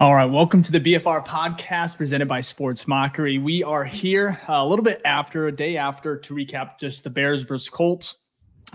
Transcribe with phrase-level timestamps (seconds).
[0.00, 3.36] All right, welcome to the BFR podcast presented by Sports Mockery.
[3.36, 7.10] We are here uh, a little bit after, a day after, to recap just the
[7.10, 8.14] Bears versus Colts.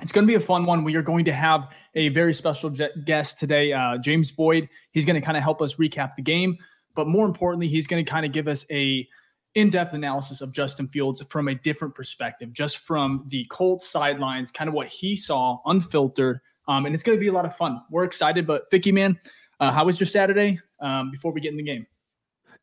[0.03, 0.83] It's going to be a fun one.
[0.83, 4.69] We are going to have a very special guest today, uh, James Boyd.
[4.91, 6.59] He's going to kind of help us recap the game,
[6.93, 9.07] but more importantly, he's going to kind of give us a
[9.55, 14.67] in-depth analysis of Justin Fields from a different perspective, just from the Colts sidelines, kind
[14.67, 16.39] of what he saw unfiltered.
[16.67, 17.81] Um, and it's going to be a lot of fun.
[17.89, 19.19] We're excited, but Ficky, man,
[19.59, 20.59] uh, how was your Saturday?
[20.79, 21.87] Um, before we get in the game.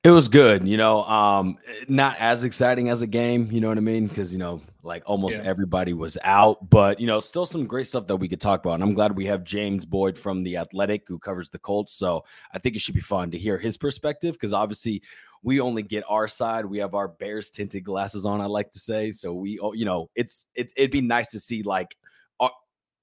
[0.05, 1.57] It was good, you know, um,
[1.89, 4.09] not as exciting as a game, you know what I mean?
[4.09, 5.49] Because, you know, like almost yeah.
[5.49, 8.75] everybody was out, but, you know, still some great stuff that we could talk about.
[8.75, 11.93] And I'm glad we have James Boyd from The Athletic who covers the Colts.
[11.93, 15.03] So I think it should be fun to hear his perspective because obviously
[15.45, 16.67] we only get our side.
[16.67, 19.13] We have our Bears tinted glasses on, I like to say.
[19.13, 21.97] So we, oh, you know, it's, it's, it'd be nice to see like,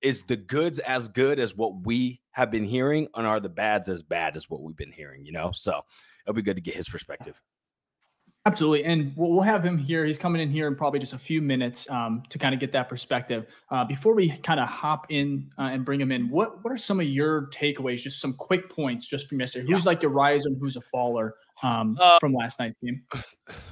[0.02, 3.90] is the goods as good as what we have been hearing, and are the bads
[3.90, 5.26] as bad as what we've been hearing?
[5.26, 5.82] You know, so
[6.26, 7.42] it'll be good to get his perspective.
[8.46, 10.06] Absolutely, and we'll, we'll have him here.
[10.06, 12.72] He's coming in here in probably just a few minutes um, to kind of get
[12.72, 13.46] that perspective.
[13.70, 16.78] Uh, before we kind of hop in uh, and bring him in, what what are
[16.78, 17.98] some of your takeaways?
[18.02, 19.70] Just some quick points, just from yesterday.
[19.70, 19.90] Who's yeah.
[19.90, 23.04] like your riser and who's a faller um, uh, from last night's game?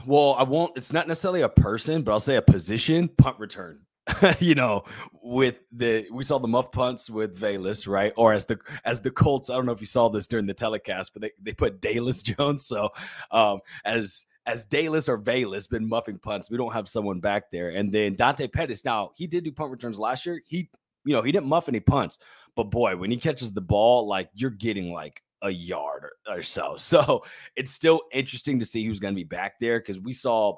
[0.07, 0.75] Well, I won't.
[0.77, 3.09] It's not necessarily a person, but I'll say a position.
[3.09, 3.81] Punt return.
[4.39, 4.83] you know,
[5.21, 8.13] with the we saw the muff punts with Velus, right?
[8.17, 10.53] Or as the as the Colts, I don't know if you saw this during the
[10.53, 12.65] telecast, but they, they put Dallas Jones.
[12.65, 12.89] So
[13.31, 17.69] um as as Dallas or Velus been muffing punts, we don't have someone back there.
[17.69, 20.41] And then Dante Pettis, now he did do punt returns last year.
[20.45, 20.69] He,
[21.03, 22.17] you know, he didn't muff any punts,
[22.55, 26.43] but boy, when he catches the ball, like you're getting like a yard or, or
[26.43, 26.75] so.
[26.79, 27.25] So
[27.55, 30.57] it's still interesting to see who's going to be back there because we saw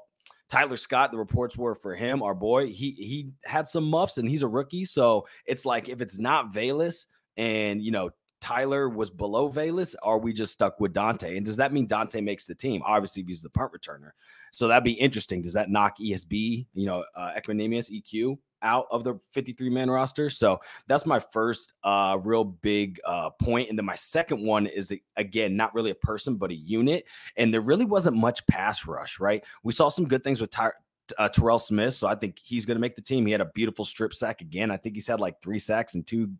[0.50, 2.68] Tyler Scott, the reports were for him, our boy.
[2.68, 4.84] He he had some muffs and he's a rookie.
[4.84, 7.06] So it's like if it's not Velus
[7.38, 8.10] and you know
[8.42, 11.38] Tyler was below Velus, are we just stuck with Dante?
[11.38, 12.82] And does that mean Dante makes the team?
[12.86, 14.12] Obviously, he's the punt returner.
[14.52, 15.42] So that'd be interesting.
[15.42, 20.30] Does that knock ESB, you know, uh, Equanimeous EQ out of the 53 man roster.
[20.30, 23.70] So that's my first uh, real big uh, point.
[23.70, 27.06] And then my second one is again, not really a person, but a unit.
[27.38, 29.44] And there really wasn't much pass rush, right?
[29.64, 30.72] We saw some good things with Ty-
[31.18, 31.94] uh, Terell Smith.
[31.94, 33.26] So I think he's going to make the team.
[33.26, 34.72] He had a beautiful strip sack again.
[34.72, 36.32] I think he's had like three sacks and two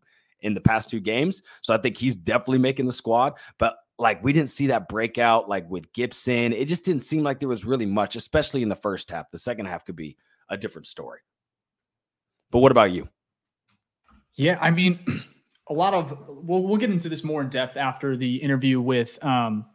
[0.42, 1.44] in the past two games.
[1.62, 3.34] So I think he's definitely making the squad.
[3.58, 6.54] But like we didn't see that breakout like with Gibson.
[6.54, 9.30] It just didn't seem like there was really much, especially in the first half.
[9.30, 10.18] The second half could be
[10.50, 11.20] a different story.
[12.52, 13.10] But what about you?
[14.36, 15.00] Yeah, I mean,
[15.68, 19.24] a lot of we'll we'll get into this more in depth after the interview with
[19.24, 19.66] um,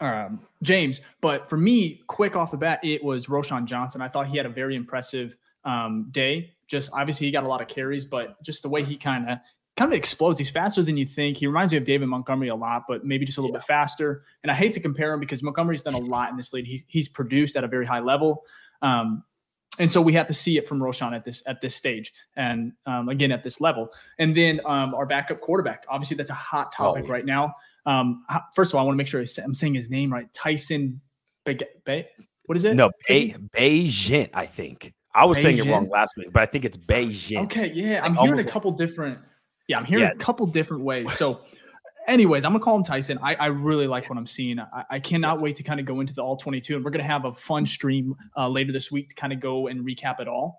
[0.00, 1.00] um, James.
[1.20, 4.00] But for me, quick off the bat, it was Roschon Johnson.
[4.00, 6.52] I thought he had a very impressive um, day.
[6.68, 9.38] Just obviously he got a lot of carries, but just the way he kind of
[9.76, 10.38] kind of explodes.
[10.38, 11.36] He's faster than you think.
[11.36, 13.60] He reminds me of David Montgomery a lot, but maybe just a little yeah.
[13.60, 14.24] bit faster.
[14.42, 16.66] And I hate to compare him because Montgomery's done a lot in this league.
[16.66, 18.44] He's he's produced at a very high level.
[18.82, 19.24] Um,
[19.78, 22.72] and so we have to see it from Roschon at this at this stage, and
[22.86, 23.92] um, again at this level.
[24.18, 27.10] And then um, our backup quarterback, obviously, that's a hot topic oh.
[27.10, 27.54] right now.
[27.86, 30.32] Um, first of all, I want to make sure I'm saying his name right.
[30.32, 31.00] Tyson,
[31.44, 32.06] Be- Be-
[32.46, 32.74] what is it?
[32.74, 34.92] No, Be- Bagent, I think.
[35.14, 37.44] I was saying it wrong last week, but I think it's Beijing.
[37.44, 39.18] Okay, yeah, I'm hearing a couple different.
[39.66, 40.10] Yeah, I'm hearing yeah.
[40.10, 41.10] a couple different ways.
[41.12, 41.40] So
[42.06, 43.18] anyways, I'm gonna call him Tyson.
[43.22, 44.58] I, I really like what I'm seeing.
[44.58, 47.04] I, I cannot wait to kind of go into the all 22, and we're gonna
[47.04, 50.28] have a fun stream uh, later this week to kind of go and recap it
[50.28, 50.58] all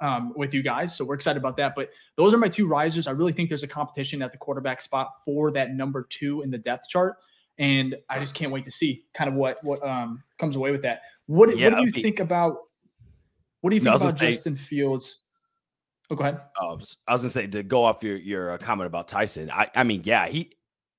[0.00, 0.96] um, with you guys.
[0.96, 1.74] So we're excited about that.
[1.74, 3.06] But those are my two risers.
[3.06, 6.50] I really think there's a competition at the quarterback spot for that number two in
[6.50, 7.16] the depth chart,
[7.58, 10.82] and I just can't wait to see kind of what what um, comes away with
[10.82, 11.02] that.
[11.26, 12.56] What, yeah, what do you think about?
[13.60, 15.22] What do you think about Justin Fields?
[16.08, 16.40] Oh, go ahead.
[16.60, 19.50] Uh, I was gonna say to go off your your uh, comment about Tyson.
[19.50, 20.52] I I mean, yeah, he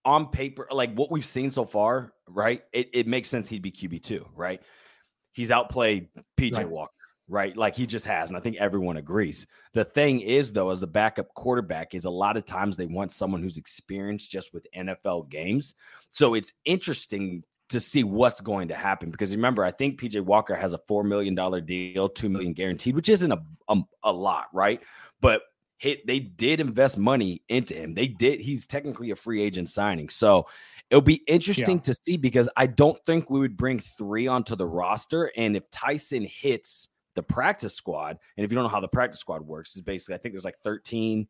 [0.07, 2.63] on paper, like what we've seen so far, right?
[2.71, 4.62] It, it makes sense he'd be QB two, right?
[5.33, 6.07] He's outplayed
[6.39, 6.69] PJ right.
[6.69, 6.94] Walker,
[7.27, 7.56] right?
[7.57, 9.45] Like he just has, and I think everyone agrees.
[9.74, 13.12] The thing is, though, as a backup quarterback, is a lot of times they want
[13.12, 15.75] someone who's experienced just with NFL games.
[16.09, 20.56] So it's interesting to see what's going to happen because remember, I think PJ Walker
[20.56, 24.45] has a four million dollar deal, two million guaranteed, which isn't a, a, a lot,
[24.54, 24.80] right?
[25.19, 25.42] But
[25.77, 27.94] hit they did invest money into him.
[27.94, 30.09] They did he's technically a free agent signing.
[30.09, 30.47] So
[30.89, 31.83] it'll be interesting yeah.
[31.83, 35.69] to see because I don't think we would bring 3 onto the roster and if
[35.69, 39.75] Tyson hits the practice squad and if you don't know how the practice squad works
[39.75, 41.27] is basically I think there's like 13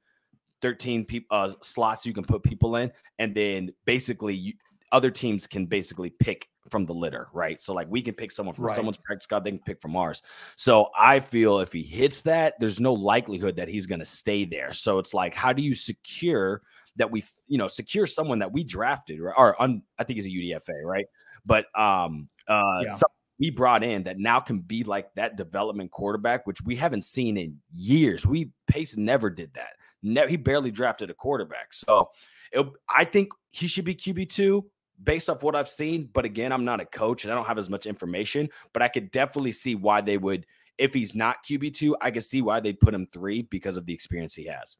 [0.62, 4.54] 13 people uh, slots you can put people in and then basically you,
[4.92, 7.62] other teams can basically pick from the litter, right?
[7.62, 8.75] So like we can pick someone from right.
[8.75, 10.22] someone's practice squad, they can pick from ours.
[10.56, 14.45] So I feel if he hits that, there's no likelihood that he's going to stay
[14.45, 14.74] there.
[14.74, 16.62] So it's like, how do you secure
[16.98, 20.25] that we you know secure someone that we drafted or, or un, I think he's
[20.25, 21.06] a UDFA, right?
[21.45, 22.95] But um, uh, yeah.
[23.40, 27.38] we brought in that now can be like that development quarterback, which we haven't seen
[27.38, 28.25] in years.
[28.25, 29.74] We Pace never did that.
[30.04, 32.10] Ne- he barely drafted a quarterback, so
[32.51, 34.66] it, I think he should be QB two
[35.04, 36.10] based off what I've seen.
[36.14, 38.88] But again, I'm not a coach and I don't have as much information, but I
[38.88, 40.46] could definitely see why they would.
[40.78, 43.94] If he's not QB2, I could see why they'd put him three because of the
[43.94, 44.78] experience he has.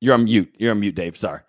[0.00, 0.54] You're on mute.
[0.58, 1.16] You're on mute, Dave.
[1.16, 1.40] Sorry.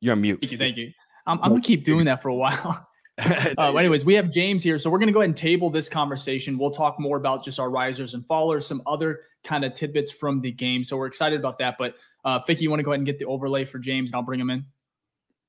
[0.00, 0.40] You're on mute.
[0.40, 0.58] Thank you.
[0.58, 0.92] Thank you.
[1.26, 2.88] I'm, I'm going to keep doing that for a while.
[3.18, 4.78] uh, anyways, we have James here.
[4.78, 6.58] So we're going to go ahead and table this conversation.
[6.58, 10.40] We'll talk more about just our risers and fallers, some other kind of tidbits from
[10.40, 10.84] the game.
[10.84, 11.76] So we're excited about that.
[11.78, 14.16] But uh, Ficky, you want to go ahead and get the overlay for James and
[14.16, 14.64] I'll bring him in?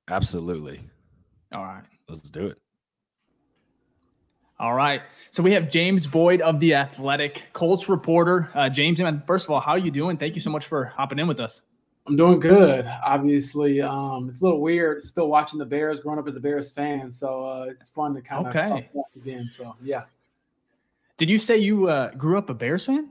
[0.10, 0.80] Absolutely.
[1.52, 1.84] All right.
[2.08, 2.58] Let's do it.
[4.60, 5.02] All right.
[5.32, 8.50] So we have James Boyd of The Athletic, Colts reporter.
[8.54, 10.18] Uh, James, man, first of all, how are you doing?
[10.18, 11.64] Thank you so much for hopping in with us.
[12.08, 12.86] I'm doing good.
[13.06, 16.72] Obviously, um, it's a little weird still watching the Bears, growing up as a Bears
[16.72, 17.12] fan.
[17.12, 19.50] So uh, it's fun to kind of okay again.
[19.52, 20.04] So yeah.
[21.18, 23.10] Did you say you uh, grew up a Bears fan?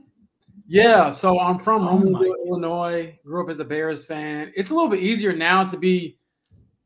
[0.71, 1.11] Yeah.
[1.11, 3.19] So I'm from oh Illinois.
[3.25, 4.53] Grew up as a Bears fan.
[4.55, 6.17] It's a little bit easier now to be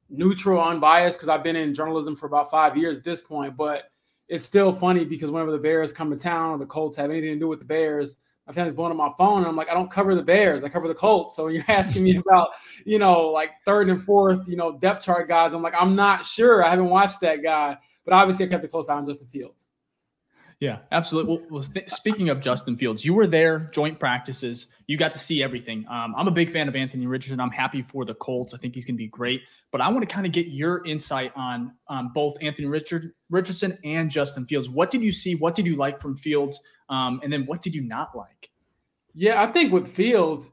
[0.09, 3.55] neutral, unbiased because I've been in journalism for about five years at this point.
[3.55, 3.83] But
[4.27, 7.33] it's still funny because whenever the Bears come to town or the Colts have anything
[7.33, 8.17] to do with the Bears,
[8.47, 10.69] my family's blowing up my phone and I'm like, I don't cover the Bears, I
[10.69, 11.35] cover the Colts.
[11.35, 12.49] So when you're asking me about,
[12.85, 15.53] you know, like third and fourth, you know, depth chart guys.
[15.53, 16.65] I'm like, I'm not sure.
[16.65, 19.67] I haven't watched that guy, but obviously I kept a close eye on Justin Fields.
[20.59, 21.41] Yeah, absolutely.
[21.49, 24.67] Well, th- speaking of Justin Fields, you were there, joint practices.
[24.87, 25.85] You got to see everything.
[25.89, 27.41] Um, I'm a big fan of Anthony Richardson.
[27.41, 28.53] I'm happy for the Colts.
[28.53, 29.41] I think he's going to be great.
[29.71, 33.77] But I want to kind of get your insight on um, both Anthony Richard Richardson
[33.83, 34.69] and Justin Fields.
[34.69, 35.35] What did you see?
[35.35, 36.59] What did you like from Fields?
[36.87, 38.49] Um, and then what did you not like?
[39.13, 40.49] Yeah, I think with Fields,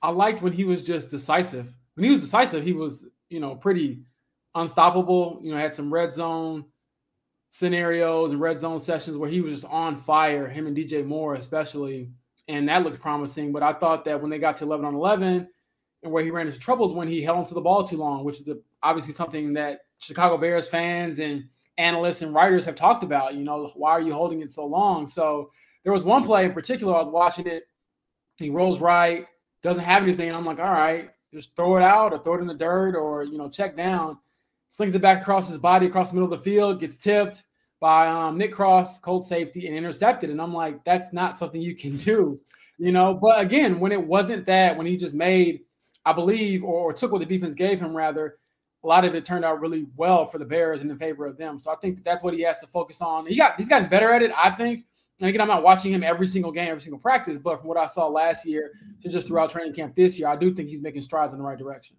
[0.00, 1.74] I liked when he was just decisive.
[1.94, 4.00] When he was decisive, he was, you know, pretty
[4.54, 5.40] unstoppable.
[5.42, 6.64] You know, had some red zone
[7.50, 11.34] scenarios and red zone sessions where he was just on fire, him and DJ Moore
[11.34, 12.08] especially.
[12.48, 13.52] And that looked promising.
[13.52, 15.48] But I thought that when they got to 11 on 11
[16.02, 18.40] and where he ran into troubles when he held onto the ball too long, which
[18.40, 21.44] is a, obviously something that Chicago Bears fans and
[21.76, 23.34] analysts and writers have talked about.
[23.34, 25.06] You know, why are you holding it so long?
[25.06, 25.50] So
[25.84, 27.64] there was one play in particular, I was watching it.
[28.36, 29.26] He rolls right,
[29.62, 30.32] doesn't have anything.
[30.34, 33.22] I'm like, all right, just throw it out or throw it in the dirt or,
[33.24, 34.18] you know, check down.
[34.70, 37.42] Slings it back across his body, across the middle of the field, gets tipped
[37.80, 40.30] by um, Nick Cross, Colts safety, and intercepted.
[40.30, 42.40] And I'm like, that's not something you can do,
[42.78, 43.12] you know.
[43.12, 45.62] But again, when it wasn't that, when he just made,
[46.04, 48.38] I believe, or, or took what the defense gave him, rather,
[48.84, 51.36] a lot of it turned out really well for the Bears and in favor of
[51.36, 51.58] them.
[51.58, 53.26] So I think that that's what he has to focus on.
[53.26, 54.84] He got he's gotten better at it, I think.
[55.18, 57.76] And again, I'm not watching him every single game, every single practice, but from what
[57.76, 58.70] I saw last year
[59.02, 61.44] to just throughout training camp this year, I do think he's making strides in the
[61.44, 61.96] right direction.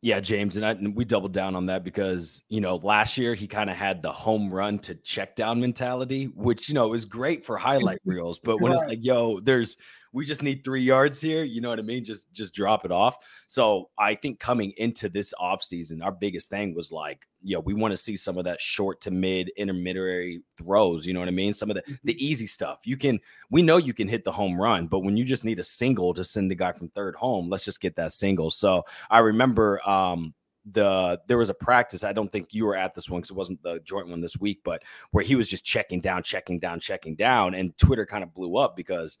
[0.00, 3.34] Yeah, James, and, I, and we doubled down on that because you know last year
[3.34, 7.04] he kind of had the home run to check down mentality, which you know is
[7.04, 8.38] great for highlight reels.
[8.38, 8.78] But when right.
[8.78, 9.76] it's like, yo, there's
[10.12, 11.44] we just need three yards here.
[11.44, 12.04] You know what I mean?
[12.04, 13.16] Just just drop it off.
[13.46, 17.92] So I think coming into this offseason, our biggest thing was like, yo, we want
[17.92, 21.06] to see some of that short to mid intermediary throws.
[21.06, 21.52] You know what I mean?
[21.52, 22.24] Some of the the mm-hmm.
[22.24, 22.80] easy stuff.
[22.84, 25.58] You can we know you can hit the home run, but when you just need
[25.58, 28.50] a single to send the guy from third home, let's just get that single.
[28.50, 30.34] So I remember um
[30.72, 32.04] the there was a practice.
[32.04, 34.38] I don't think you were at this one because it wasn't the joint one this
[34.38, 38.22] week, but where he was just checking down, checking down, checking down, and Twitter kind
[38.22, 39.18] of blew up because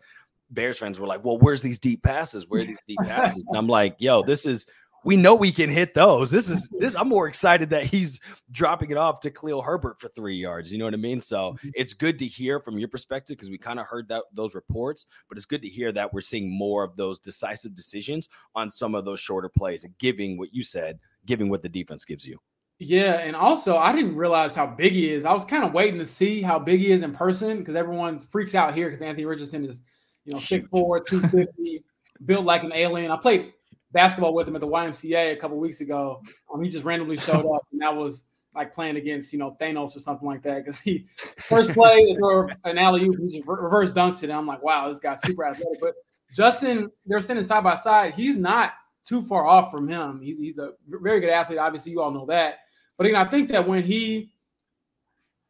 [0.50, 2.48] Bears fans were like, "Well, where's these deep passes?
[2.48, 4.66] Where are these deep passes?" And I'm like, "Yo, this is
[5.04, 6.30] we know we can hit those.
[6.30, 6.94] This is this.
[6.94, 10.72] I'm more excited that he's dropping it off to Khalil Herbert for three yards.
[10.72, 11.20] You know what I mean?
[11.20, 11.70] So mm-hmm.
[11.74, 15.06] it's good to hear from your perspective because we kind of heard that those reports,
[15.28, 18.94] but it's good to hear that we're seeing more of those decisive decisions on some
[18.94, 22.38] of those shorter plays and giving what you said, giving what the defense gives you.
[22.80, 25.24] Yeah, and also I didn't realize how big he is.
[25.24, 28.18] I was kind of waiting to see how big he is in person because everyone
[28.18, 29.82] freaks out here because Anthony Richardson is
[30.28, 31.82] you know, 6'4, 250,
[32.26, 33.10] built like an alien.
[33.10, 33.54] I played
[33.92, 36.20] basketball with him at the YMCA a couple weeks ago.
[36.52, 39.96] Um, he just randomly showed up, and that was like playing against, you know, Thanos
[39.96, 40.58] or something like that.
[40.58, 41.06] Because he
[41.38, 44.24] first play or an alley oop, he just reverse dunks it.
[44.24, 45.80] And I'm like, wow, this guy's super athletic.
[45.80, 45.94] But
[46.34, 48.12] Justin, they're standing side by side.
[48.12, 50.20] He's not too far off from him.
[50.20, 51.58] He's, he's a very good athlete.
[51.58, 52.56] Obviously, you all know that.
[52.98, 54.30] But again, I think that when he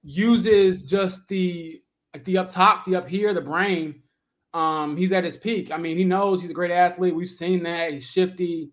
[0.04, 1.82] uses just the
[2.14, 4.02] like the up top, the up here, the brain,
[4.54, 5.70] um, he's at his peak.
[5.70, 7.14] I mean, he knows he's a great athlete.
[7.14, 7.92] We've seen that.
[7.92, 8.70] He's shifty,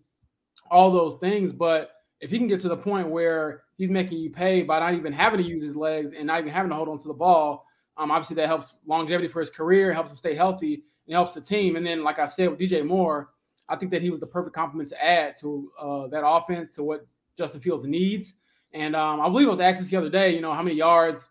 [0.70, 1.52] all those things.
[1.52, 1.90] But
[2.20, 5.12] if he can get to the point where he's making you pay by not even
[5.12, 7.66] having to use his legs and not even having to hold on to the ball,
[7.98, 11.40] Um, obviously, that helps longevity for his career, helps him stay healthy, and helps the
[11.40, 11.76] team.
[11.76, 13.30] And then, like I said, with DJ Moore,
[13.68, 16.82] I think that he was the perfect complement to add to uh, that offense, to
[16.82, 17.06] what
[17.38, 18.34] Justin Fields needs.
[18.72, 20.76] And um, I believe I was asked this the other day, you know, how many
[20.76, 21.28] yards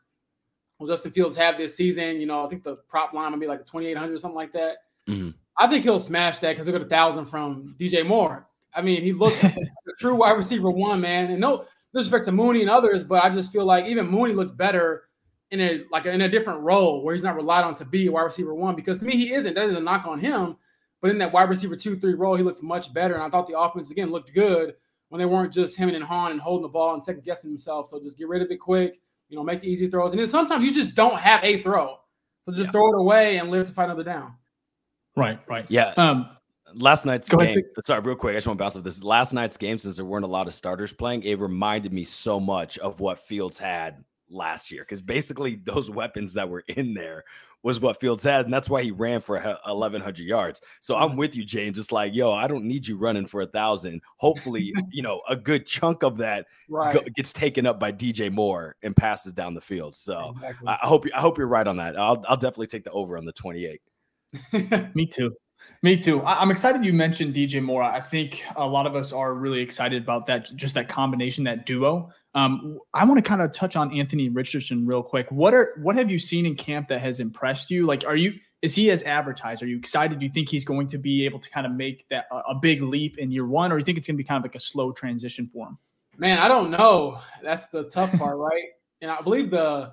[0.79, 2.19] will Justin Fields have this season?
[2.19, 4.77] You know, I think the prop line will be like 2,800 or something like that.
[5.07, 5.29] Mm-hmm.
[5.57, 8.47] I think he'll smash that because he'll get a thousand from DJ Moore.
[8.73, 9.55] I mean, he looked a
[9.99, 11.31] true wide receiver one, man.
[11.31, 14.57] And no disrespect to Mooney and others, but I just feel like even Mooney looked
[14.57, 15.03] better
[15.51, 18.11] in a like in a different role where he's not relied on to be a
[18.11, 18.75] wide receiver one.
[18.75, 19.53] Because to me, he isn't.
[19.53, 20.57] That is a knock on him.
[21.01, 23.13] But in that wide receiver two, three role, he looks much better.
[23.13, 24.73] And I thought the offense again looked good
[25.09, 27.89] when they weren't just him and Han and holding the ball and second guessing themselves.
[27.89, 30.11] So just get rid of it quick, you know, make the easy throws.
[30.11, 31.97] And then sometimes you just don't have a throw.
[32.43, 32.71] So just yeah.
[32.71, 34.33] throw it away and live to fight another down.
[35.15, 35.65] Right, right.
[35.69, 35.93] Yeah.
[35.97, 36.29] Um,
[36.73, 37.39] last night's game.
[37.39, 37.63] Ahead.
[37.85, 38.33] Sorry, real quick.
[38.33, 39.01] I just want to bounce off this.
[39.03, 42.39] Last night's game, since there weren't a lot of starters playing, it reminded me so
[42.39, 47.23] much of what Fields had last year because basically those weapons that were in there
[47.65, 50.61] was what Fields had, and that's why he ran for 1,100 yards.
[50.81, 51.17] So I'm mm-hmm.
[51.17, 51.79] with you, James.
[51.79, 54.01] It's like, yo, I don't need you running for a thousand.
[54.17, 56.93] Hopefully, you know, a good chunk of that right.
[56.93, 59.95] go, gets taken up by DJ Moore and passes down the field.
[59.95, 60.67] So exactly.
[60.67, 61.97] I, I hope I hope you're right on that.
[61.97, 63.81] I'll I'll definitely take the over on the 28.
[64.93, 65.31] Me too.
[65.81, 66.21] Me too.
[66.21, 67.81] I- am excited you mentioned DJ Moore.
[67.81, 71.65] I think a lot of us are really excited about that, just that combination, that
[71.65, 72.11] duo.
[72.35, 75.31] Um, I want to kind of touch on Anthony Richardson real quick.
[75.31, 77.85] What are what have you seen in camp that has impressed you?
[77.85, 79.63] Like, are you is he as advertised?
[79.63, 80.19] Are you excited?
[80.19, 82.55] Do you think he's going to be able to kind of make that a, a
[82.55, 84.55] big leap in year one, or you think it's going to be kind of like
[84.55, 85.77] a slow transition for him?
[86.17, 87.19] Man, I don't know.
[87.41, 88.63] That's the tough part, right?
[89.01, 89.91] And I believe the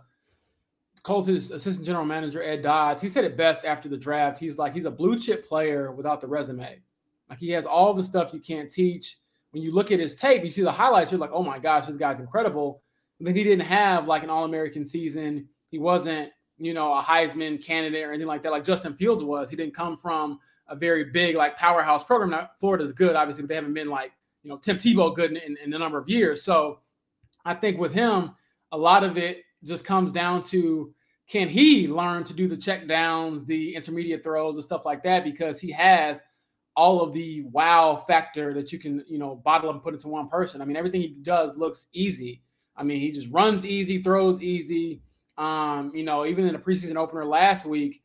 [1.03, 4.39] Colts' assistant general manager Ed Dodds, he said it best after the draft.
[4.39, 6.81] He's like he's a blue chip player without the resume.
[7.29, 9.19] Like he has all the stuff you can't teach.
[9.53, 11.13] When you look at his tape, you see the highlights.
[11.13, 12.83] You're like, oh my gosh, this guy's incredible.
[13.19, 15.49] But then he didn't have like an All American season.
[15.69, 19.51] He wasn't, you know, a Heisman candidate or anything like that, like Justin Fields was.
[19.51, 22.31] He didn't come from a very big like powerhouse program.
[22.31, 25.37] Now Florida's good, obviously, but they haven't been like you know Tim Tebow good in,
[25.37, 26.43] in, in a number of years.
[26.43, 26.81] So
[27.45, 28.35] I think with him,
[28.73, 30.95] a lot of it just comes down to
[31.29, 35.25] can he learn to do the check downs, the intermediate throws, and stuff like that
[35.25, 36.23] because he has
[36.77, 40.09] all of the wow factor that you can, you know, bottle up and put into
[40.09, 40.61] one person.
[40.63, 42.43] I mean, everything he does looks easy.
[42.77, 45.03] I mean, he just runs easy, throws easy.
[45.39, 48.03] Um, you know, even in the preseason opener last week,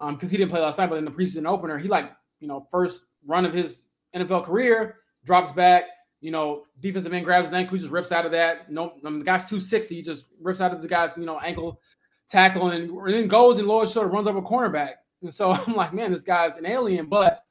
[0.00, 2.48] um, because he didn't play last night, but in the preseason opener, he like, you
[2.48, 3.84] know, first run of his
[4.14, 5.84] NFL career, drops back,
[6.20, 8.70] you know, defensive end grabs his ankle, he just rips out of that.
[8.70, 11.38] No, I mean, the guy's 260, he just rips out of the guy's, you know,
[11.40, 11.80] ankle
[12.28, 14.92] tackle and, and then goes and lowers shoulder, runs up a cornerback.
[15.22, 17.06] And so I'm like, man, this guy's an alien.
[17.06, 17.44] But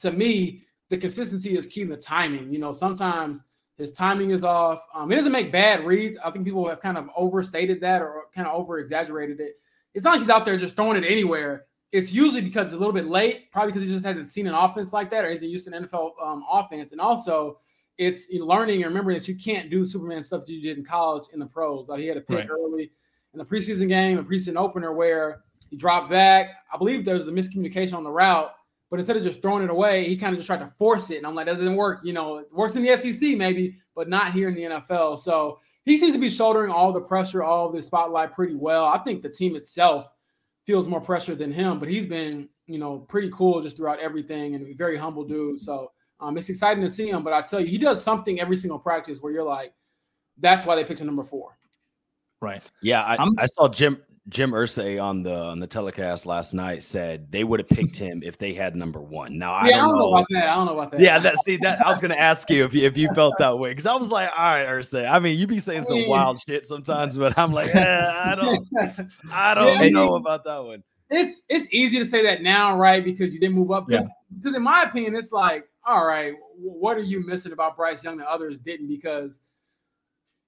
[0.00, 2.52] to me, the consistency is key in the timing.
[2.52, 3.44] You know, sometimes
[3.76, 4.84] his timing is off.
[4.94, 6.16] Um, he doesn't make bad reads.
[6.24, 9.54] I think people have kind of overstated that or kind of over exaggerated it.
[9.94, 11.66] It's not like he's out there just throwing it anywhere.
[11.92, 14.54] It's usually because it's a little bit late, probably because he just hasn't seen an
[14.54, 16.92] offense like that or isn't used to an NFL um, offense.
[16.92, 17.58] And also,
[17.98, 21.24] it's learning and remembering that you can't do Superman stuff that you did in college
[21.32, 21.88] in the pros.
[21.88, 22.50] Like he had a pick right.
[22.50, 22.90] early
[23.32, 26.50] in the preseason game, a preseason opener, where he dropped back.
[26.72, 28.50] I believe there was a miscommunication on the route,
[28.94, 31.16] but instead of just throwing it away, he kind of just tried to force it.
[31.16, 32.02] And I'm like, that doesn't work.
[32.04, 35.18] You know, it works in the SEC maybe, but not here in the NFL.
[35.18, 38.84] So he seems to be shouldering all the pressure, all the spotlight pretty well.
[38.84, 40.12] I think the team itself
[40.64, 44.54] feels more pressure than him, but he's been, you know, pretty cool just throughout everything
[44.54, 45.58] and a very humble dude.
[45.58, 47.24] So um, it's exciting to see him.
[47.24, 49.74] But I tell you, he does something every single practice where you're like,
[50.38, 51.58] that's why they picked him number four.
[52.40, 52.62] Right.
[52.80, 57.30] Yeah, I, I saw Jim Jim Irsay on the on the telecast last night said
[57.30, 59.36] they would have picked him if they had number one.
[59.36, 60.14] Now I, yeah, don't, I don't know.
[60.14, 60.44] about that.
[60.44, 61.00] I don't know about that.
[61.00, 63.58] Yeah, that see that I was gonna ask you if you if you felt that
[63.58, 65.10] way because I was like, all right, Irsay.
[65.10, 68.66] I mean, you be saying some wild shit sometimes, but I'm like, eh, I don't,
[69.30, 70.82] I don't yeah, know about that one.
[71.10, 73.04] It's it's easy to say that now, right?
[73.04, 73.86] Because you didn't move up.
[73.86, 74.08] Because
[74.42, 74.56] yeah.
[74.56, 78.26] in my opinion, it's like, all right, what are you missing about Bryce Young that
[78.26, 78.88] others didn't?
[78.88, 79.42] Because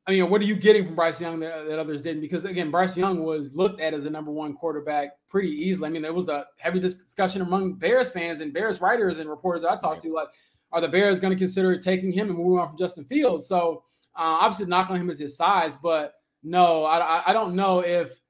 [0.08, 2.20] I mean, what are you getting from Bryce Young that, that, others didn't?
[2.20, 5.88] Because again, Bryce Young was looked at as a number one quarterback pretty easily.
[5.88, 9.62] I mean, there was a heavy discussion among Bears fans and Bears writers and reporters
[9.62, 10.28] that I talked to, like,
[10.70, 13.48] are the Bears going to consider taking him and moving on from Justin Fields?
[13.48, 13.82] So
[14.14, 18.20] uh, obviously, not on him as his size, but no, I, I don't know if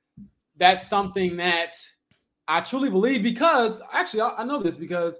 [0.56, 1.74] that's something that
[2.48, 5.18] I truly believe because actually I, I know this because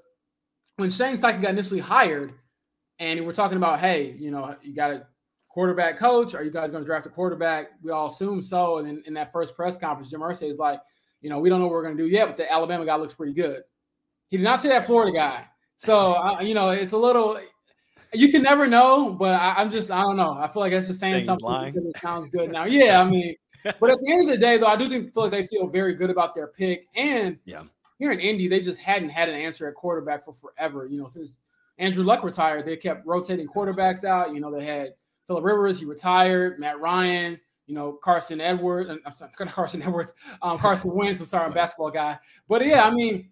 [0.77, 2.33] when Shane Steichen got initially hired,
[2.99, 5.07] and we're talking about, hey, you know, you got to
[5.57, 6.35] quarterback coach?
[6.35, 7.69] Are you guys going to draft a quarterback?
[7.83, 8.77] We all assume so.
[8.77, 10.83] And in, in that first press conference, Jim Irsay is like,
[11.23, 12.97] you know, we don't know what we're going to do yet, but the Alabama guy
[12.97, 13.63] looks pretty good.
[14.29, 15.47] He did not say that Florida guy.
[15.79, 17.41] So, uh, you know, it's a little,
[18.13, 20.37] you can never know, but I, am just, I don't know.
[20.39, 22.67] I feel like that's just saying something because it sounds good now.
[22.67, 23.35] Yeah, I mean,
[23.65, 25.69] but at the end of the day, though, I do think feel like they feel
[25.69, 26.85] very good about their pick.
[26.95, 27.63] And yeah,
[27.99, 30.87] here in Indy, they just hadn't had an answer at quarterback for forever.
[30.87, 31.35] You know, since
[31.79, 34.35] Andrew Luck retired, they kept rotating quarterbacks out.
[34.35, 34.91] You know, they had
[35.27, 40.59] Philip Rivers, he retired, Matt Ryan, you know, Carson Edwards, I'm sorry, Carson Edwards, um,
[40.59, 41.21] Carson Wentz.
[41.21, 42.19] I'm sorry, I'm a basketball guy.
[42.49, 43.31] But yeah, I mean,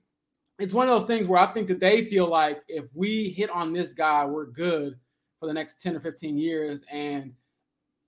[0.59, 3.51] it's one of those things where I think that they feel like if we hit
[3.51, 4.95] on this guy, we're good
[5.41, 6.83] for the next 10 or 15 years.
[6.91, 7.33] And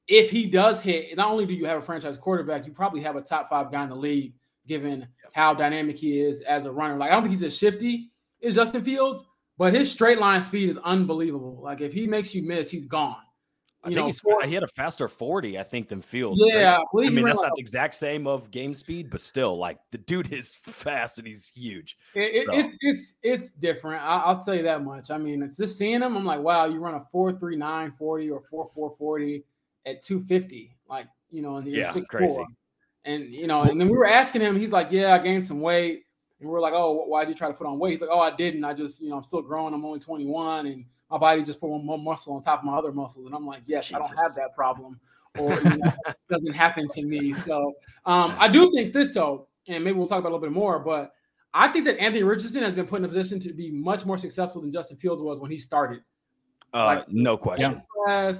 [0.08, 3.16] if he does hit, not only do you have a franchise quarterback, you probably have
[3.16, 4.34] a top five guy in the league,
[4.66, 6.96] given how dynamic he is as a runner.
[6.96, 8.10] Like, I don't think he's as shifty
[8.42, 9.24] as Justin Fields,
[9.58, 11.60] but his straight line speed is unbelievable.
[11.62, 13.16] Like, if he makes you miss, he's gone.
[13.86, 16.42] I think know, he's, for, he had a faster 40, I think, than Fields.
[16.44, 19.78] Yeah, I, I mean, that's not the exact same of game speed, but still, like
[19.92, 21.96] the dude is fast and he's huge.
[22.14, 22.52] It, so.
[22.52, 24.02] it, it's it's different.
[24.02, 25.10] I, will tell you that much.
[25.10, 26.16] I mean, it's just seeing him.
[26.16, 29.44] I'm like, wow, you run a 4.39 40 or 4.4 40
[29.86, 32.06] at 250, like you know, and you're yeah, 6'4.
[32.06, 32.44] crazy.
[33.04, 35.60] And you know, and then we were asking him, he's like, yeah, I gained some
[35.60, 36.02] weight.
[36.40, 37.92] And we we're like, oh, why did you try to put on weight?
[37.92, 38.64] He's like, oh, I didn't.
[38.64, 39.72] I just, you know, I'm still growing.
[39.72, 42.74] I'm only 21, and my body just put one more muscle on top of my
[42.74, 43.26] other muscles.
[43.26, 43.96] And I'm like, yes, Jesus.
[43.96, 44.98] I don't have that problem,
[45.38, 47.32] or you know, it doesn't happen to me.
[47.32, 50.52] So um, I do think this though, and maybe we'll talk about a little bit
[50.52, 51.12] more, but
[51.54, 54.18] I think that Anthony Richardson has been put in a position to be much more
[54.18, 56.02] successful than Justin Fields was when he started.
[56.74, 57.82] Uh, like, no question.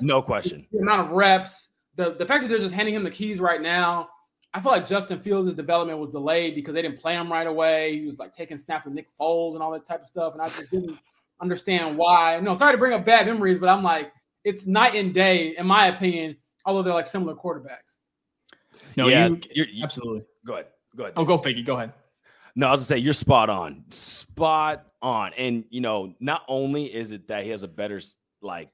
[0.03, 0.67] no question.
[0.71, 3.61] The amount of reps, the, the fact that they're just handing him the keys right
[3.61, 4.09] now.
[4.53, 7.99] I feel like Justin Fields' development was delayed because they didn't play him right away.
[7.99, 10.33] He was like taking snaps with Nick Foles and all that type of stuff.
[10.33, 10.99] And I just didn't
[11.41, 12.41] understand why.
[12.41, 14.13] No, sorry to bring up bad memories, but I'm like,
[14.45, 18.01] it's night and day, in my opinion, although they're like similar quarterbacks.
[18.97, 20.23] No, yeah, you, you're, you, absolutely.
[20.47, 20.67] Go ahead.
[20.97, 21.15] Go ahead.
[21.17, 21.65] Oh, go Ficky.
[21.65, 21.93] Go ahead.
[22.55, 23.85] No, I was gonna say you're spot on.
[23.91, 25.33] Spot on.
[25.37, 28.01] And you know, not only is it that he has a better
[28.41, 28.71] like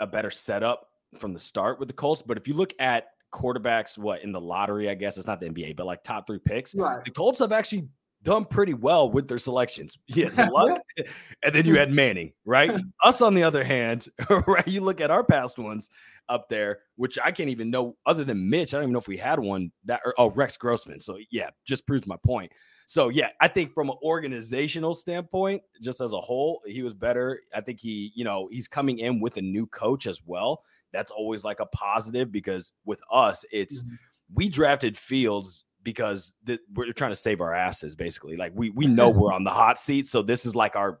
[0.00, 3.98] a better setup from the start with the Colts, but if you look at quarterbacks,
[3.98, 6.74] what in the lottery, I guess it's not the NBA, but like top three picks,
[6.74, 7.04] right.
[7.04, 7.88] the Colts have actually
[8.28, 9.96] done pretty well with their selections.
[10.14, 10.78] Had luck,
[11.42, 12.70] and then you had Manning, right?
[13.02, 14.06] Us, on the other hand,
[14.46, 14.68] right?
[14.68, 15.88] You look at our past ones
[16.28, 18.74] up there, which I can't even know other than Mitch.
[18.74, 20.02] I don't even know if we had one that.
[20.04, 21.00] Or, oh, Rex Grossman.
[21.00, 22.52] So yeah, just proves my point.
[22.86, 27.40] So yeah, I think from an organizational standpoint, just as a whole, he was better.
[27.54, 30.62] I think he, you know, he's coming in with a new coach as well.
[30.92, 33.94] That's always like a positive because with us, it's mm-hmm.
[34.34, 38.36] we drafted Fields because the, we're trying to save our asses basically.
[38.36, 41.00] Like we we know we're on the hot seat, so this is like our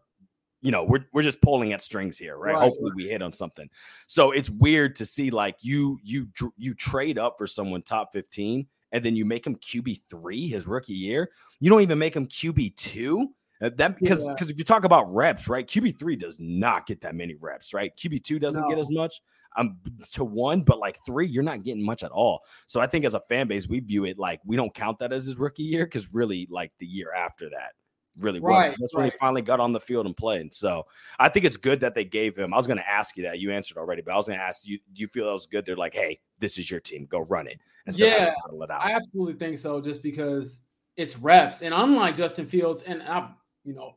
[0.60, 2.54] you know, we're we're just pulling at strings here, right?
[2.54, 3.68] right Hopefully we hit on something.
[4.06, 8.66] So it's weird to see like you you you trade up for someone top 15
[8.92, 11.30] and then you make him QB3 his rookie year.
[11.60, 13.26] You don't even make him QB2.
[13.60, 14.52] Uh, that because because yeah.
[14.52, 15.66] if you talk about reps, right?
[15.66, 17.92] QB3 does not get that many reps, right?
[17.96, 18.68] QB2 doesn't no.
[18.68, 19.20] get as much
[19.56, 19.78] um
[20.12, 22.42] to one, but like three, you're not getting much at all.
[22.66, 25.12] So I think as a fan base, we view it like we don't count that
[25.12, 27.72] as his rookie year because really, like the year after that,
[28.20, 28.76] really right, was.
[28.78, 29.02] That's right.
[29.02, 30.54] when he finally got on the field and played.
[30.54, 30.86] So
[31.18, 32.52] I think it's good that they gave him.
[32.52, 33.38] I was going to ask you that.
[33.38, 35.46] You answered already, but I was going to ask you, do you feel that was
[35.46, 35.64] good?
[35.64, 37.06] They're like, hey, this is your team.
[37.10, 37.58] Go run it.
[37.92, 39.80] Yeah, it I absolutely think so.
[39.80, 40.60] Just because
[40.96, 41.62] it's reps.
[41.62, 43.30] And unlike Justin Fields, and I've,
[43.64, 43.96] you know,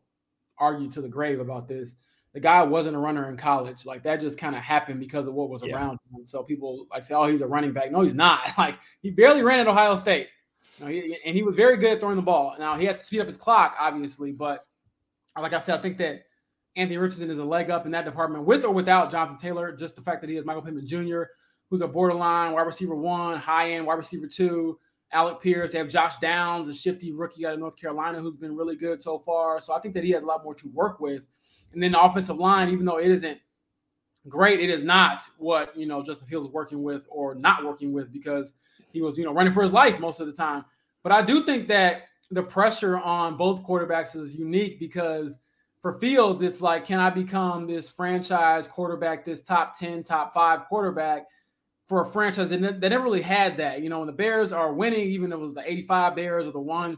[0.58, 1.98] argue to the grave about this
[2.34, 3.86] the guy wasn't a runner in college.
[3.86, 5.76] Like that just kind of happened because of what was yeah.
[5.76, 6.26] around him.
[6.26, 8.52] So people like say, "Oh, he's a running back." No, he's not.
[8.58, 10.30] Like he barely ran at Ohio State,
[10.78, 12.56] you know, he, and he was very good at throwing the ball.
[12.58, 14.66] Now he had to speed up his clock, obviously, but
[15.40, 16.24] like I said, I think that
[16.76, 19.72] Anthony Richardson is a leg up in that department, with or without Jonathan Taylor.
[19.72, 21.24] Just the fact that he has Michael Pittman Jr.,
[21.70, 24.80] who's a borderline wide receiver one, high end wide receiver two.
[25.14, 25.74] Alec Pierce.
[25.74, 29.02] They have Josh Downs, a shifty rookie out of North Carolina, who's been really good
[29.02, 29.60] so far.
[29.60, 31.28] So I think that he has a lot more to work with.
[31.74, 33.40] And then the offensive line, even though it isn't
[34.28, 38.12] great, it is not what you know Justin Fields working with or not working with
[38.12, 38.54] because
[38.92, 40.66] he was you know running for his life most of the time.
[41.04, 45.40] But I do think that the pressure on both quarterbacks is unique because
[45.82, 50.66] for Fields, it's like, can I become this franchise quarterback, this top 10, top five
[50.70, 51.26] quarterback
[51.88, 53.82] for a franchise that, they never really had that?
[53.82, 56.52] You know, when the Bears are winning, even if it was the 85 Bears or
[56.52, 56.98] the one,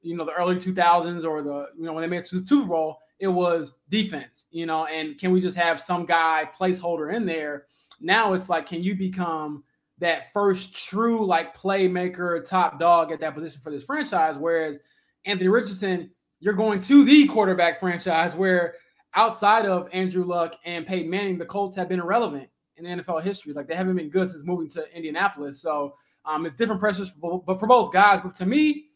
[0.00, 2.44] you know, the early 2000s or the, you know, when they made it to the
[2.44, 7.14] Super Bowl, it was defense, you know, and can we just have some guy placeholder
[7.14, 7.66] in there?
[8.00, 9.62] Now it's like, can you become
[9.98, 14.36] that first true like playmaker, top dog at that position for this franchise?
[14.38, 14.80] Whereas
[15.24, 18.74] Anthony Richardson, you're going to the quarterback franchise where
[19.14, 23.52] outside of Andrew Luck and Peyton Manning, the Colts have been irrelevant in NFL history.
[23.52, 25.62] Like they haven't been good since moving to Indianapolis.
[25.62, 28.20] So um, it's different pressures, for but for both guys.
[28.20, 28.86] But to me,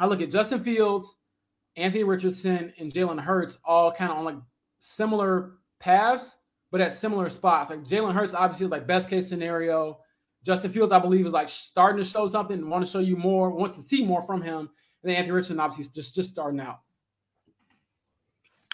[0.00, 1.18] I look at Justin Fields
[1.76, 4.36] Anthony Richardson and Jalen Hurts all kind of on like
[4.78, 6.36] similar paths,
[6.70, 7.70] but at similar spots.
[7.70, 9.98] Like Jalen Hurts obviously is like best case scenario,
[10.44, 13.16] Justin Fields, I believe, is like starting to show something and want to show you
[13.16, 14.58] more, wants to see more from him.
[14.58, 16.80] And then Anthony Richardson, obviously, is just just starting out.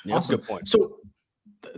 [0.04, 0.16] Yeah, awesome.
[0.16, 0.68] That's a good point.
[0.68, 0.96] So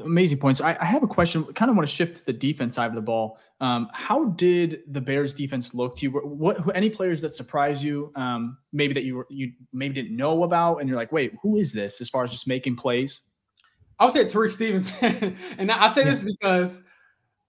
[0.05, 0.61] amazing points.
[0.61, 1.45] I, I, have a question.
[1.55, 3.39] Kind of want to shift to the defense side of the ball.
[3.61, 6.11] Um, how did the Bears defense look to you?
[6.11, 8.13] What, what any players that surprised you?
[8.15, 11.57] Um, maybe that you were you maybe didn't know about, and you're like, wait, who
[11.57, 12.01] is this?
[12.01, 13.23] As far as just making plays.
[13.99, 16.83] I would say Tyrique Stevenson, and I say this because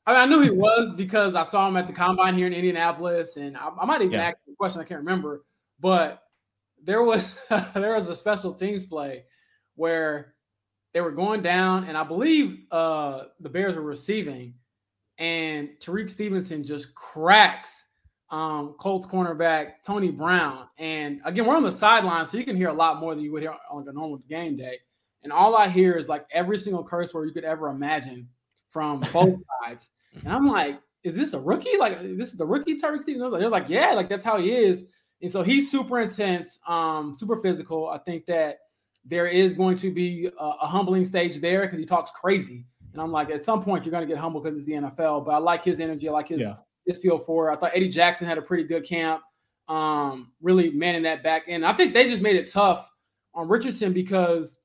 [0.06, 2.54] I, mean, I knew he was because I saw him at the combine here in
[2.54, 4.28] Indianapolis, and I, I might even yeah.
[4.28, 4.82] ask the question.
[4.82, 5.44] I can't remember,
[5.80, 6.24] but
[6.84, 7.40] there was
[7.74, 9.26] there was a special teams play
[9.76, 10.34] where
[10.94, 14.54] they were going down, and I believe uh, the Bears were receiving,
[15.18, 17.86] and Tyrique Stevenson just cracks
[18.32, 20.68] um, Colts cornerback Tony Brown.
[20.78, 23.32] And again, we're on the sideline, so you can hear a lot more than you
[23.34, 24.80] would hear on a normal game day.
[25.24, 28.28] And all I hear is like every single curse word you could ever imagine
[28.70, 29.92] from both sides.
[30.24, 31.78] And I'm like, is this a rookie?
[31.78, 33.32] Like, this is the rookie Tyrique Stevenson?
[33.32, 34.86] They're like, yeah, like that's how he is.
[35.22, 37.90] And so he's super intense, um, super physical.
[37.90, 38.60] I think that
[39.06, 42.66] there is going to be a, a humbling stage there because he talks crazy.
[42.94, 45.26] And I'm like, at some point, you're going to get humble because it's the NFL.
[45.26, 46.10] But I like his energy.
[46.10, 46.56] I like his yeah.
[46.86, 47.54] his feel for it.
[47.54, 49.22] I thought Eddie Jackson had a pretty good camp,
[49.68, 51.66] um, really manning that back end.
[51.66, 52.92] I think they just made it tough
[53.34, 54.58] on Richardson because,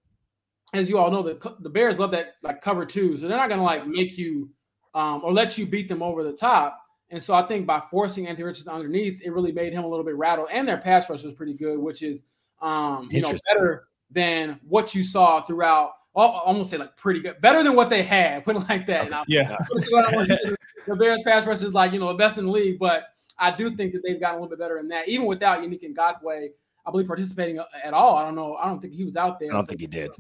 [0.75, 3.49] as you all know, the the Bears love that like cover two, so they're not
[3.49, 4.51] going to like make you
[4.95, 6.81] um, or let you beat them over the top.
[7.11, 10.05] And so I think by forcing Anthony Richardson underneath, it really made him a little
[10.05, 10.49] bit rattled.
[10.51, 12.25] And their pass rush was pretty good, which is
[12.61, 15.93] um, you know better than what you saw throughout.
[16.15, 18.45] Well, I almost say like pretty good, better than what they had.
[18.45, 19.11] Put it like that.
[19.11, 19.57] Now, yeah.
[19.71, 23.05] the Bears pass rush is like you know the best in the league, but
[23.39, 25.83] I do think that they've gotten a little bit better in that, even without Yannick
[25.83, 26.49] Ngakoue,
[26.87, 28.17] I believe participating uh, at all.
[28.17, 28.57] I don't know.
[28.57, 29.51] I don't think he was out there.
[29.51, 30.11] I don't think he did.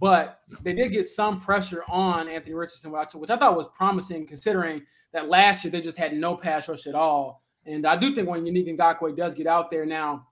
[0.00, 4.82] But they did get some pressure on Anthony Richardson, which I thought was promising, considering
[5.12, 7.42] that last year they just had no pass rush at all.
[7.66, 10.26] And I do think when Yannick Ngakoue does get out there now,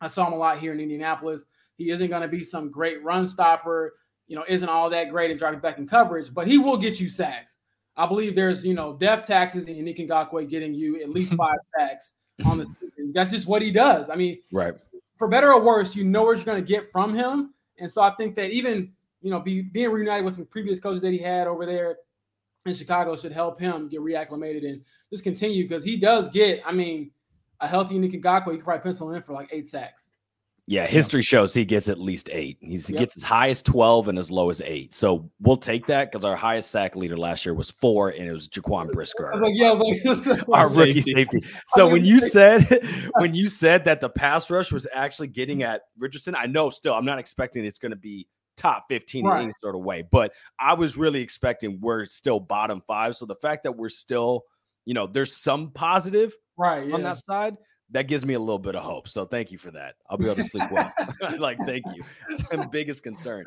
[0.00, 1.46] I saw him a lot here in Indianapolis.
[1.76, 3.94] He isn't going to be some great run stopper,
[4.26, 7.00] you know, isn't all that great at driving back in coverage, but he will get
[7.00, 7.60] you sacks.
[7.96, 11.58] I believe there's, you know, death taxes and Yannick Ngakoue getting you at least five
[11.78, 13.12] sacks on the season.
[13.14, 14.08] That's just what he does.
[14.08, 14.74] I mean, right.
[15.18, 17.54] For better or worse, you know what you're going to get from him.
[17.78, 21.02] And so I think that even, you know, be, being reunited with some previous coaches
[21.02, 21.96] that he had over there
[22.66, 24.80] in Chicago should help him get reacclimated and
[25.12, 27.10] just continue because he does get, I mean,
[27.60, 30.08] a healthy Yannick Ngakoue, you could probably pencil in for like eight sacks.
[30.68, 32.58] Yeah, history shows he gets at least eight.
[32.60, 34.94] He's, he gets as high as 12 and as low as eight.
[34.94, 38.32] So we'll take that because our highest sack leader last year was four, and it
[38.32, 39.32] was Jaquan Brisker.
[39.40, 41.42] Like, yeah, like, our rookie safety.
[41.68, 42.62] So when you said
[43.18, 46.94] when you said that the pass rush was actually getting at Richardson, I know still
[46.94, 49.36] I'm not expecting it's going to be top 15 right.
[49.36, 53.16] in any sort of way, but I was really expecting we're still bottom five.
[53.16, 54.42] So the fact that we're still,
[54.84, 56.94] you know, there's some positive right yeah.
[56.94, 57.56] on that side
[57.92, 59.08] that gives me a little bit of hope.
[59.08, 59.94] So thank you for that.
[60.08, 60.92] I'll be able to sleep well.
[61.38, 62.02] like, thank you.
[62.28, 63.44] It's my biggest concern.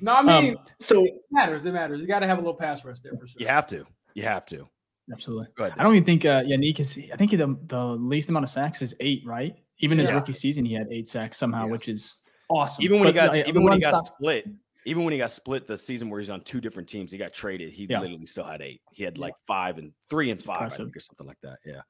[0.00, 1.66] no, I mean, um, so it matters.
[1.66, 2.00] It matters.
[2.00, 3.40] You got to have a little pass rush there for sure.
[3.40, 3.84] You have to.
[4.14, 4.68] You have to.
[5.12, 5.48] Absolutely.
[5.58, 6.98] I don't even think uh, Yannick is.
[7.12, 9.54] I think the, the least amount of sacks is eight, right?
[9.78, 10.14] Even his yeah.
[10.14, 11.72] rookie season, he had eight sacks somehow, yeah.
[11.72, 12.82] which is awesome.
[12.84, 14.14] Even when but, he got, uh, even when he got stop.
[14.14, 14.46] split,
[14.86, 17.32] even when he got split the season where he's on two different teams, he got
[17.32, 17.72] traded.
[17.72, 18.00] He yeah.
[18.00, 18.80] literally still had eight.
[18.92, 21.58] He had like five and three and five, I think, or something like that.
[21.66, 21.80] Yeah.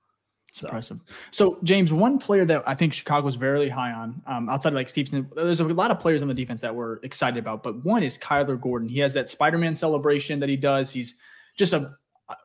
[0.54, 0.68] It's so.
[0.68, 1.00] impressive.
[1.32, 4.76] So, James, one player that I think Chicago was very high on, um, outside of
[4.76, 7.84] like Stevenson, there's a lot of players on the defense that we're excited about, but
[7.84, 8.88] one is Kyler Gordon.
[8.88, 10.92] He has that Spider Man celebration that he does.
[10.92, 11.16] He's
[11.56, 11.96] just a,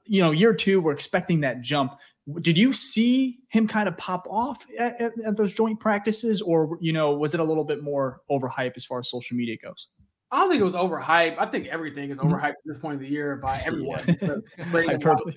[0.06, 2.00] you know, year two, we're expecting that jump.
[2.42, 6.80] Did you see him kind of pop off at, at, at those joint practices, or,
[6.82, 9.88] you know, was it a little bit more overhype as far as social media goes?
[10.32, 11.38] I don't think it was overhyped.
[11.40, 12.34] I think everything is mm-hmm.
[12.34, 14.04] overhyped at this point of the year by everyone.
[14.08, 14.36] yeah.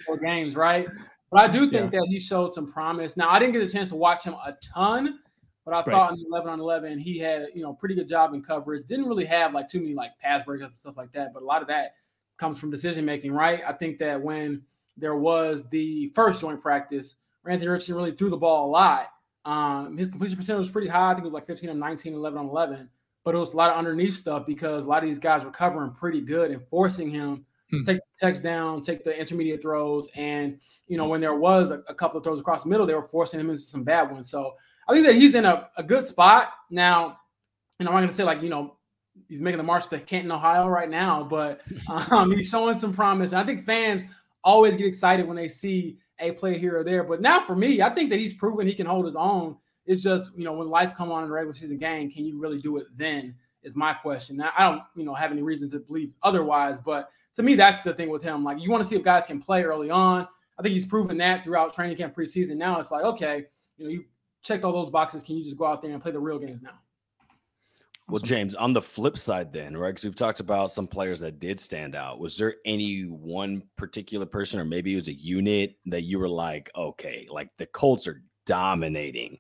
[0.06, 0.87] four games, right?
[1.33, 2.01] But I do think yeah.
[2.01, 3.16] that he showed some promise.
[3.16, 5.21] Now I didn't get a chance to watch him a ton,
[5.64, 5.87] but I right.
[5.87, 8.87] thought in the 11 on 11 he had you know pretty good job in coverage.
[8.87, 11.47] Didn't really have like too many like pass breakups and stuff like that, but a
[11.47, 11.95] lot of that
[12.37, 13.62] comes from decision making, right?
[13.66, 14.62] I think that when
[14.99, 17.16] there was the first joint practice,
[17.49, 19.07] Anthony Richardson really threw the ball a lot.
[19.47, 21.12] Um, his completion percentage was pretty high.
[21.12, 22.90] I think it was like 15 on 19, 11 on 11.
[23.25, 25.51] But it was a lot of underneath stuff because a lot of these guys were
[25.51, 27.85] covering pretty good and forcing him hmm.
[27.85, 31.82] take the text down, take the intermediate throws, and you know when there was a,
[31.88, 34.30] a, couple of throws across the middle, they were forcing him into some bad ones.
[34.30, 34.54] So
[34.88, 37.18] I think that he's in a, a good spot now.
[37.80, 38.76] And I'm not going to say like you know
[39.28, 41.62] he's making the march to Canton, Ohio right now, but
[42.11, 43.32] um, he's showing some promise.
[43.32, 44.04] And I think fans
[44.44, 47.04] always get excited when they see a play here or there.
[47.04, 49.56] But now for me, I think that he's proven he can hold his own.
[49.85, 52.38] It's just, you know, when lights come on in the regular season game, can you
[52.38, 53.35] really do it then?
[53.62, 54.37] Is my question.
[54.37, 57.81] Now, I don't, you know, have any reason to believe otherwise, but to me, that's
[57.81, 58.45] the thing with him.
[58.45, 60.27] Like you want to see if guys can play early on.
[60.59, 62.57] I think he's proven that throughout training camp preseason.
[62.57, 63.45] Now it's like, okay,
[63.77, 64.07] you know, you've
[64.42, 65.23] checked all those boxes.
[65.23, 66.79] Can you just go out there and play the real games now?
[68.09, 69.90] Well, James, on the flip side, then, right?
[69.90, 72.18] Because we've talked about some players that did stand out.
[72.18, 76.29] Was there any one particular person, or maybe it was a unit that you were
[76.29, 79.38] like, okay, like the Colts are dominating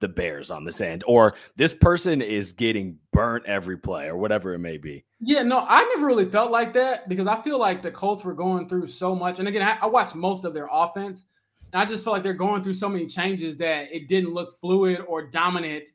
[0.00, 4.52] the Bears on this end, or this person is getting burnt every play, or whatever
[4.54, 5.04] it may be?
[5.20, 8.34] Yeah, no, I never really felt like that because I feel like the Colts were
[8.34, 9.38] going through so much.
[9.38, 11.26] And again, I, I watched most of their offense,
[11.72, 14.60] and I just felt like they're going through so many changes that it didn't look
[14.60, 15.88] fluid or dominant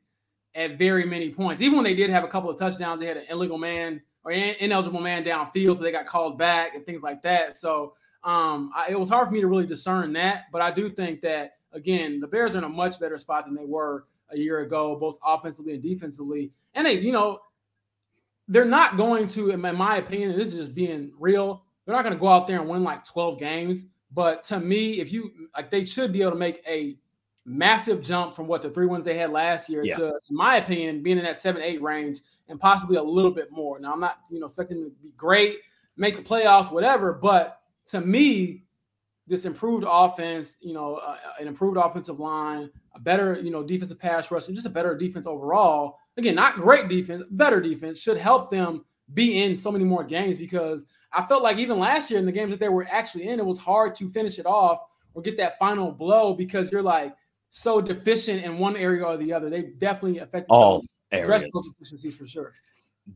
[0.54, 1.62] at very many points.
[1.62, 4.32] Even when they did have a couple of touchdowns, they had an illegal man or
[4.32, 7.56] ineligible man downfield, so they got called back and things like that.
[7.56, 10.44] So um, I, it was hard for me to really discern that.
[10.52, 13.54] But I do think that again, the Bears are in a much better spot than
[13.54, 16.52] they were a year ago, both offensively and defensively.
[16.74, 17.40] And they, you know,
[18.48, 21.64] they're not going to, in my opinion, this is just being real.
[21.84, 23.84] They're not going to go out there and win like 12 games.
[24.14, 26.98] But to me, if you like, they should be able to make a
[27.44, 29.96] massive jump from what the three ones they had last year yeah.
[29.96, 33.50] to, in my opinion, being in that seven, eight range and possibly a little bit
[33.50, 33.78] more.
[33.78, 35.58] Now, I'm not, you know, expecting them to be great,
[35.96, 37.12] make the playoffs, whatever.
[37.12, 38.64] But to me,
[39.26, 43.98] this improved offense, you know, uh, an improved offensive line, a better, you know, defensive
[43.98, 45.98] pass rush, and just a better defense overall.
[46.16, 50.38] Again, not great defense, better defense should help them be in so many more games
[50.38, 53.38] because I felt like even last year in the games that they were actually in,
[53.38, 54.80] it was hard to finish it off
[55.14, 57.14] or get that final blow because you're like,
[57.54, 59.50] so deficient in one area or the other.
[59.50, 60.82] They definitely affect all
[61.12, 61.44] areas.
[61.78, 62.54] deficiencies for sure.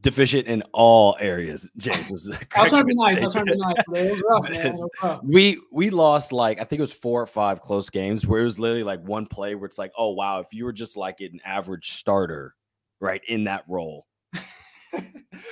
[0.00, 1.68] Deficient in all areas.
[1.76, 2.28] James was.
[2.56, 3.22] I'll try to be nice.
[3.22, 3.76] I'll try to be nice.
[3.94, 4.66] It was rough, man.
[4.66, 5.20] It was rough.
[5.22, 8.44] We we lost like I think it was four or five close games where it
[8.44, 11.20] was literally like one play where it's like, oh wow, if you were just like
[11.20, 12.54] an average starter,
[13.00, 14.06] right in that role.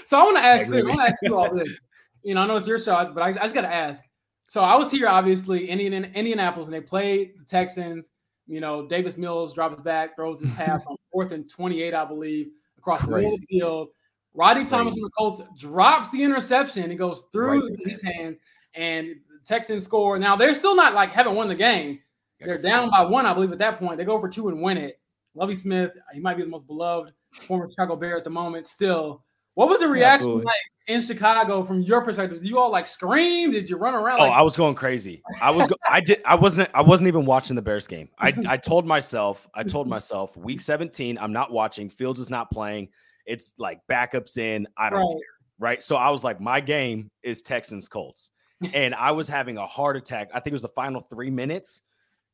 [0.05, 0.79] so I want to ask you.
[0.79, 1.81] I want to ask you all this.
[2.23, 4.03] You know, I know it's your shot, but I, I just got to ask.
[4.47, 8.11] So I was here, obviously, Indian, Indianapolis, and they played the Texans.
[8.47, 12.49] You know, Davis Mills drops back, throws his pass on fourth and 28, I believe,
[12.79, 13.37] across Crazy.
[13.37, 13.89] the field.
[14.35, 16.91] Roddy Thomas and the Colts drops the interception.
[16.91, 17.79] It goes through right.
[17.85, 18.39] his hands,
[18.75, 20.19] and the Texans score.
[20.19, 22.01] Now they're still not like haven't won the game.
[22.41, 23.97] They're down by one, I believe, at that point.
[23.97, 25.01] They go for two and win it.
[25.35, 28.67] Lovie Smith, he might be the most beloved former Chicago Bear at the moment.
[28.67, 30.57] Still, what was the reaction like
[30.89, 32.43] in Chicago from your perspective?
[32.43, 33.53] Did you all like scream?
[33.53, 34.21] Did you run around?
[34.21, 35.23] Oh, I was going crazy.
[35.41, 35.69] I was.
[35.69, 36.21] Go- I did.
[36.25, 36.71] I wasn't.
[36.75, 38.09] I wasn't even watching the Bears game.
[38.19, 38.33] I.
[38.49, 39.49] I told myself.
[39.55, 40.37] I told myself.
[40.37, 41.19] Week 17.
[41.19, 41.89] I'm not watching.
[41.89, 42.89] Fields is not playing.
[43.27, 44.67] It's like backups in.
[44.77, 45.13] I don't right.
[45.13, 45.21] care.
[45.59, 45.83] Right.
[45.83, 48.31] So I was like, my game is Texans Colts,
[48.73, 50.31] and I was having a heart attack.
[50.33, 51.83] I think it was the final three minutes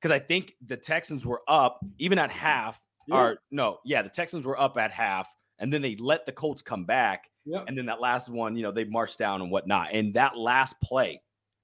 [0.01, 2.81] because I think the Texans were up even at half.
[3.07, 3.17] Yeah.
[3.17, 6.63] Or no, yeah, the Texans were up at half and then they let the Colts
[6.63, 7.25] come back.
[7.45, 7.65] Yep.
[7.69, 9.89] And then that last one, you know, they marched down and whatnot.
[9.93, 11.21] And that last play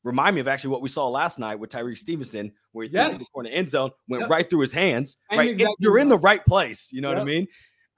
[0.06, 3.06] remind me of actually what we saw last night with Tyrique Stevenson, where he yes.
[3.06, 4.30] threw to the corner end zone, went yep.
[4.30, 5.16] right through his hands.
[5.30, 6.90] And right, exactly you're in the right place.
[6.92, 7.18] You know yep.
[7.18, 7.48] what I mean?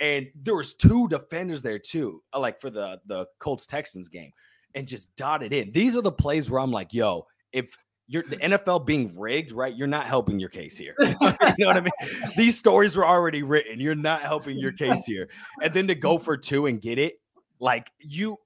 [0.01, 4.31] And there was two defenders there too, uh, like for the the Colts Texans game,
[4.75, 5.73] and just dotted in.
[5.73, 7.77] These are the plays where I'm like, yo, if
[8.09, 9.75] you're the NFL being rigged, right?
[9.77, 10.95] You're not helping your case here.
[11.01, 12.31] you know what I mean?
[12.37, 13.79] These stories were already written.
[13.81, 15.29] You're not helping your case here.
[15.63, 17.21] And then to go for two and get it,
[17.61, 18.39] like you,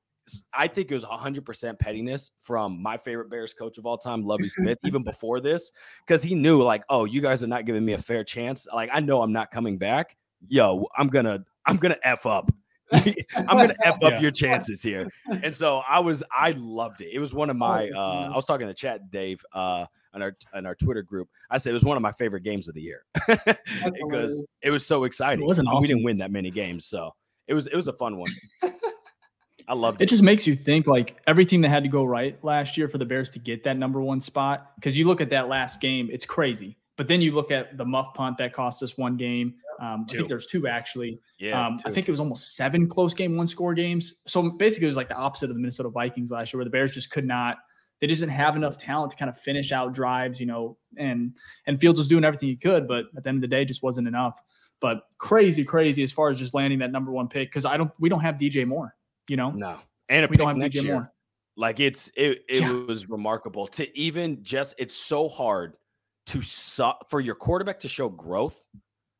[0.52, 4.48] I think it was 100% pettiness from my favorite Bears coach of all time, Lovie
[4.48, 5.70] Smith, even before this,
[6.06, 8.66] because he knew, like, oh, you guys are not giving me a fair chance.
[8.72, 10.16] Like, I know I'm not coming back.
[10.48, 12.50] Yo, I'm gonna, I'm gonna f up
[12.92, 14.20] I'm gonna f up yeah.
[14.20, 15.08] your chances here.
[15.42, 17.10] And so I was, I loved it.
[17.12, 17.90] It was one of my.
[17.94, 21.28] Oh, uh, I was talking to chat Dave uh, on our on our Twitter group.
[21.50, 24.86] I said it was one of my favorite games of the year because it was
[24.86, 25.42] so exciting.
[25.42, 25.80] It wasn't awesome.
[25.80, 27.14] We didn't win that many games, so
[27.48, 28.30] it was it was a fun one.
[29.68, 30.04] I loved it.
[30.04, 32.98] It just makes you think like everything that had to go right last year for
[32.98, 34.72] the Bears to get that number one spot.
[34.74, 36.76] Because you look at that last game, it's crazy.
[37.02, 39.54] But then you look at the muff punt that cost us one game.
[39.80, 41.18] Um, I think there's two actually.
[41.36, 41.66] Yeah.
[41.66, 44.20] Um, I think it was almost seven close game, one score games.
[44.28, 46.70] So basically, it was like the opposite of the Minnesota Vikings last year, where the
[46.70, 47.56] Bears just could not.
[48.00, 50.78] They just didn't have enough talent to kind of finish out drives, you know.
[50.96, 51.36] And
[51.66, 53.82] and Fields was doing everything he could, but at the end of the day, just
[53.82, 54.40] wasn't enough.
[54.80, 57.90] But crazy, crazy as far as just landing that number one pick because I don't.
[57.98, 58.94] We don't have DJ Moore,
[59.28, 59.50] you know.
[59.50, 60.92] No, and we don't have DJ year.
[60.92, 61.12] Moore.
[61.56, 62.72] Like it's it it yeah.
[62.72, 64.76] was remarkable to even just.
[64.78, 65.74] It's so hard
[66.26, 68.60] to su- for your quarterback to show growth,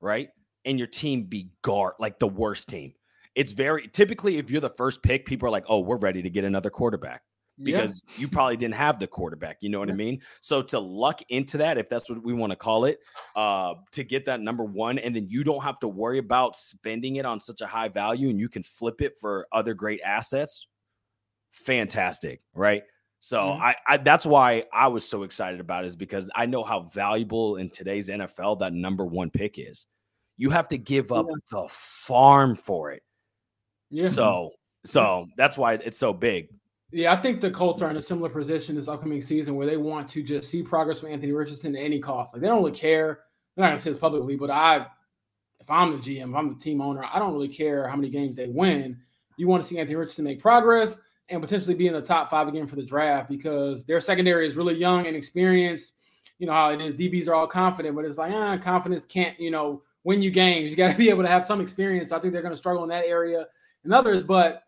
[0.01, 0.29] right?
[0.65, 2.95] And your team be guard like the worst team.
[3.35, 6.31] It's very typically if you're the first pick, people are like, "Oh, we're ready to
[6.31, 7.23] get another quarterback."
[7.63, 8.23] Because yeah.
[8.23, 9.95] you probably didn't have the quarterback, you know what yeah.
[9.95, 10.23] I mean?
[10.41, 12.99] So to luck into that, if that's what we want to call it,
[13.37, 17.17] uh, to get that number one, and then you don't have to worry about spending
[17.17, 20.67] it on such a high value and you can flip it for other great assets,
[21.53, 22.85] fantastic, right?
[23.25, 23.61] So Mhm.
[23.61, 26.81] I, I that's why I was so excited about it is because I know how
[26.81, 29.87] valuable in today's NFL that number one pick is.
[30.37, 33.05] You have to give up the farm for it.
[33.91, 34.09] Yeah.
[34.09, 34.51] So
[34.85, 36.49] so that's why it's so big.
[36.91, 39.77] Yeah, I think the Colts are in a similar position this upcoming season where they
[39.77, 42.35] want to just see progress from Anthony Richardson at any cost.
[42.35, 43.21] Like they don't really care.
[43.55, 44.85] They're not gonna say this publicly, but I,
[45.61, 48.11] if I'm the GM, if I'm the team owner, I don't really care how many
[48.11, 48.99] games they win.
[49.37, 52.49] You want to see Anthony Richardson make progress and potentially be in the top five
[52.49, 55.95] again for the draft because their secondary is really young and experienced.
[56.39, 56.95] You know how it is.
[56.95, 60.71] DBs are all confident, but it's like, ah, confidence can't, you know, win you games.
[60.71, 62.13] You got to be able to have some experience.
[62.13, 63.47] I think they're going to struggle in that area
[63.85, 64.65] and others, but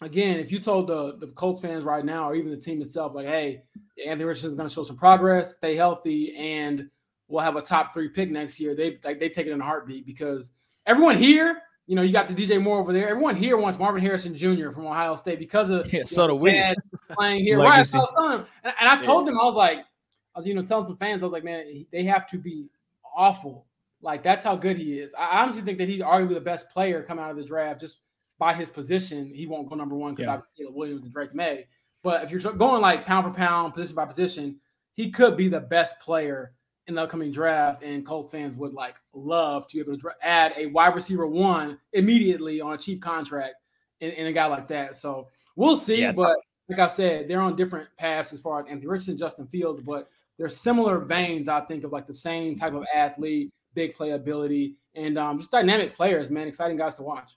[0.00, 3.14] again, if you told the the Colts fans right now, or even the team itself,
[3.14, 3.62] like, hey,
[4.04, 6.88] Anthony Richardson is going to show some progress, stay healthy, and
[7.28, 9.64] we'll have a top three pick next year, they like they take it in a
[9.64, 10.52] heartbeat because
[10.86, 13.08] everyone here, you know, you got the DJ Moore over there.
[13.08, 14.70] Everyone here wants Marvin Harrison Jr.
[14.70, 16.62] from Ohio State because of Yeah, you so know, do we.
[17.10, 17.58] playing here.
[17.58, 17.70] right?
[17.70, 17.92] Legacy.
[17.92, 20.54] So I was him- and, and I told them I was like, I was you
[20.54, 22.68] know telling some fans, I was like, man, they have to be
[23.16, 23.66] awful.
[24.02, 25.12] Like that's how good he is.
[25.18, 28.02] I honestly think that he's arguably the best player coming out of the draft just
[28.38, 29.26] by his position.
[29.34, 30.32] He won't go number one because Yeah.
[30.34, 31.66] obviously Caleb Williams and Drake Maye.
[32.04, 34.60] But if you're going like pound for pound, position by position,
[34.94, 36.52] he could be the best player
[36.88, 37.82] in the upcoming draft.
[37.82, 41.26] And Colts fans would like love to be able to dra- add a wide receiver
[41.26, 43.54] one immediately on a cheap contract
[44.00, 44.96] and, in a guy like that.
[44.96, 46.00] So we'll see.
[46.00, 46.12] Yeah.
[46.12, 46.36] But
[46.68, 50.08] like I said, they're on different paths as far as Anthony Richardson, Justin Fields, but
[50.38, 55.18] they're similar veins, I think, of like the same type of athlete, big playability, and
[55.18, 56.46] um, just dynamic players, man.
[56.46, 57.36] Exciting guys to watch.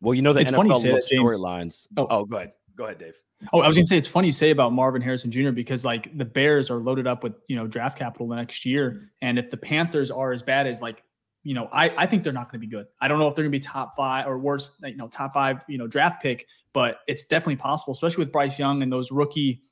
[0.00, 1.86] Well, you know the It's NFL say loves storylines.
[1.96, 2.06] Oh.
[2.10, 2.24] Oh.
[2.24, 2.52] go ahead.
[2.76, 3.14] Go ahead, Dave.
[3.52, 5.50] Oh, I was gonna say it's funny you say about Marvin Harrison Jr.
[5.50, 9.10] because like the Bears are loaded up with you know draft capital the next year,
[9.20, 11.02] and if the Panthers are as bad as like
[11.42, 12.86] you know, I I think they're not to be good.
[13.00, 15.64] I don't know if they're to be top five or worse, you know, top five
[15.68, 19.62] you know draft pick, but it's definitely possible, especially with Bryce Young and those rookie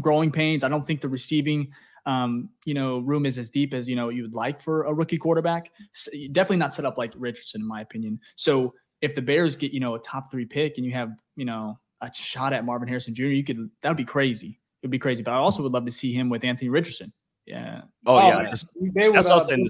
[0.00, 0.64] growing pains.
[0.64, 1.72] I don't think the receiving
[2.04, 4.92] um, you know room is as deep as you know you would like for a
[4.92, 5.70] rookie quarterback.
[5.94, 8.20] S- definitely not set up like Richardson, in my opinion.
[8.36, 11.44] So if the Bears get you know a top three pick and you have you
[11.44, 14.60] know a shot at Marvin Harrison Jr., you could that would be crazy.
[14.82, 15.22] It would be crazy.
[15.22, 17.12] But I also would love to see him with Anthony Richardson.
[17.46, 17.82] Yeah.
[18.06, 18.50] Oh, yeah.
[18.50, 19.68] Just, they would, that's what I uh, was saying.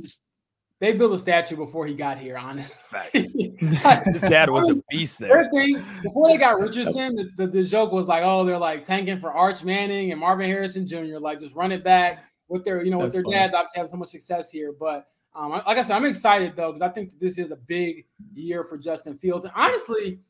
[0.81, 2.77] They built a statue before he got here, honestly.
[2.77, 4.07] Facts.
[4.13, 5.47] his dad was a beast there.
[5.47, 9.19] Everything before they got Richardson, the, the, the joke was like, oh, they're like tanking
[9.19, 11.19] for Arch Manning and Marvin Harrison Jr.
[11.19, 13.37] Like, just run it back with their, you know, with their funny.
[13.37, 14.73] dads obviously having so much success here.
[14.79, 17.57] But um, like I said, I'm excited though because I think that this is a
[17.57, 19.45] big year for Justin Fields.
[19.45, 20.21] And honestly,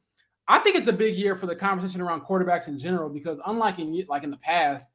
[0.48, 3.78] I think it's a big year for the conversation around quarterbacks in general because unlike
[3.78, 4.90] in like in the past,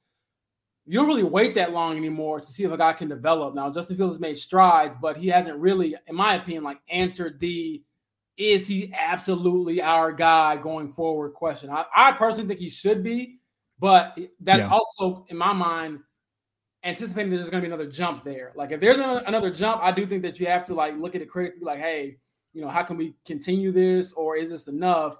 [0.85, 3.55] you don't really wait that long anymore to see if a guy can develop.
[3.55, 7.39] Now, Justin Fields has made strides, but he hasn't really, in my opinion, like answered
[7.39, 7.83] the
[8.35, 11.69] is he absolutely our guy going forward question.
[11.69, 13.37] I, I personally think he should be,
[13.79, 14.69] but that Yeah.
[14.69, 15.99] also, in my mind,
[16.83, 18.51] anticipating that there's going to be another jump there.
[18.55, 21.13] Like if there's another, another jump, I do think that you have to like look
[21.13, 22.17] at it critically, like, hey,
[22.53, 25.19] you know, how can we continue this, or is this enough?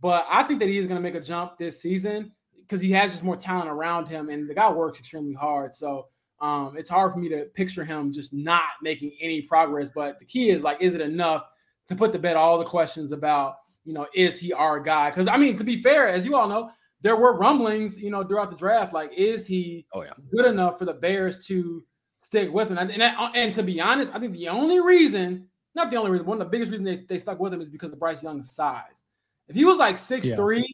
[0.00, 2.90] But I think that he is going to make a jump this season because he
[2.92, 5.74] has just more talent around him, and the guy works extremely hard.
[5.74, 6.08] So
[6.40, 9.88] um, it's hard for me to picture him just not making any progress.
[9.94, 11.48] But the key is like, is it enough
[11.86, 15.10] to put to bed all the questions about, you know, is he our guy?
[15.10, 18.24] Because I mean, to be fair, as you all know, there were rumblings, you know,
[18.24, 20.12] throughout the draft, like, is he Oh, yeah.
[20.32, 21.84] good enough for the Bears to
[22.18, 22.78] stick with him?
[22.78, 23.02] And and,
[23.34, 26.46] and to be honest, I think the only reason, not the only reason, one of
[26.46, 29.04] the biggest reasons they, they stuck with him is because of Bryce Young's size.
[29.48, 30.66] If he was like six three,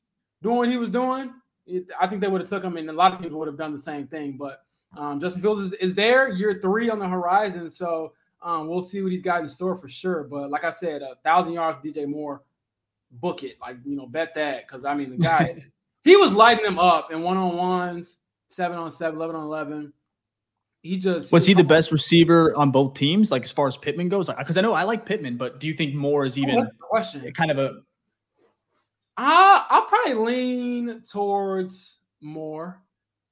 [0.43, 1.33] doing what he was doing,
[1.67, 3.59] it, I think they would have took him, and a lot of teams would have
[3.59, 4.37] done the same thing.
[4.37, 4.62] But
[4.97, 8.12] um, Justin Fields is, is there, year three on the horizon, so
[8.43, 10.25] um, we'll see what he's got in store for sure.
[10.25, 12.43] But like I said, a thousand yards, DJ Moore,
[13.12, 15.64] book it, like you know, bet that because I mean the guy,
[16.05, 18.18] he was lighting them up in one on ones,
[18.49, 19.93] seven on seven, 11 on eleven.
[20.83, 24.09] He just Was he the best receiver on both teams, like as far as Pittman
[24.09, 24.31] goes?
[24.31, 26.71] Because I know I like Pittman, but do you think Moore is Oh, even the
[26.81, 27.31] question.
[27.35, 27.83] kind of a
[29.17, 32.83] I I'll probably lean towards more,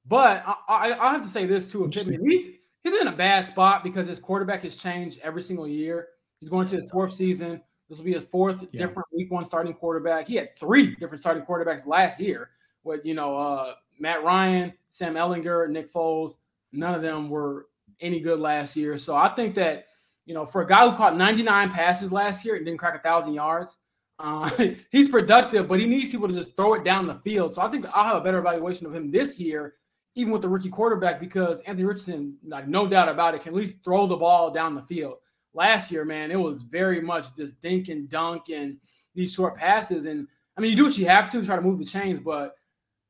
[0.05, 1.87] but I, I I have to say this too.
[1.89, 2.29] Pittman.
[2.29, 2.51] He's
[2.83, 6.07] he's in a bad spot because his quarterback has changed every single year.
[6.39, 7.61] He's going to his fourth season.
[7.89, 8.85] This will be his fourth Yeah.
[8.85, 10.27] different week one starting quarterback.
[10.27, 12.51] He had three different starting quarterbacks last year.
[12.83, 16.33] With you know uh, Matt Ryan, Sam Ehlinger, Nick Foles.
[16.71, 17.67] None of them were
[17.99, 18.97] any good last year.
[18.97, 19.87] So I think that
[20.25, 22.99] you know for a guy who caught 99 passes last year and didn't crack a
[22.99, 23.79] thousand yards.
[24.19, 24.49] Uh,
[24.91, 27.53] he's productive, but he needs people to just throw it down the field.
[27.53, 29.75] So I think I'll have a better evaluation of him this year,
[30.15, 33.57] even with the rookie quarterback, because Anthony Richardson, like no doubt about it, can at
[33.57, 35.15] least throw the ball down the field.
[35.53, 38.77] Last year, man, it was very much just dink and dunk and
[39.15, 40.05] these short passes.
[40.05, 42.55] And I mean, you do what you have to try to move the chains, but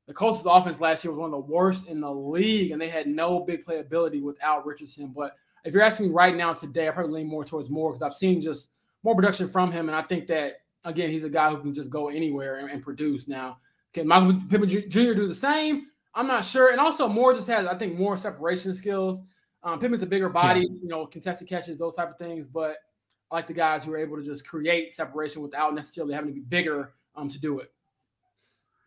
[0.08, 2.90] the Colts' offense last year was one of the worst in the league, and they
[2.90, 5.14] had no big playability without Richardson.
[5.16, 5.36] But
[5.66, 8.16] if you're asking me right now today, I probably lean more towards Moore because I've
[8.16, 8.72] seen just
[9.04, 11.90] more production from him, and I think that again he's a guy who can just
[11.90, 13.28] go anywhere and, and produce.
[13.28, 13.58] Now,
[13.94, 15.14] can Michael Pittman Jr.
[15.14, 15.88] do the same?
[16.16, 16.72] I'm not sure.
[16.72, 19.22] And also, Moore just has I think more separation skills.
[19.64, 20.78] Um, Pittman's a bigger body, yeah.
[20.82, 22.48] you know, contested catches, those type of things.
[22.48, 22.78] But
[23.32, 26.34] I like the guys who are able to just create separation without necessarily having to
[26.34, 27.72] be bigger um, to do it.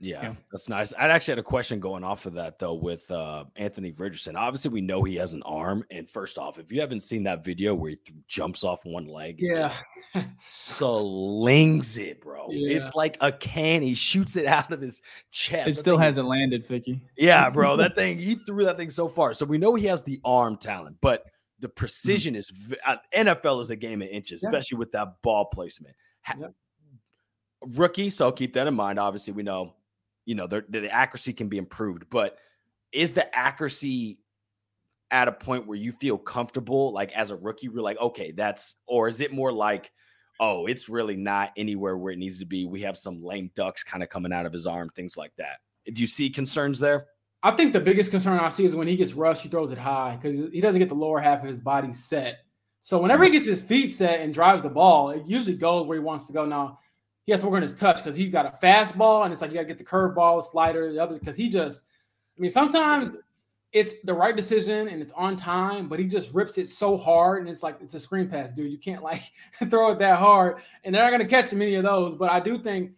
[0.03, 0.93] Yeah, yeah, that's nice.
[0.99, 4.35] I actually had a question going off of that though with uh, Anthony Richardson.
[4.35, 5.85] Obviously, we know he has an arm.
[5.93, 9.07] And first off, if you haven't seen that video where he th- jumps off one
[9.07, 9.73] leg, yeah,
[10.39, 12.49] slings it, bro.
[12.51, 12.77] Yeah.
[12.77, 13.81] It's like a can.
[13.83, 15.69] He shoots it out of his chest.
[15.69, 17.01] It still hasn't landed, Ficky.
[17.17, 17.77] Yeah, bro.
[17.77, 19.35] That thing he threw that thing so far.
[19.35, 21.27] So we know he has the arm talent, but
[21.61, 21.77] the mm.
[21.77, 22.39] precision mm.
[22.39, 24.49] is uh, NFL is a game of inches, yeah.
[24.49, 25.95] especially with that ball placement.
[26.23, 26.49] Ha-
[27.77, 28.99] Rookie, so keep that in mind.
[28.99, 29.75] Obviously, we know
[30.25, 32.39] you know, the, the accuracy can be improved, but
[32.93, 34.19] is the accuracy
[35.11, 38.77] at a point where you feel comfortable, like as a rookie, we're like, okay, that's,
[38.87, 39.93] or is it more like,
[40.41, 42.65] oh, it's really not anywhere where it needs to be?
[42.65, 45.59] We have some lame ducks kind of coming out of his arm, things like that.
[45.93, 47.07] Do you see concerns there?
[47.43, 49.79] I think the biggest concern I see is when he gets rushed, he throws it
[49.79, 52.39] high because he doesn't get the lower half of his body set.
[52.81, 53.35] So whenever he mm-hmm.
[53.35, 56.33] gets his feet set and drives the ball, it usually goes where he wants to
[56.33, 56.47] go.
[56.47, 56.79] Now,
[57.25, 59.51] he has to work on his touch because he's got a fastball and it's like
[59.51, 61.85] you got to get the curveball, slider, the other because he just.
[62.37, 63.17] I mean, sometimes
[63.73, 67.41] it's the right decision and it's on time, but he just rips it so hard
[67.41, 68.71] and it's like it's a screen pass, dude.
[68.71, 69.23] You can't like
[69.71, 72.15] throw it that hard, and they're not going to catch many of those.
[72.15, 72.93] But I do think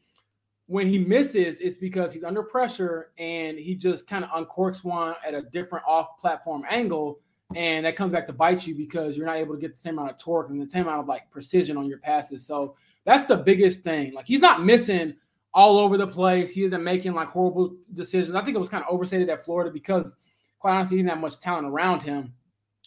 [0.66, 5.14] when he misses, it's because he's under pressure and he just kind of uncorks one
[5.26, 7.20] at a different off-platform angle,
[7.54, 9.98] and that comes back to bite you because you're not able to get the same
[9.98, 12.44] amount of torque and the same amount of like precision on your passes.
[12.46, 12.74] So
[13.04, 14.12] that's the biggest thing.
[14.12, 15.14] Like he's not missing
[15.52, 16.52] all over the place.
[16.52, 18.34] He isn't making like horrible decisions.
[18.34, 20.14] I think it was kind of overstated at Florida because
[20.58, 22.32] quite honestly, he didn't have much talent around him.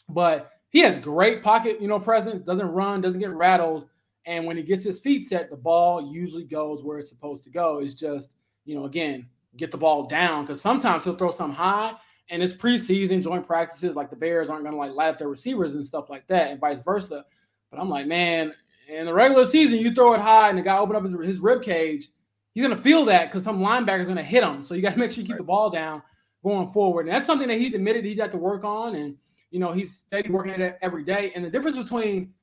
[0.10, 3.88] But he has great pocket, you know, presence, doesn't run, doesn't get rattled.
[4.26, 7.50] And when he gets his feet set, the ball usually goes where it's supposed to
[7.50, 7.80] go.
[7.80, 11.94] It's just, you know, again, get the ball down because sometimes he'll throw some high
[12.30, 13.96] and it's preseason joint practices.
[13.96, 16.52] Like the Bears aren't going to like light up their receivers and stuff like that,
[16.52, 17.26] and vice versa.
[17.72, 18.54] But I'm like, man,
[18.88, 21.40] in the regular season, you throw it high and the guy open up his, his
[21.40, 22.10] rib cage,
[22.54, 24.64] he's gonna feel that because some linebacker's gonna hit him.
[24.64, 25.38] So you got to make sure you keep right.
[25.38, 26.02] the ball down
[26.44, 27.08] going forward.
[27.08, 28.96] And that's something that he's admitted he's got to work on.
[28.96, 29.16] And
[29.52, 31.32] you know, he's steady working at it every day.
[31.36, 32.34] And the difference between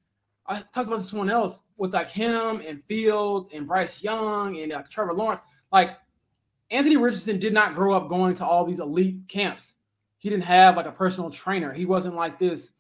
[0.47, 4.73] I talked about this someone else with like him and Fields and Bryce Young and
[4.73, 5.41] like Trevor Lawrence,
[5.73, 5.97] like
[6.71, 9.77] Anthony Richardson did not grow up going to all these elite camps.
[10.19, 11.73] He didn't have like a personal trainer.
[11.73, 12.73] He wasn't like this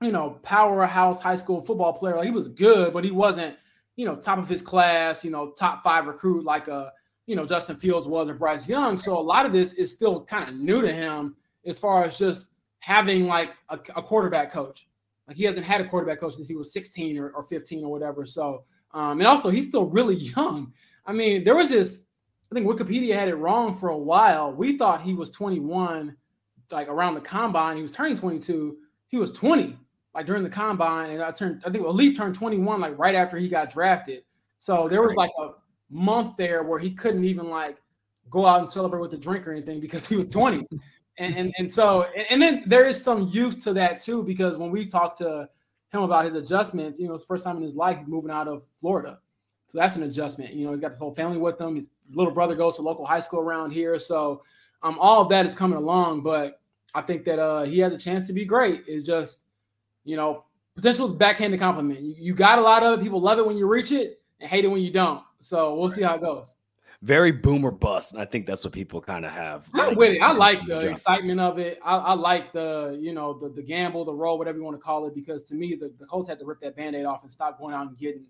[0.00, 2.16] you know, powerhouse high school football player.
[2.16, 3.56] Like he was good, but he wasn't,
[3.96, 6.90] you know, top of his class, you know, top five recruit like a, uh,
[7.26, 8.96] you know, Justin Fields was or Bryce Young.
[8.96, 12.18] So a lot of this is still kind of new to him as far as
[12.18, 14.88] just having like a, a, quarterback coach.
[15.28, 17.92] Like he hasn't had a quarterback coach since he was 16 or, or 15 or
[17.92, 18.26] whatever.
[18.26, 20.72] So, um, and also he's still really young.
[21.06, 22.04] I mean, there was this,
[22.50, 24.52] I think Wikipedia had it wrong for a while.
[24.52, 26.16] We thought he was 21,
[26.72, 27.76] like around the combine.
[27.76, 28.76] He was turning 22.
[29.06, 29.78] He was 20
[30.14, 33.36] like during the combine, and I turned, I think Elite turned 21 like right after
[33.36, 34.22] he got drafted.
[34.58, 35.50] So there was like a
[35.90, 37.78] month there where he couldn't even like
[38.28, 40.66] go out and celebrate with a drink or anything because he was 20.
[41.18, 44.56] and, and and so and, and then there is some youth to that too, because
[44.56, 45.48] when we talked to
[45.92, 48.48] him about his adjustments, you know, it's first time in his life he's moving out
[48.48, 49.18] of Florida.
[49.66, 50.52] So that's an adjustment.
[50.52, 51.76] You know, he's got his whole family with him.
[51.76, 53.98] His little brother goes to local high school around here.
[54.00, 54.42] So
[54.82, 56.22] um, all of that is coming along.
[56.22, 56.60] But
[56.94, 58.82] I think that uh, he has a chance to be great.
[58.88, 59.42] It's just
[60.04, 60.44] you know,
[60.74, 62.00] potential is backhanded compliment.
[62.00, 63.02] You, you got a lot of it.
[63.02, 65.22] People love it when you reach it and hate it when you don't.
[65.40, 66.56] So we'll see how it goes.
[67.02, 69.70] Very boomer bust, and I think that's what people kind of have.
[69.72, 70.20] I'm like, with it.
[70.20, 70.92] I like the jump.
[70.92, 71.78] excitement of it.
[71.82, 74.82] I, I, like the you know the the gamble, the roll, whatever you want to
[74.82, 77.32] call it, because to me the, the Colts had to rip that band-aid off and
[77.32, 78.24] stop going out and getting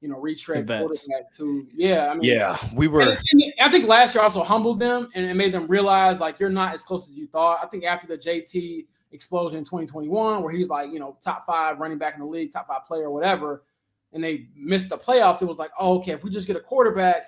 [0.00, 2.08] you know retread quarterback to yeah.
[2.08, 3.02] I mean, yeah, we were.
[3.02, 6.40] And, and I think last year also humbled them and it made them realize like
[6.40, 7.60] you're not as close as you thought.
[7.62, 11.78] I think after the JT explosion in 2021 where he's like, you know, top five
[11.78, 13.64] running back in the league, top five player, whatever,
[14.12, 16.60] and they missed the playoffs, it was like, oh, okay, if we just get a
[16.60, 17.26] quarterback,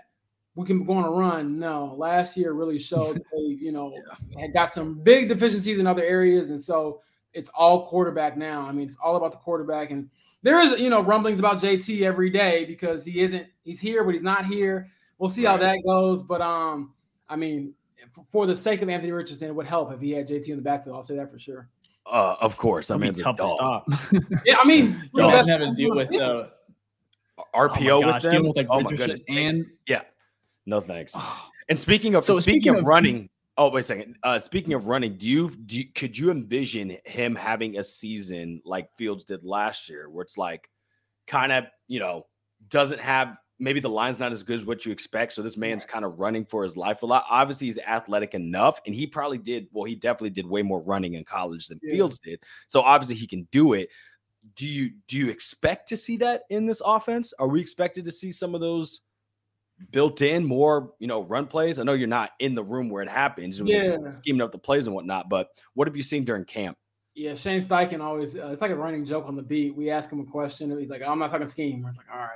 [0.54, 1.58] we can go on a run.
[1.58, 3.92] No, last year really showed they, you know,
[4.30, 4.40] yeah.
[4.40, 6.50] had got some big deficiencies in other areas.
[6.50, 7.00] And so
[7.32, 8.62] it's all quarterback now.
[8.62, 9.90] I mean, it's all about the quarterback.
[9.90, 10.10] And
[10.42, 14.14] there is, you know, rumblings about JT every day because he isn't, he's here, but
[14.14, 14.88] he's not here.
[15.18, 15.52] We'll see right.
[15.52, 16.22] how that goes.
[16.22, 16.94] But um,
[17.28, 17.74] I mean,
[18.30, 20.62] for the sake of Anthony Richardson, it would help if he had JT in the
[20.62, 20.96] backfield.
[20.96, 21.68] I'll say that for sure.
[22.10, 22.90] Uh, of course.
[22.90, 23.88] I mean, tough to stop.
[24.46, 26.48] yeah, I mean, you know, having to deal with uh,
[27.54, 28.46] RPO oh gosh, with them.
[28.46, 30.02] with like oh my goodness, and yeah,
[30.66, 31.16] no thanks.
[31.70, 33.28] And speaking of so speaking, speaking of, of running,
[33.58, 34.16] oh wait a second.
[34.22, 38.62] Uh, speaking of running, do you do you, could you envision him having a season
[38.64, 40.70] like Fields did last year, where it's like
[41.26, 42.24] kind of you know
[42.70, 45.32] doesn't have maybe the line's not as good as what you expect.
[45.32, 47.24] So this man's kind of running for his life a lot.
[47.28, 49.68] Obviously, he's athletic enough, and he probably did.
[49.72, 51.94] Well, he definitely did way more running in college than yeah.
[51.94, 52.40] Fields did.
[52.68, 53.88] So obviously, he can do it.
[54.54, 57.32] Do you do you expect to see that in this offense?
[57.38, 59.02] Are we expected to see some of those
[59.90, 61.78] built in more, you know, run plays?
[61.78, 64.86] I know you're not in the room where it happens, yeah, scheming up the plays
[64.86, 65.28] and whatnot.
[65.28, 66.78] But what have you seen during camp?
[67.14, 69.74] Yeah, Shane Steichen always, uh, it's like a running joke on the beat.
[69.74, 71.82] We ask him a question, and he's like, I'm not talking scheme.
[71.82, 72.30] We're like, all right.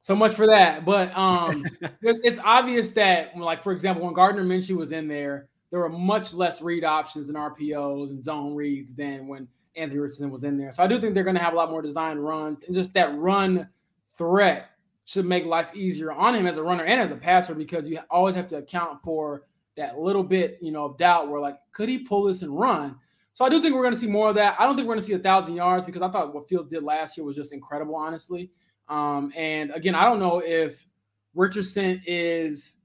[0.00, 0.84] So much for that.
[0.84, 1.64] But um,
[2.02, 6.32] it's obvious that, like, for example, when Gardner Minshew was in there, there were much
[6.32, 9.46] less read options and RPOs and zone reads than when
[9.76, 10.72] Anthony Richardson was in there.
[10.72, 12.94] So I do think they're going to have a lot more design runs and just
[12.94, 13.68] that run
[14.16, 14.70] threat
[15.04, 17.98] should make life easier on him as a runner and as a passer because you
[18.10, 19.44] always have to account for
[19.76, 22.96] that little bit, you know, of doubt where like, could he pull this and run?
[23.32, 24.56] So I do think we're going to see more of that.
[24.58, 26.70] I don't think we're going to see a thousand yards because I thought what Fields
[26.70, 28.50] did last year was just incredible, honestly.
[28.88, 30.86] Um, and again, I don't know if
[31.34, 32.76] Richardson is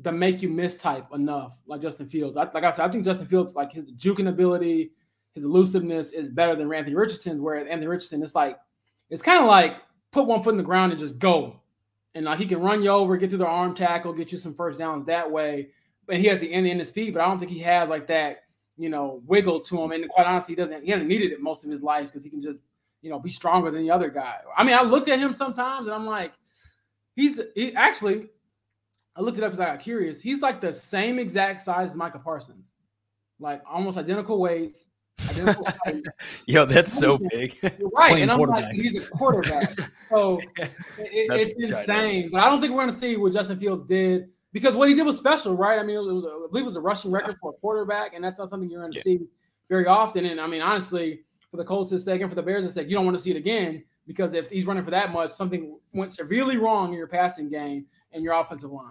[0.00, 2.36] the make you miss type enough, like Justin Fields.
[2.36, 4.90] I, like I said, I think Justin Fields, like his juking ability,
[5.32, 7.42] his elusiveness is better than Anthony Richardson.
[7.42, 8.58] Whereas Anthony Richardson, it's like
[9.10, 9.76] it's kind of like
[10.10, 11.60] put one foot in the ground and just go,
[12.14, 14.54] and like he can run you over, get through the arm tackle, get you some
[14.54, 15.70] first downs that way.
[16.06, 18.44] But he has the end in speed, but I don't think he has like that
[18.76, 19.92] you know, wiggle to him.
[19.92, 22.30] And quite honestly, he doesn't he hasn't needed it most of his life because he
[22.30, 22.60] can just,
[23.04, 24.38] you know, be stronger than the other guy.
[24.56, 26.32] I mean, I looked at him sometimes and I'm like,
[27.14, 28.30] he's he actually
[29.14, 30.22] I looked it up because I got curious.
[30.22, 32.72] He's like the same exact size as Micah Parsons,
[33.38, 34.86] like almost identical weights.
[35.28, 35.66] Identical
[36.46, 37.56] Yo, that's so big.
[37.94, 39.78] right, and I'm like, he's a quarterback,
[40.08, 42.30] so it, it's insane.
[42.32, 44.94] But I don't think we're going to see what Justin Fields did because what he
[44.94, 45.78] did was special, right?
[45.78, 48.24] I mean, it was, I believe it was a rushing record for a quarterback, and
[48.24, 49.02] that's not something you're going to yeah.
[49.02, 49.20] see
[49.68, 50.24] very often.
[50.24, 51.20] And I mean, honestly,
[51.54, 53.36] for the Colts' sake and for the Bears' sake, you don't want to see it
[53.36, 57.48] again because if he's running for that much, something went severely wrong in your passing
[57.48, 58.90] game and your offensive line.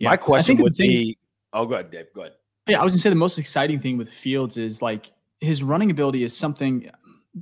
[0.00, 0.10] Yeah.
[0.10, 1.16] My question would be,
[1.52, 2.06] oh, go ahead, Dave.
[2.16, 2.32] Go ahead.
[2.66, 5.92] Yeah, I was gonna say the most exciting thing with Fields is like his running
[5.92, 6.90] ability is something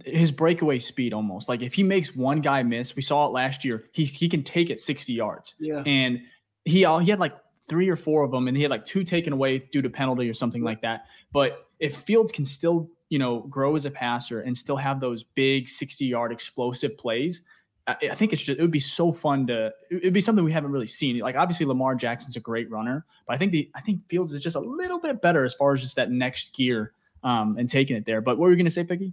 [0.04, 3.64] his breakaway speed almost like if he makes one guy miss, we saw it last
[3.64, 3.84] year.
[3.92, 5.54] He's he can take it 60 yards.
[5.58, 5.82] Yeah.
[5.86, 6.20] And
[6.66, 7.32] he all he had like
[7.68, 10.28] three or four of them, and he had like two taken away due to penalty
[10.28, 11.06] or something like that.
[11.32, 15.22] But if Fields can still, you know, grow as a passer and still have those
[15.22, 17.42] big 60 yard explosive plays,
[17.86, 20.52] I, I think it's just it would be so fun to it'd be something we
[20.52, 21.18] haven't really seen.
[21.18, 24.42] Like obviously Lamar Jackson's a great runner, but I think the I think Fields is
[24.42, 27.96] just a little bit better as far as just that next gear um, and taking
[27.96, 28.20] it there.
[28.20, 29.12] But what were you going to say, Ficky?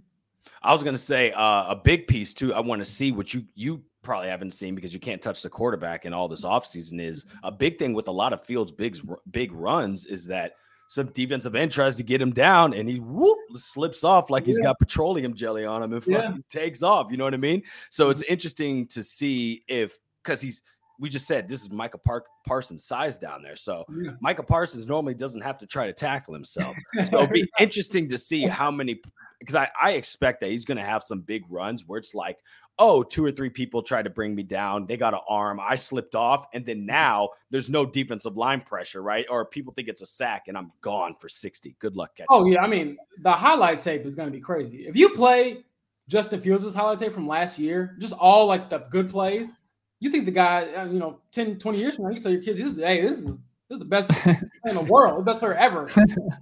[0.62, 2.54] I was going to say uh, a big piece too.
[2.54, 5.48] I want to see what you you probably haven't seen because you can't touch the
[5.48, 8.96] quarterback in all this offseason is a big thing with a lot of Fields' big
[9.30, 10.54] big runs is that
[10.94, 14.46] some defensive end tries to get him down and he whoop slips off like yeah.
[14.46, 16.32] he's got petroleum jelly on him and yeah.
[16.48, 17.10] takes off.
[17.10, 17.62] You know what I mean?
[17.90, 18.32] So it's mm-hmm.
[18.32, 20.62] interesting to see if because he's
[21.00, 23.56] we just said this is Micah Park Parsons size down there.
[23.56, 24.12] So yeah.
[24.20, 26.76] Micah Parsons normally doesn't have to try to tackle himself.
[27.06, 29.00] So it'll be interesting to see how many
[29.40, 32.38] because I, I expect that he's going to have some big runs where it's like,
[32.78, 34.86] oh, two or three people tried to bring me down.
[34.86, 35.60] They got an arm.
[35.60, 36.46] I slipped off.
[36.52, 39.26] And then now there's no defensive line pressure, right?
[39.30, 41.76] Or people think it's a sack and I'm gone for 60.
[41.78, 42.26] Good luck catching.
[42.30, 42.62] Oh, yeah.
[42.62, 44.86] I mean, the highlight tape is going to be crazy.
[44.86, 45.64] If you play
[46.08, 49.52] Justin Fields' highlight tape from last year, just all like the good plays,
[50.00, 52.42] you think the guy, uh, you know, 10, 20 years from now, you tell your
[52.42, 54.10] kids, this is, hey, this is this is the best
[54.66, 55.88] in the world, the best player ever.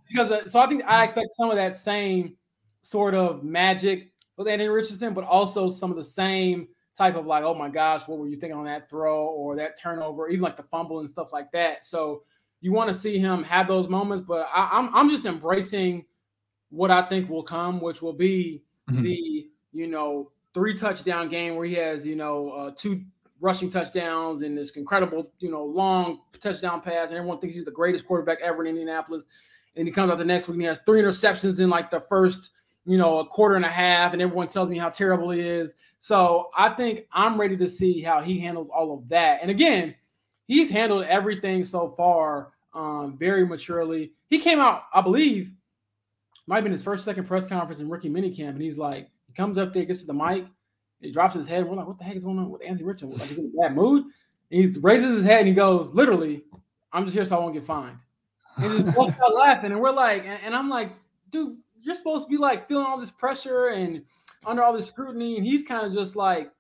[0.09, 2.37] Because uh, so I think I expect some of that same
[2.83, 7.43] sort of magic with Anthony Richardson, but also some of the same type of like,
[7.43, 10.57] oh my gosh, what were you thinking on that throw or that turnover, even like
[10.57, 11.85] the fumble and stuff like that.
[11.85, 12.23] So
[12.61, 16.05] you want to see him have those moments, but I, am I'm, I'm just embracing
[16.71, 19.03] what I think will come, which will be mm-hmm.
[19.03, 23.05] the you know three touchdown game where he has you know uh, two
[23.41, 27.71] rushing touchdowns and this incredible you know long touchdown pass, and everyone thinks he's the
[27.71, 29.27] greatest quarterback ever in Indianapolis.
[29.75, 32.01] And he comes out the next week and he has three interceptions in like the
[32.01, 32.51] first
[32.85, 35.77] you know, a quarter and a half, and everyone tells me how terrible he is.
[35.99, 39.41] So I think I'm ready to see how he handles all of that.
[39.41, 39.95] And again,
[40.49, 44.13] he's handled everything so far um, very maturely.
[44.29, 45.53] He came out, I believe,
[46.47, 49.33] might have been his first, second press conference in rookie minicamp, and he's like, he
[49.33, 50.45] comes up there, gets to the mic,
[51.01, 51.61] he drops his head.
[51.61, 53.17] And we're like, what the heck is going on with Anthony Richardson?
[53.17, 54.05] Like, he's in a bad mood.
[54.51, 56.45] And he raises his head and he goes, literally,
[56.93, 57.99] I'm just here so I won't get fined.
[58.57, 60.93] And he just out laughing, and we're like, and, and I'm like,
[61.31, 64.03] dude, you're supposed to be like feeling all this pressure and
[64.47, 65.37] under all this scrutiny.
[65.37, 66.51] And he's kind of just like,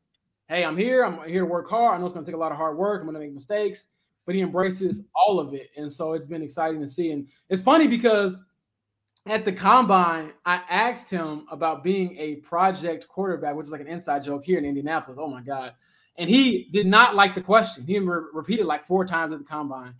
[0.49, 1.05] hey, I'm here.
[1.05, 1.95] I'm here to work hard.
[1.95, 3.01] I know it's going to take a lot of hard work.
[3.01, 3.87] I'm going to make mistakes.
[4.25, 5.70] but he embraces all of it.
[5.77, 7.11] And so it's been exciting to see.
[7.11, 8.41] And it's funny because
[9.27, 13.89] at the combine, I asked him about being a project quarterback, which is like an
[13.89, 15.18] inside joke here in Indianapolis.
[15.20, 15.75] Oh my God.
[16.16, 17.85] And he did not like the question.
[17.87, 19.95] He re- repeated like four times at the combine.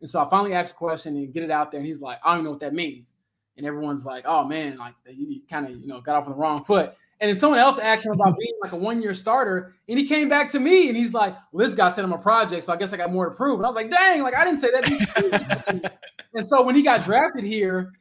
[0.00, 1.78] And so I finally asked the question and get it out there.
[1.80, 3.14] And he's like, I don't know what that means.
[3.58, 6.38] And everyone's like, oh man, like you kind of, you know, got off on the
[6.38, 6.94] wrong foot.
[7.20, 9.74] And then someone else asked him about being like a one year starter.
[9.88, 12.18] And he came back to me and he's like, well, this guy said I'm a
[12.18, 12.64] project.
[12.64, 13.58] So I guess I got more to prove.
[13.58, 15.98] And I was like, dang, like I didn't say that.
[16.34, 17.92] and so when he got drafted here,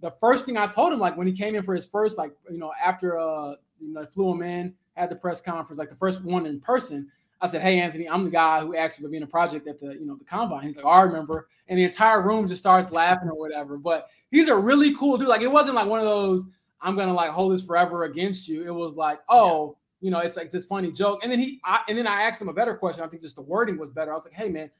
[0.00, 2.32] the first thing I told him, like when he came in for his first, like,
[2.50, 5.96] you know, after, uh, you know, flew him in, had the press conference, like the
[5.96, 7.10] first one in person,
[7.44, 9.68] I said, "Hey, Anthony, I'm the guy who asked you to be in a project
[9.68, 12.46] at the you know the combine." He's like, oh, "I remember," and the entire room
[12.46, 13.76] just starts laughing or whatever.
[13.76, 15.28] But he's a really cool dude.
[15.28, 16.46] Like it wasn't like one of those
[16.80, 18.62] I'm gonna like hold this forever against you.
[18.66, 20.06] It was like, oh, yeah.
[20.06, 21.20] you know, it's like this funny joke.
[21.22, 23.02] And then he, I, and then I asked him a better question.
[23.02, 24.12] I think just the wording was better.
[24.12, 24.70] I was like, "Hey, man,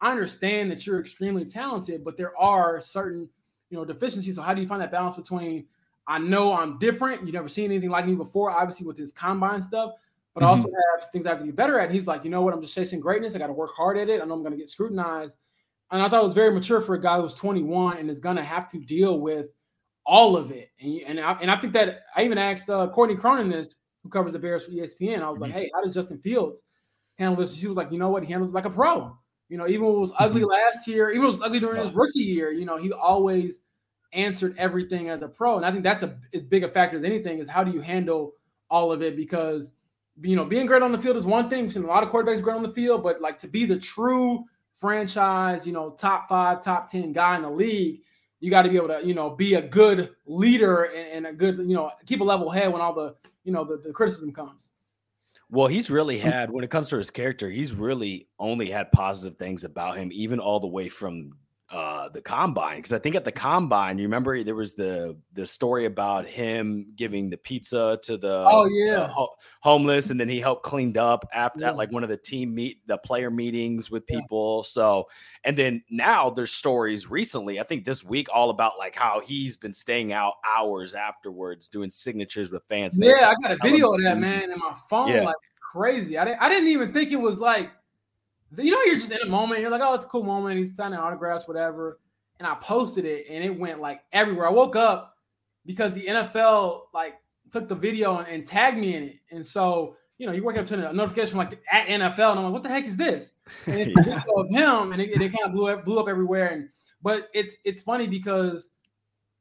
[0.00, 3.28] I understand that you're extremely talented, but there are certain
[3.70, 4.36] you know deficiencies.
[4.36, 5.66] So how do you find that balance between
[6.06, 7.26] I know I'm different.
[7.26, 9.92] You never seen anything like me before, obviously with his combine stuff,
[10.34, 10.50] but mm-hmm.
[10.50, 11.86] also have things I have to get better at.
[11.86, 12.52] And he's like, you know what?
[12.52, 13.34] I'm just chasing greatness.
[13.34, 14.20] I got to work hard at it.
[14.20, 15.38] I know I'm going to get scrutinized.
[15.90, 18.36] And I thought it was very mature for a guy who's 21 and is going
[18.36, 19.50] to have to deal with
[20.06, 20.70] all of it.
[20.80, 24.08] And and I, and I think that I even asked uh, Courtney Cronin this, who
[24.08, 25.22] covers the Bears for ESPN.
[25.22, 25.60] I was like, mm-hmm.
[25.60, 26.62] hey, how does Justin Fields
[27.18, 27.54] handle this?
[27.54, 28.24] She was like, you know what?
[28.24, 29.16] He handles like a pro.
[29.48, 30.50] You know, even when it was ugly mm-hmm.
[30.50, 33.62] last year, even when it was ugly during his rookie year, you know, he always
[34.12, 35.56] answered everything as a pro.
[35.56, 37.80] And I think that's a as big a factor as anything is how do you
[37.80, 38.32] handle
[38.70, 39.72] all of it because–
[40.22, 41.74] you know, being great on the field is one thing.
[41.74, 45.66] a lot of quarterbacks great on the field, but like to be the true franchise,
[45.66, 48.00] you know, top five, top 10 guy in the league,
[48.40, 51.32] you got to be able to, you know, be a good leader and, and, a
[51.32, 53.14] good, you know, keep a level head when all the,
[53.44, 54.70] you know, the, the criticism comes.
[55.48, 59.38] Well, he's really had, when it comes to his character, he's really only had positive
[59.38, 61.36] things about him, even all the way from
[61.70, 65.46] uh the combine because I think at the combine, you remember there was the the
[65.46, 70.40] story about him giving the pizza to the oh yeah ho- homeless, and then he
[70.40, 71.70] helped cleaned up after yeah.
[71.70, 74.62] at like one of the team meet the player meetings with people.
[74.64, 74.70] Yeah.
[74.70, 75.08] So
[75.44, 79.56] and then now there's stories recently, I think this week, all about like how he's
[79.56, 82.98] been staying out hours afterwards doing signatures with fans.
[82.98, 85.22] Yeah, I got a video of that man in my phone, yeah.
[85.22, 85.36] like
[85.74, 86.18] crazy.
[86.18, 87.70] I didn't I didn't even think it was like
[88.58, 89.60] you know, you're just in a moment.
[89.60, 90.58] You're like, oh, it's a cool moment.
[90.58, 92.00] He's signing autographs, whatever.
[92.38, 94.48] And I posted it, and it went like everywhere.
[94.48, 95.16] I woke up
[95.66, 97.14] because the NFL like
[97.50, 99.16] took the video and, and tagged me in it.
[99.30, 102.44] And so, you know, you wake up to a notification like at NFL, and I'm
[102.44, 103.32] like, what the heck is this?
[103.66, 104.00] And it's yeah.
[104.00, 106.48] a video of him, and it, it kind of blew up, blew up everywhere.
[106.48, 106.68] And
[107.02, 108.70] but it's it's funny because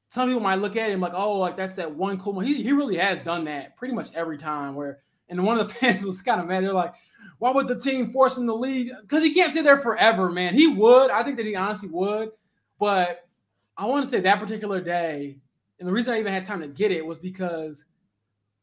[0.09, 2.45] some people might look at him like, oh, like that's that one cool one.
[2.45, 4.75] He, he really has done that pretty much every time.
[4.75, 4.99] Where
[5.29, 6.63] and one of the fans was kind of mad.
[6.63, 6.93] They're like,
[7.39, 8.91] why would the team force him to leave?
[9.01, 10.53] Because he can't sit there forever, man.
[10.53, 11.11] He would.
[11.11, 12.31] I think that he honestly would.
[12.79, 13.27] But
[13.77, 15.37] I want to say that particular day,
[15.79, 17.85] and the reason I even had time to get it was because,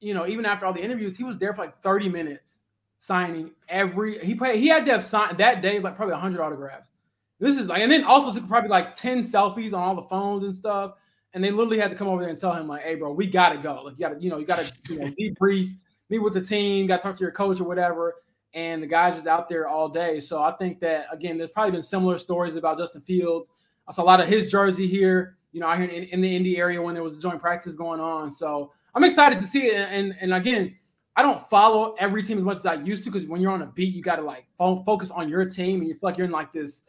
[0.00, 2.60] you know, even after all the interviews, he was there for like 30 minutes
[2.98, 6.90] signing every he played, he had to have signed that day like probably 100 autographs.
[7.38, 10.44] This is like, and then also took probably like 10 selfies on all the phones
[10.44, 10.94] and stuff.
[11.32, 13.26] And they literally had to come over there and tell him, like, hey, bro, we
[13.26, 13.82] gotta go.
[13.84, 15.70] Like, you gotta, you know, you gotta you know, debrief,
[16.08, 18.16] meet with the team, gotta talk to your coach or whatever
[18.54, 20.20] and the guy's just out there all day.
[20.20, 23.50] So I think that again, there's probably been similar stories about Justin Fields.
[23.88, 26.36] I saw a lot of his jersey here, you know, out here in, in the
[26.36, 28.30] Indy area when there was a joint practice going on.
[28.30, 29.88] So I'm excited to see it.
[29.90, 30.74] And and again,
[31.16, 33.62] I don't follow every team as much as I used to because when you're on
[33.62, 36.26] a beat, you got to like focus on your team, and you feel like you're
[36.26, 36.84] in like this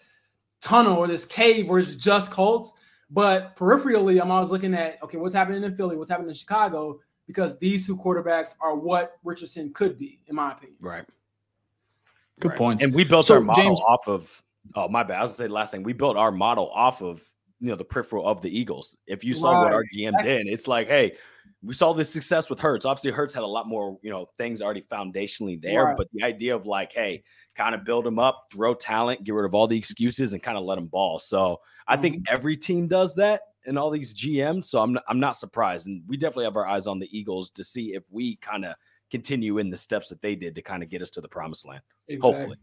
[0.59, 2.73] tunnel or this cave where it's just Colts.
[3.09, 6.99] But peripherally, I'm always looking at okay, what's happening in Philly, what's happening in Chicago,
[7.27, 10.77] because these two quarterbacks are what Richardson could be, in my opinion.
[10.79, 11.05] Right.
[12.41, 12.57] Good right.
[12.57, 12.83] points.
[12.83, 14.43] And we built so, our model James, off of.
[14.75, 15.19] Oh my bad.
[15.19, 15.83] I was gonna say the last thing.
[15.83, 17.23] We built our model off of
[17.59, 18.97] you know the peripheral of the Eagles.
[19.07, 19.63] If you saw right.
[19.63, 21.13] what our GM did, it's like, hey,
[21.63, 22.85] we saw this success with Hurts.
[22.85, 25.97] Obviously, Hurts had a lot more you know things already foundationally there, right.
[25.97, 27.23] but the idea of like, hey,
[27.55, 30.57] kind of build them up, throw talent, get rid of all the excuses, and kind
[30.57, 31.19] of let them ball.
[31.19, 32.01] So I mm-hmm.
[32.01, 34.65] think every team does that and all these GMs.
[34.65, 37.63] So I'm I'm not surprised, and we definitely have our eyes on the Eagles to
[37.63, 38.75] see if we kind of
[39.11, 41.67] continue in the steps that they did to kind of get us to the promised
[41.67, 41.81] land.
[42.07, 42.31] Exactly.
[42.31, 42.57] Hopefully.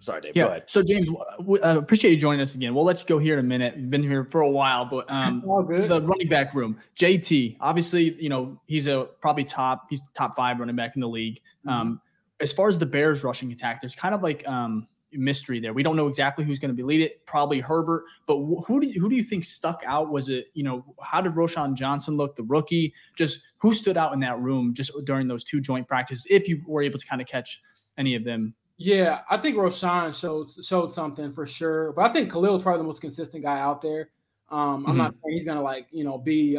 [0.00, 0.32] Sorry, Dave.
[0.34, 0.60] Yeah.
[0.66, 1.08] So, James,
[1.44, 2.74] we, uh, appreciate you joining us again.
[2.74, 3.76] We'll let you go here in a minute.
[3.76, 8.30] You've been here for a while, but um, the running back room, JT, obviously, you
[8.30, 11.40] know, he's a probably top, he's top five running back in the league.
[11.66, 11.68] Mm-hmm.
[11.68, 12.00] Um,
[12.40, 15.72] as far as the Bears rushing attack, there's kind of like um, mystery there.
[15.72, 17.24] We don't know exactly who's going to be lead it.
[17.26, 18.36] Probably Herbert, but
[18.66, 20.10] who do you, who do you think stuck out?
[20.10, 22.94] Was it you know how did Roschon Johnson look, the rookie?
[23.16, 26.26] Just who stood out in that room just during those two joint practices?
[26.30, 27.60] If you were able to kind of catch
[27.98, 32.32] any of them Yeah, I think Roschon showed showed something for sure, but I think
[32.32, 34.10] Khalil is probably the most consistent guy out there.
[34.48, 34.96] Um, I'm mm-hmm.
[34.96, 36.58] not saying he's gonna like you know be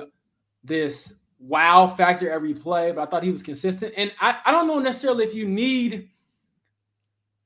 [0.64, 3.94] this wow factor every play, but I thought he was consistent.
[3.98, 6.10] And I, I don't know necessarily if you need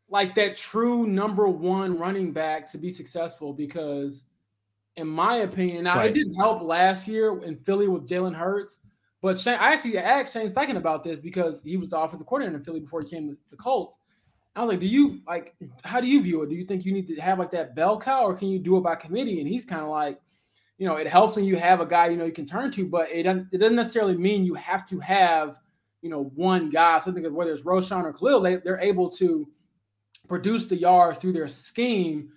[0.10, 4.26] like that true number one running back to be successful because,
[4.98, 6.12] in my opinion, now right.
[6.12, 8.80] it didn't help last year in Philly with Jalen Hurts.
[9.22, 12.58] But Shane, I actually asked Shane Steichen about this because he was the offensive coordinator
[12.58, 13.98] in Philly before he came to the Colts.
[14.56, 16.50] I was like, do you like how do you view it?
[16.50, 18.78] Do you think you need to have like that bell cow or can you do
[18.78, 19.40] it by committee?
[19.40, 20.22] And he's kind of like,
[20.78, 22.86] you know, it helps when you have a guy you know you can turn to,
[22.86, 25.60] but it doesn't it doesn't necessarily mean you have to have
[26.02, 27.00] you know one guy.
[27.00, 29.48] So I think whether it's Roschon or Khalil, they, they're able to
[30.28, 32.32] produce the yards through their scheme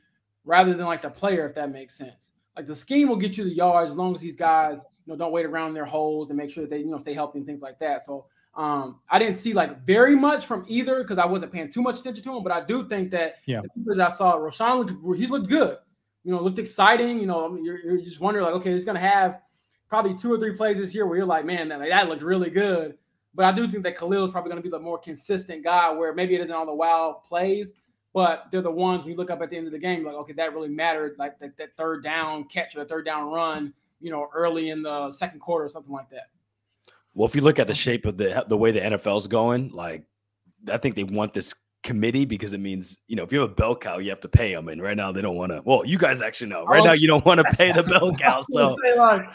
[0.44, 2.32] rather than like the player, if that makes sense.
[2.56, 5.16] Like the scheme will get you the yards as long as these guys you know
[5.16, 7.46] don't wait around their holes and make sure that they you know stay healthy and
[7.46, 8.02] things like that.
[8.02, 11.82] So um, I didn't see like very much from either because I wasn't paying too
[11.82, 15.18] much attention to him, but I do think that yeah, as I saw Roschon looked,
[15.18, 15.78] he looked good
[16.28, 17.18] you know, looked exciting.
[17.20, 19.40] You know, you're, you're just wondering like, okay, he's going to have
[19.88, 22.20] probably two or three plays this year where you're like, man, that, like, that looked
[22.20, 22.98] really good.
[23.38, 25.92] But I do think that Khalil is probably going to be the more consistent guy
[25.92, 27.72] where maybe it isn't all the wild plays,
[28.12, 30.16] but they're the ones when you look up at the end of the game, like,
[30.16, 33.72] okay, that really mattered, like that, that third down catch or the third down run,
[34.00, 36.30] you know, early in the second quarter or something like that.
[37.14, 40.02] Well, if you look at the shape of the the way the NFL's going, like
[40.68, 41.54] I think they want this
[41.88, 44.28] committee because it means you know if you have a bell cow you have to
[44.28, 46.84] pay them and right now they don't want to well you guys actually know right
[46.84, 49.26] now you don't want to pay the bell cow so like,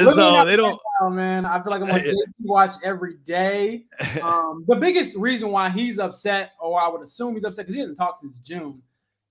[0.00, 1.46] so they don't cow, man.
[1.46, 3.86] I feel like i'm on JT watch every day.
[4.22, 7.80] Um, the biggest reason why he's upset or i would assume he's upset because he
[7.80, 8.82] hasn't talked since june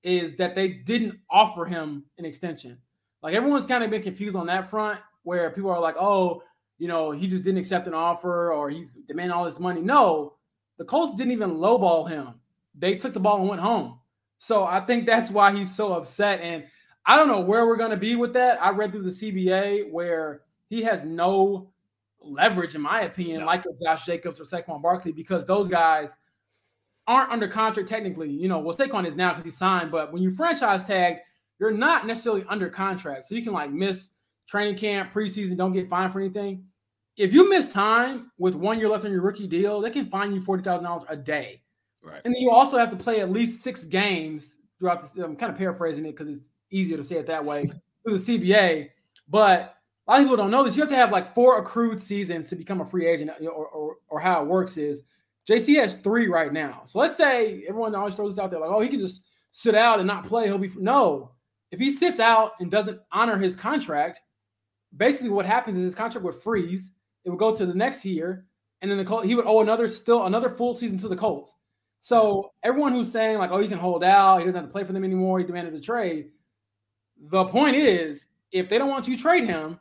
[0.02, 2.78] is that they didn't offer him an extension.
[3.22, 6.42] Like everyone's kind of been confused on that front where people are like oh
[6.80, 9.82] you know he just didn't accept an offer or he's demanding all this money.
[9.82, 10.34] No
[10.80, 12.34] the colts didn't even lowball him
[12.76, 14.00] they took the ball and went home.
[14.38, 16.42] So I think that's why he's so upset.
[16.42, 16.66] And
[17.06, 18.62] I don't know where we're going to be with that.
[18.62, 21.72] I read through the CBA where he has no
[22.22, 23.46] leverage, in my opinion, no.
[23.46, 26.18] like Josh Jacobs or Saquon Barkley, because those guys
[27.08, 28.30] aren't under contract technically.
[28.30, 31.18] You know, well, Saquon is now because he signed, but when you franchise tag,
[31.60, 33.26] you're not necessarily under contract.
[33.26, 34.10] So you can like miss
[34.48, 36.66] training camp, preseason, don't get fined for anything.
[37.16, 40.34] If you miss time with one year left on your rookie deal, they can fine
[40.34, 41.63] you $40,000 a day.
[42.04, 42.22] Right.
[42.26, 45.16] And then you also have to play at least six games throughout this.
[45.16, 47.70] I'm kind of paraphrasing it because it's easier to say it that way
[48.06, 48.90] through the CBA.
[49.30, 50.76] But a lot of people don't know this.
[50.76, 53.68] You have to have like four accrued seasons to become a free agent, uh, or,
[53.68, 55.06] or, or how it works is
[55.50, 56.82] JT has three right now.
[56.86, 59.76] So let's say everyone always throws this out there like, oh, he can just sit
[59.76, 60.46] out and not play.
[60.46, 60.84] He'll be free.
[60.84, 61.32] no.
[61.72, 64.22] If he sits out and doesn't honor his contract,
[64.96, 66.92] basically what happens is his contract would freeze.
[67.26, 68.46] It would go to the next year,
[68.82, 71.56] and then the Col- he would owe another still another full season to the Colts.
[72.04, 74.84] So everyone who's saying like, oh, he can hold out, he doesn't have to play
[74.84, 76.32] for them anymore, he demanded a trade.
[77.30, 79.80] The point is, if they don't want to trade him,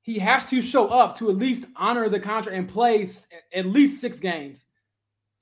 [0.00, 3.08] he has to show up to at least honor the contract and play
[3.52, 4.66] at least six games,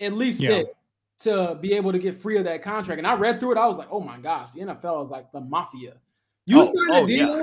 [0.01, 0.49] at least yeah.
[0.49, 0.81] six,
[1.25, 2.97] to be able to get free of that contract.
[2.97, 5.31] And I read through it, I was like, oh my gosh, the NFL is like
[5.31, 5.97] the mafia.
[6.47, 7.43] You oh, sign oh, a deal, yeah.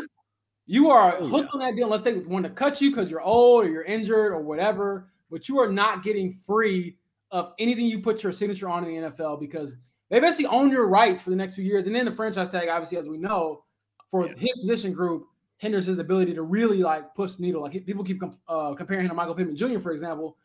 [0.65, 1.59] you are oh, hooked yeah.
[1.59, 4.31] on that deal unless they want to cut you because you're old or you're injured
[4.31, 6.97] or whatever, but you are not getting free
[7.31, 9.77] of anything you put your signature on in the NFL because
[10.09, 11.87] they basically own your rights for the next few years.
[11.87, 13.63] And then the franchise tag, obviously, as we know,
[14.09, 14.33] for yeah.
[14.37, 15.25] his position group,
[15.57, 17.61] hinders his ability to really like push the needle.
[17.61, 20.37] Like people keep uh, comparing him to Michael Pittman Jr., for example.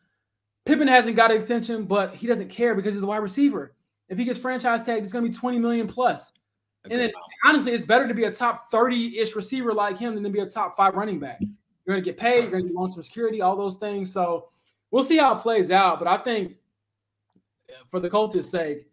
[0.65, 3.73] Pittman hasn't got an extension, but he doesn't care because he's the wide receiver.
[4.09, 6.31] If he gets franchise tagged, it's going to be 20 million plus.
[6.89, 7.11] And then
[7.45, 10.45] honestly, it's better to be a top 30-ish receiver like him than to be a
[10.45, 11.39] top five running back.
[11.41, 14.11] You're going to get paid, you're going to get long-term security, all those things.
[14.11, 14.49] So
[14.91, 15.99] we'll see how it plays out.
[15.99, 16.55] But I think
[17.89, 18.87] for the Colts' sake,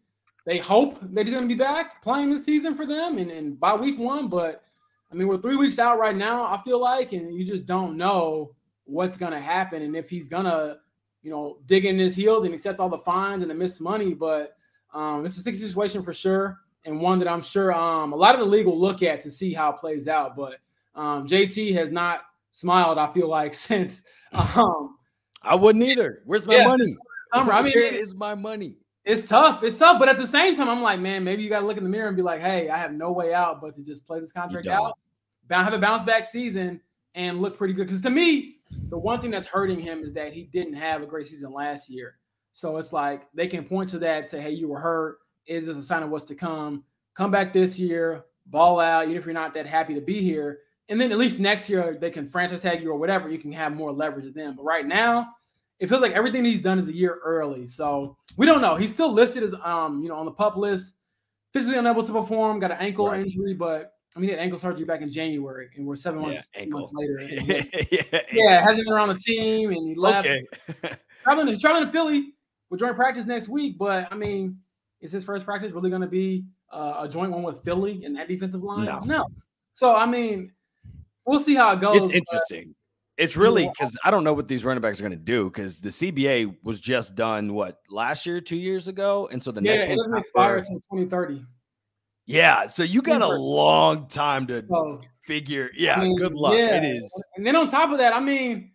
[0.45, 3.59] they hope that he's going to be back playing this season for them and, and
[3.59, 4.29] by week one.
[4.29, 4.63] But
[5.11, 7.97] I mean, we're three weeks out right now, I feel like, and you just don't
[7.97, 10.79] know what's going to happen and if he's going to,
[11.23, 14.13] you know, dig in his heels and accept all the fines and the missed money.
[14.13, 14.57] But
[14.93, 18.35] um, it's a sticky situation for sure, and one that I'm sure um, a lot
[18.35, 20.37] of the league will look at to see how it plays out.
[20.37, 20.59] But
[20.95, 22.21] um, JT has not
[22.51, 24.03] smiled, I feel like, since.
[24.33, 24.99] Um,
[25.43, 26.23] I wouldn't either.
[26.25, 26.97] Where's my money?
[27.33, 28.79] I mean, where is my money?
[29.05, 29.63] It's tough.
[29.63, 31.77] It's tough, but at the same time, I'm like, man, maybe you got to look
[31.77, 34.07] in the mirror and be like, hey, I have no way out but to just
[34.07, 34.97] play this contract out,
[35.51, 36.81] have a bounce back season,
[37.15, 37.87] and look pretty good.
[37.87, 38.57] Because to me,
[38.89, 41.91] the one thing that's hurting him is that he didn't have a great season last
[41.91, 42.17] year.
[42.53, 45.19] So it's like they can point to that, say, hey, you were hurt.
[45.47, 46.83] Is this a sign of what's to come?
[47.15, 50.61] Come back this year, ball out, even if you're not that happy to be here.
[50.89, 53.29] And then at least next year they can franchise tag you or whatever.
[53.29, 54.57] You can have more leverage than them.
[54.57, 55.29] But right now,
[55.81, 57.67] it feels like everything he's done is a year early.
[57.67, 58.77] So we don't know.
[58.77, 60.97] He's still listed as um, you know, on the pup list,
[61.53, 63.21] physically unable to perform, got an ankle right.
[63.21, 66.49] injury, but I mean, he had ankle surgery back in January, and we're seven months,
[66.57, 67.21] yeah, months later.
[67.91, 70.27] yeah, yeah, hasn't been around the team, and he left.
[70.27, 70.45] Okay.
[71.25, 72.35] traveling, he's traveling to Philly.
[72.71, 74.59] We're joint practice next week, but I mean,
[75.01, 78.17] is his first practice really going to be uh, a joint one with Philly and
[78.17, 78.85] that defensive line?
[78.85, 79.01] No.
[79.01, 79.27] no.
[79.73, 80.53] So I mean,
[81.27, 81.97] we'll see how it goes.
[81.97, 82.75] It's interesting.
[83.17, 85.81] It's really because I don't know what these running backs are going to do because
[85.81, 89.77] the CBA was just done what last year, two years ago, and so the yeah,
[89.77, 91.47] next one doesn't expire until 2030.
[92.27, 95.71] Yeah, so you got a long time to so, figure.
[95.77, 96.55] Yeah, I mean, good luck.
[96.55, 96.79] Yeah.
[96.79, 97.25] It is.
[97.37, 98.73] And then on top of that, I mean,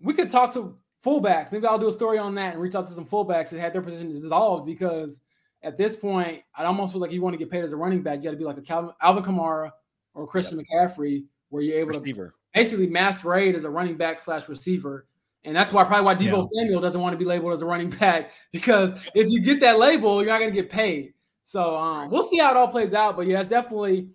[0.00, 1.52] we could talk to fullbacks.
[1.52, 3.72] Maybe I'll do a story on that and reach out to some fullbacks that had
[3.72, 5.20] their positions dissolved because
[5.62, 8.02] at this point, I almost feel like you want to get paid as a running
[8.02, 9.70] back, you got to be like a Calvin, Alvin Kamara
[10.14, 10.66] or Christian yep.
[10.90, 12.28] McCaffrey, where you're able Receiver.
[12.28, 15.06] to basically masquerade as a running back slash receiver.
[15.44, 16.62] And that's why probably why Deebo yeah.
[16.62, 19.78] Samuel doesn't want to be labeled as a running back because if you get that
[19.78, 21.12] label, you're not going to get paid.
[21.42, 23.14] So um, we'll see how it all plays out.
[23.14, 24.08] But yeah, it's definitely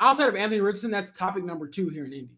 [0.00, 2.30] outside of Anthony Richardson, that's topic number two here in Indy.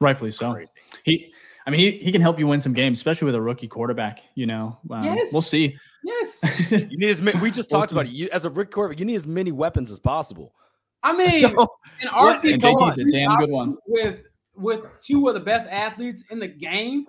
[0.00, 0.54] Rightfully so.
[0.54, 0.70] Crazy.
[1.04, 1.34] He,
[1.66, 4.20] I mean, he, he can help you win some games, especially with a rookie quarterback.
[4.34, 5.32] You know, um, yes.
[5.32, 5.76] we'll see.
[6.02, 7.38] Yes, you need as many.
[7.40, 8.12] We just talked about it.
[8.12, 10.54] You as a rookie quarterback, you need as many weapons as possible.
[11.02, 11.68] I mean, so,
[12.00, 14.20] and RP and JT's a damn good one with
[14.54, 17.06] with two of the best athletes in the game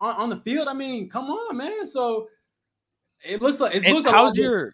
[0.00, 0.68] on, on the field.
[0.68, 1.86] I mean, come on, man.
[1.86, 2.28] So
[3.24, 4.72] it looks like it's and how's your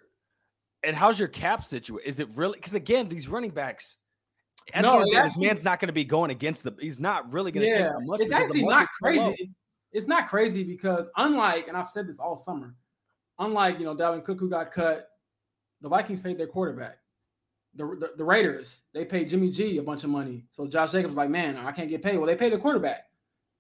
[0.85, 2.07] and how's your cap situation?
[2.07, 3.97] Is it really because again, these running backs.
[4.75, 6.75] At no, the this man's not going to be going against the.
[6.79, 8.21] He's not really going to yeah, take much.
[8.21, 9.51] It's actually not crazy.
[9.93, 12.75] It's not crazy because unlike, and I've said this all summer,
[13.39, 15.09] unlike you know Dalvin Cook who got cut,
[15.81, 16.99] the Vikings paid their quarterback
[17.75, 20.45] the, the, the Raiders, they paid Jimmy G a bunch of money.
[20.51, 22.17] So Josh Jacobs like, man, I can't get paid.
[22.17, 23.05] Well, they paid the quarterback.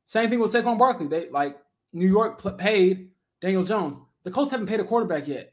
[0.05, 1.07] Same thing with Saquon Barkley.
[1.07, 1.59] They like
[1.93, 3.99] New York paid Daniel Jones.
[4.25, 5.53] The Colts haven't paid a quarterback yet.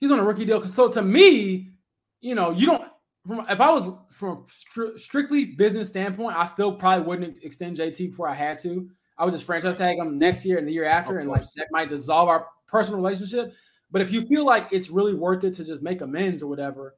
[0.00, 0.66] He's on a rookie deal.
[0.66, 1.72] So to me,
[2.20, 2.84] you know, you don't.
[3.26, 8.10] From if I was from stri- strictly business standpoint, I still probably wouldn't extend JT
[8.10, 8.88] before I had to.
[9.18, 11.68] I would just franchise tag him next year and the year after, and like that
[11.70, 13.54] might dissolve our personal relationship.
[13.90, 16.94] But if you feel like it's really worth it to just make amends or whatever,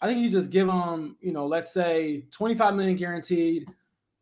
[0.00, 3.66] I think you just give him, you know, let's say 25 million guaranteed,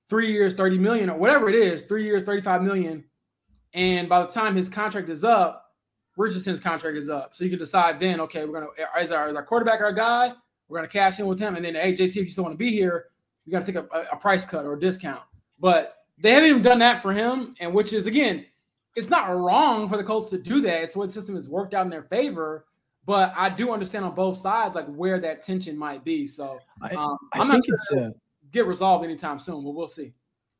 [0.08, 3.04] three years, 30 million, or whatever it is, three years, 35 million.
[3.74, 5.66] And by the time his contract is up,
[6.16, 7.34] Richardson's contract is up.
[7.34, 9.92] So you can decide then, okay, we're gonna eh, is our, is our quarterback our
[9.92, 10.32] guy?
[10.68, 12.58] We're gonna cash in with him, and then hey, JT, if you still want to
[12.58, 13.06] be here,
[13.44, 15.22] you got to take a, a price cut or a discount.
[15.60, 18.46] But they haven't even done that for him, and which is again,
[18.96, 20.82] it's not wrong for the Colts to do that.
[20.82, 22.64] It's what the system has worked out in their favor.
[23.06, 26.26] But I do understand on both sides like where that tension might be.
[26.26, 26.58] So
[26.96, 28.10] um, I, am not sure it's uh,
[28.50, 30.12] get resolved anytime soon, but we'll see.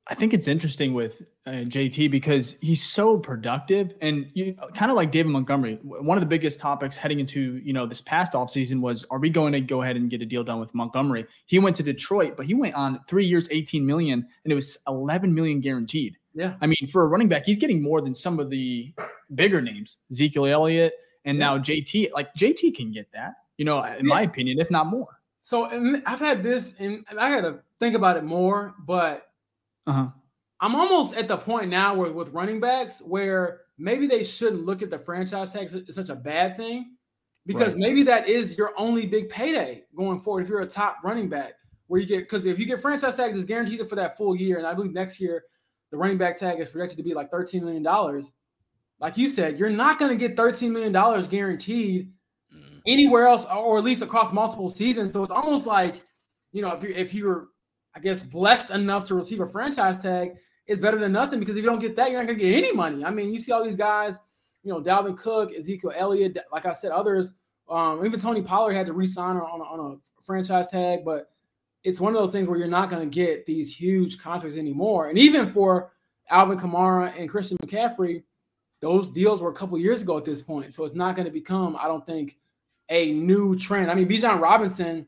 [0.09, 4.97] I think it's interesting with uh, JT because he's so productive and you, kind of
[4.97, 5.81] like David Montgomery.
[5.83, 9.31] One of the biggest topics heading into you know this past offseason was are we
[9.31, 11.27] going to go ahead and get a deal done with Montgomery?
[11.47, 14.79] He went to Detroit, but he went on three years, 18 million, and it was
[14.87, 16.17] 11 million guaranteed.
[16.35, 16.55] Yeah.
[16.61, 18.95] I mean, for a running back, he's getting more than some of the
[19.35, 20.93] bigger names, Ezekiel Elliott,
[21.27, 24.15] and now JT, like JT can get that, you know, in yeah.
[24.15, 25.21] my opinion, if not more.
[25.43, 29.29] So and I've had this, and I had to think about it more, but
[29.87, 30.09] uh-huh.
[30.61, 34.83] I'm almost at the point now where with running backs where maybe they shouldn't look
[34.83, 36.97] at the franchise tag as such a bad thing
[37.45, 37.81] because right.
[37.81, 41.55] maybe that is your only big payday going forward if you're a top running back
[41.89, 44.59] where you get because if you get franchise tag is guaranteed for that full year
[44.59, 45.45] and I believe next year
[45.91, 48.33] the running back tag is projected to be like 13 million dollars
[49.01, 52.13] like you said, you're not going to get $13 million guaranteed
[52.55, 52.81] mm.
[52.87, 55.13] anywhere else, or at least across multiple seasons.
[55.13, 56.03] So it's almost like,
[56.53, 57.49] you know, if you're if you're,
[57.95, 60.33] I guess, blessed enough to receive a franchise tag,
[60.67, 62.57] it's better than nothing because if you don't get that, you're not going to get
[62.57, 63.05] any money.
[63.05, 64.19] I mean, you see all these guys,
[64.63, 67.35] you know, Dalvin Cook, Ezekiel Elliott, like I said, others,
[67.69, 71.31] um, even Tony Pollard had to re-sign on, on a franchise tag, but
[71.85, 75.09] it's one of those things where you're not going to get these huge contracts anymore.
[75.09, 75.93] And even for
[76.31, 78.25] Alvin Kamara and Christian McCaffrey,
[78.87, 80.73] those deals were a couple years ago at this point.
[80.73, 82.37] So it's not going to become, I don't think,
[82.89, 83.91] a new trend.
[83.91, 85.05] I mean, Bijan Robinson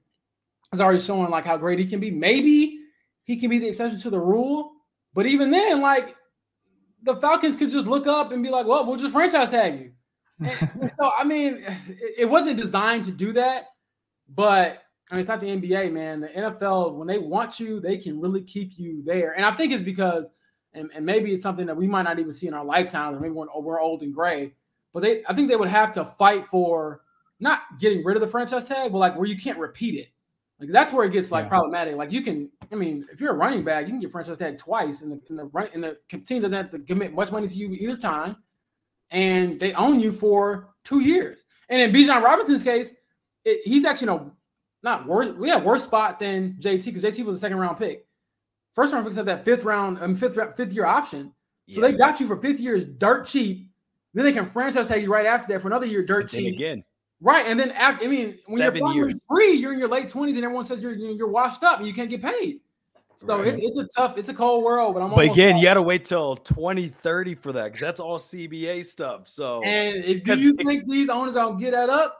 [0.72, 2.10] is already showing like how great he can be.
[2.10, 2.80] Maybe
[3.22, 4.72] he can be the exception to the rule,
[5.14, 6.16] but even then, like
[7.04, 9.92] the Falcons could just look up and be like, "Well, we'll just franchise tag you."
[10.44, 13.66] And, so, I mean, it, it wasn't designed to do that,
[14.28, 16.20] but I mean, it's not the NBA, man.
[16.20, 19.36] The NFL, when they want you, they can really keep you there.
[19.36, 20.30] And I think it's because
[20.78, 23.20] and, and maybe it's something that we might not even see in our lifetime, or
[23.20, 24.52] maybe when we're old and gray.
[24.94, 27.02] But they, I think they would have to fight for
[27.40, 30.08] not getting rid of the franchise tag, but like where you can't repeat it.
[30.58, 31.50] Like that's where it gets like Yeah.
[31.50, 31.96] problematic.
[31.96, 34.58] Like you can, I mean, if you're a running back, you can get franchise tag
[34.58, 37.46] twice, and the in the run and the team doesn't have to commit much money
[37.46, 38.36] to you either time,
[39.10, 41.44] and they own you for two years.
[41.68, 42.94] And in Bijan Robinson's case,
[43.44, 44.30] it, he's actually a
[44.82, 48.06] not worse, we have worse spot than JT because JT was a second round pick.
[48.78, 51.32] First round picks have that fifth round, um, fifth fifth year option,
[51.68, 51.88] so Yeah.
[51.88, 53.68] they got you for fifth years dirt cheap.
[54.14, 56.54] Then they can franchise tag you right after that for another year dirt cheap.
[56.54, 56.84] again,
[57.20, 59.20] Right, and then after, I mean, when Seven you're years.
[59.28, 61.92] free, you're in your late twenties, and everyone says you're you're washed up and you
[61.92, 62.60] can't get paid.
[63.16, 63.48] So Right.
[63.48, 64.94] it's, it's a tough, it's a cold world.
[64.94, 67.98] But I'm but again, like- you got to wait till 2030 for that because that's
[67.98, 69.26] all CBA stuff.
[69.26, 72.16] So and if because you it- think these owners don't get that up,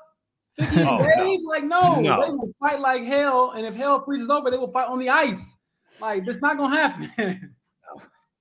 [0.58, 2.20] 50 Oh, days, like no, No.
[2.20, 5.08] they will fight like hell, and if hell freezes over, they will fight on the
[5.08, 5.54] ice.
[6.00, 7.54] Like that's not gonna happen.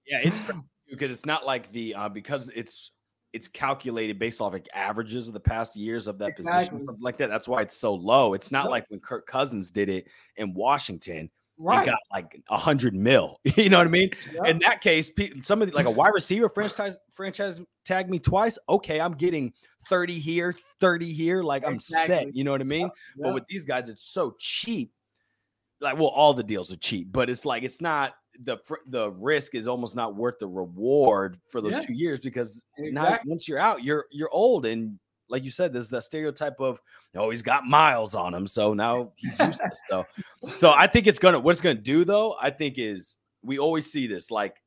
[0.10, 0.42] Yeah, it's
[0.90, 2.92] because it's not like the uh, because it's
[3.34, 6.60] it's calculated based off like averages of the past years of that Exactly.
[6.60, 7.30] position, something like that.
[7.30, 8.34] That's why it's so low.
[8.34, 11.86] It's not like when Kirk Cousins did it in Washington right.
[11.86, 13.40] got like a hundred mil.
[13.56, 14.12] you know what I mean?
[14.46, 18.58] In that case, pe- some of like a wide receiver franchise franchise tag me twice.
[18.70, 19.54] Okay, I'm getting
[19.90, 21.44] 30 here, 30 here.
[21.44, 22.16] Like I'm Exactly.
[22.16, 22.36] set.
[22.36, 22.90] You know what I mean?
[23.18, 24.92] But with these guys, it's so cheap.
[25.80, 28.58] Like, well, all the deals are cheap, but it's like it's not the
[28.88, 31.80] the risk is almost not worth the reward for those Yeah.
[31.80, 35.00] two years because now once you're out, you're you're old and
[35.30, 36.80] like you said, there's that stereotype of
[37.16, 39.82] oh he's got miles on him, so now he's useless.
[39.90, 40.06] so,
[40.56, 42.36] so I think it's gonna what it's gonna do though.
[42.40, 44.62] I think is we always see this like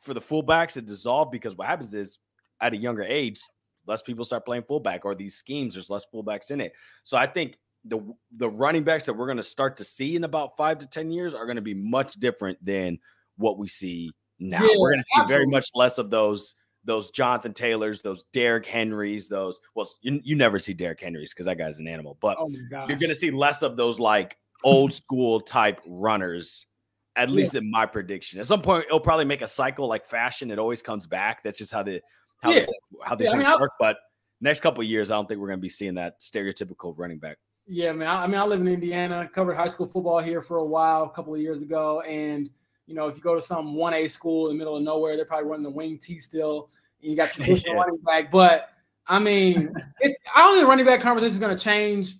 [0.00, 2.18] for the fullbacks it dissolved because what happens is
[2.60, 3.40] at a younger age
[3.86, 6.72] less people start playing fullback or these schemes there's less fullbacks in it.
[7.02, 8.00] So I think the
[8.36, 11.10] the running backs that we're going to start to see in about five to ten
[11.10, 12.98] years are going to be much different than
[13.36, 14.62] what we see now.
[14.62, 16.54] Yeah, we're going to see very much less of those
[16.84, 21.46] those Jonathan Taylors, those Derrick Henrys, those well, you, you never see Derrick Henrys because
[21.46, 24.92] that guy's an animal, but oh you're going to see less of those like old
[24.92, 26.66] school type runners.
[27.14, 27.34] At Yeah.
[27.34, 30.50] least in my prediction, at some point it'll probably make a cycle like fashion.
[30.50, 31.42] It always comes back.
[31.44, 32.00] That's just how the
[32.40, 32.60] how Yeah.
[32.60, 32.72] this,
[33.04, 33.72] how these Yeah, I things mean, work.
[33.78, 33.98] But
[34.40, 37.18] next couple of years, I don't think we're going to be seeing that stereotypical running
[37.18, 37.36] back.
[37.66, 38.08] Yeah, man.
[38.08, 39.28] I, I mean, I live in Indiana.
[39.32, 42.50] Covered high school football here for a while, a couple of years ago, and
[42.86, 45.16] you know, if you go to some one A school in the middle of nowhere,
[45.16, 46.68] they're probably running the wing T still,
[47.00, 47.80] and you got traditional Yeah.
[47.80, 48.30] running back.
[48.30, 48.70] But
[49.06, 52.16] I mean, it's I don't think the running back conversation is going to change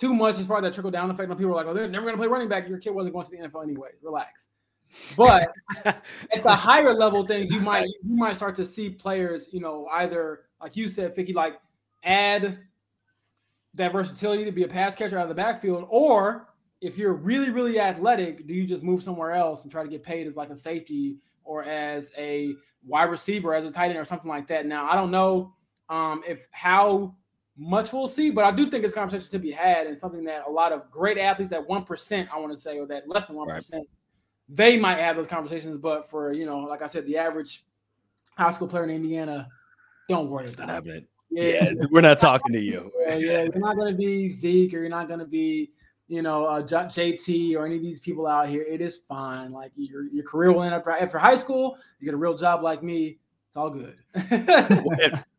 [0.00, 1.28] too much as far as that trickle down effect.
[1.28, 3.14] When people are like, "Oh, they're never going to play running back," your kid wasn't
[3.14, 3.90] going to the NFL anyway.
[4.02, 4.48] Relax.
[5.16, 5.52] But
[5.84, 9.86] at the higher level things, you might you might start to see players, you know,
[9.92, 11.60] either like you said, Ficky, like
[12.04, 12.58] add
[13.78, 16.48] that versatility to be a pass catcher out of the backfield, or
[16.80, 20.02] if you're really, really athletic, do you just move somewhere else and try to get
[20.02, 22.54] paid as like a safety or as a
[22.86, 24.66] wide receiver, as a tight end, or something like that?
[24.66, 25.54] Now, I don't know
[25.88, 27.16] um, if how
[27.56, 30.22] much we'll see, but I do think it's a conversation to be had and something
[30.24, 33.08] that a lot of great athletes at one percent, I want to say, or that
[33.08, 33.48] less than one
[34.48, 35.78] they might have those conversations.
[35.78, 37.64] But for you know, like I said, the average
[38.36, 39.48] high school player in Indiana,
[40.08, 40.86] don't worry It's not about it.
[40.86, 41.06] happening.
[41.30, 42.90] Yeah, Yeah, we're not talking to you.
[43.00, 45.70] yeah, yeah, you're not going to be Zeke or you're not going to be,
[46.08, 48.62] you know, uh, JT or any of these people out here.
[48.62, 49.52] It is fine.
[49.52, 51.76] Like your your career will end up right after high school.
[52.00, 53.18] You get a real job like me.
[53.48, 53.94] It's all good.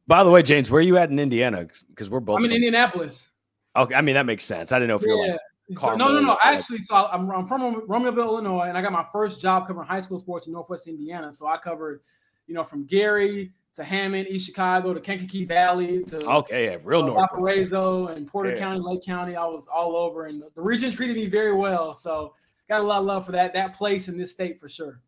[0.07, 1.67] By the way, James, where are you at in Indiana?
[1.89, 2.37] Because we're both.
[2.39, 3.29] I'm in from- Indianapolis.
[3.75, 4.71] okay, I mean that makes sense.
[4.71, 5.31] I didn't know if you're Yeah.
[5.33, 5.39] like.
[5.79, 6.31] So, no, no, no.
[6.43, 9.87] I actually, so I'm, I'm from Romeoville, Illinois, and I got my first job covering
[9.87, 11.31] high school sports in Northwest Indiana.
[11.31, 12.01] So I covered,
[12.47, 17.03] you know, from Gary to Hammond, East Chicago to Kankakee Valley to Okay, yeah, real
[17.03, 17.29] uh, north.
[17.31, 18.57] Valparaiso and Porter Yeah.
[18.59, 19.35] County, Lake County.
[19.37, 21.93] I was all over, and the region treated me very well.
[21.93, 22.33] So
[22.67, 25.01] got a lot of love for that that place in this state for sure.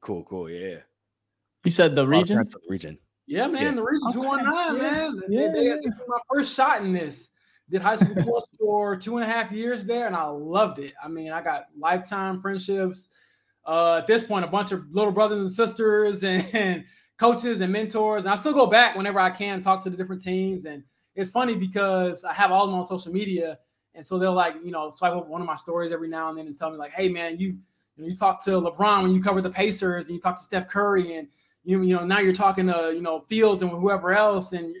[0.00, 0.78] Cool, cool, yeah.
[1.64, 2.44] You said the A lot of region.
[2.46, 2.98] for the region.
[3.26, 3.70] Yeah, man, Yeah.
[3.72, 4.14] the region Okay.
[4.14, 5.20] two one nine, man.
[5.28, 5.74] Yeah, they, yeah.
[5.76, 7.30] they took my first shot in this.
[7.70, 10.94] Did high school sports for two and a half years there, and I loved it.
[11.02, 13.08] I mean, I got lifetime friendships.
[13.64, 16.84] Uh, at this point, a bunch of little brothers and sisters and, and
[17.18, 18.24] coaches and mentors.
[18.24, 20.64] And I still go back whenever I can, talk to the different teams.
[20.64, 20.82] And
[21.14, 23.58] it's funny because I have all of them on social media,
[23.94, 26.38] and so they'll like you know swipe up one of my stories every now and
[26.38, 27.58] then and tell me like, "Hey, man, you
[27.96, 30.44] you, know, you talked to LeBron when you covered the Pacers, and you talked to
[30.44, 31.26] Steph Curry, and
[31.64, 34.76] you you know now you're talking to you know Fields and whoever else, and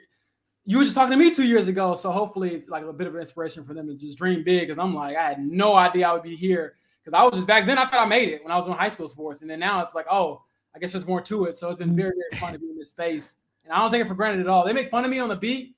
[0.64, 1.94] you were just talking to me two years ago.
[1.94, 4.68] So hopefully it's like a bit of an inspiration for them to just dream big.
[4.68, 6.74] Because I'm like, I had no idea I would be here.
[7.02, 8.74] Because I was just back then, I thought I made it when I was in
[8.74, 10.42] high school sports, and then now it's like, oh,
[10.74, 11.56] I guess there's more to it.
[11.56, 14.02] So it's been very very fun to be in this space, and I don't take
[14.02, 14.64] it for granted at all.
[14.64, 15.74] They make fun of me on the beat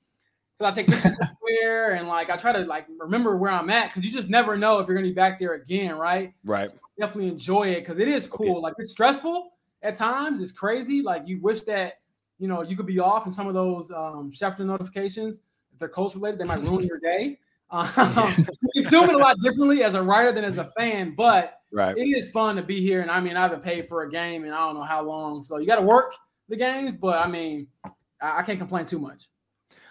[0.57, 3.89] because I take pictures everywhere, and like I try to like remember where I'm at
[3.89, 6.33] because you just never know if you're gonna be back there again, right?
[6.43, 6.69] Right.
[6.99, 8.61] definitely enjoy it because it is cool.
[8.61, 10.41] Like it's stressful at times.
[10.41, 11.01] It's crazy.
[11.01, 11.99] Like you wish that
[12.39, 15.39] you know you could be off in some of those um, Schefter notifications.
[15.73, 17.39] If they're coach related, they might ruin your day.
[17.71, 17.87] Um,
[18.75, 21.97] consume it a lot differently as a writer than as a fan, but Right.
[21.97, 23.01] it is fun to be here.
[23.01, 25.41] And I mean, I haven't paid for a game and I don't know how long,
[25.41, 26.13] so you got to work
[26.49, 26.95] the games.
[26.95, 27.67] But I mean,
[28.21, 29.29] I, I can't complain too much.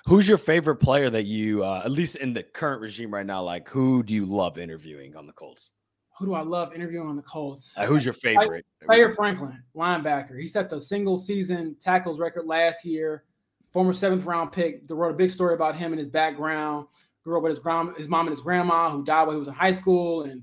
[0.07, 3.43] Who's your favorite player that you, uh, at least in the current regime right now,
[3.43, 5.73] like who do you love interviewing on the Colts?
[6.19, 7.73] Who do I love interviewing on the Colts?
[7.77, 8.67] Uh, who's your favorite?
[8.85, 10.39] Player Franklin, linebacker.
[10.39, 13.25] He set the single season tackles record last year.
[13.71, 14.87] Former seventh round pick.
[14.87, 16.89] They wrote a big story about him and his background.
[17.25, 19.49] Grew up with his grand, his mom and his grandma, who died while he was
[19.49, 20.43] in high school, and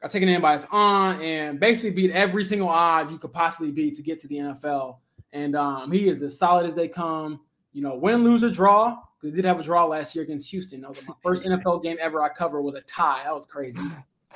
[0.00, 3.70] got taken in by his aunt, and basically beat every single odd you could possibly
[3.70, 4.98] beat to get to the NFL.
[5.32, 7.40] And um, he is as solid as they come.
[7.72, 8.98] You know, win, lose, or draw.
[9.22, 10.80] They did have a draw last year against Houston.
[10.82, 13.22] That was my first NFL game ever I covered with a tie.
[13.24, 13.80] That was crazy.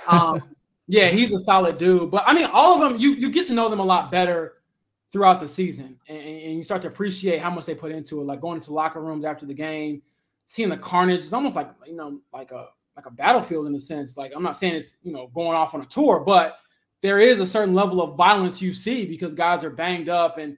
[0.06, 0.42] Um,
[0.88, 2.10] yeah, he's a solid dude.
[2.10, 4.54] But I mean, all of them, you you get to know them a lot better
[5.10, 8.24] throughout the season, and, and you start to appreciate how much they put into it.
[8.24, 10.02] Like going into locker rooms after the game,
[10.46, 11.18] seeing the carnage.
[11.18, 14.16] It's almost like you know, like a like a battlefield in a sense.
[14.16, 16.56] Like I'm not saying it's you know going off on a tour, but
[17.02, 20.38] there is a certain level of violence you see because guys are banged up.
[20.38, 20.56] And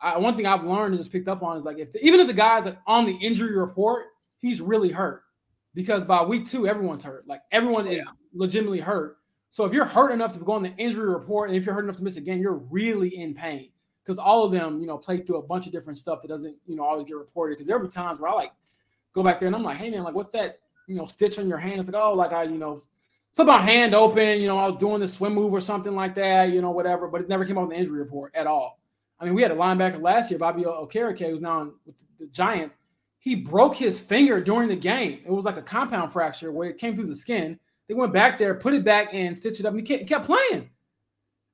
[0.00, 2.18] I, one thing I've learned and just picked up on is like if the, even
[2.18, 4.06] if the guy's on the injury report,
[4.40, 5.22] he's really hurt
[5.74, 7.28] because by week two everyone's hurt.
[7.28, 9.18] Like everyone oh, is legitimately hurt.
[9.50, 11.84] So if you're hurt enough to go on the injury report, and if you're hurt
[11.84, 13.70] enough to miss a game, you're really in pain
[14.02, 16.56] because all of them, you know, play through a bunch of different stuff that doesn't,
[16.66, 17.54] you know, always get reported.
[17.54, 18.52] Because there were times where I like
[19.16, 21.48] go back there and I'm like, hey man, like what's that, you know, stitch on
[21.48, 21.80] your hand?
[21.80, 22.78] It's like, oh, like I, you know,
[23.32, 26.14] something about hand open, you know, I was doing the swim move or something like
[26.14, 27.08] that, you know, whatever.
[27.08, 28.78] But it never came up in the injury report at all.
[29.18, 32.26] I mean, we had a linebacker last year, Bobby Okereke, who's now on with the
[32.26, 32.76] Giants.
[33.18, 35.20] He broke his finger during the game.
[35.24, 37.58] It was like a compound fracture where it came through the skin.
[37.88, 40.68] They went back there, put it back, and stitched it up, and he kept, playing.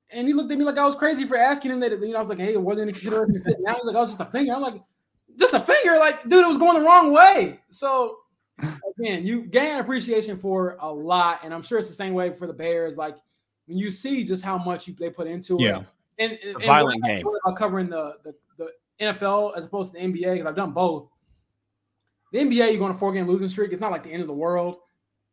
[0.09, 1.91] And he looked at me like I was crazy for asking him that.
[1.91, 3.33] You know, I was like, "Hey, it wasn't any consideration
[3.65, 4.81] down." He's like, "Oh, it's just a finger." I'm like,
[5.37, 7.59] "Just a finger?" Like, dude, it was going the wrong way.
[7.69, 8.17] So
[8.99, 12.47] again, you gain appreciation for a lot, and I'm sure it's the same way for
[12.47, 12.97] the Bears.
[12.97, 13.17] Like
[13.65, 15.61] when you see just how much you, they put into it.
[15.61, 15.83] Yeah.
[16.19, 17.17] And, and, and violent what I game.
[17.19, 20.71] enjoy About covering the, the the NFL as opposed to the NBA because I've done
[20.71, 21.09] both.
[22.31, 23.71] The NBA, you go on a four game losing streak.
[23.71, 24.77] It's not like the end of the world.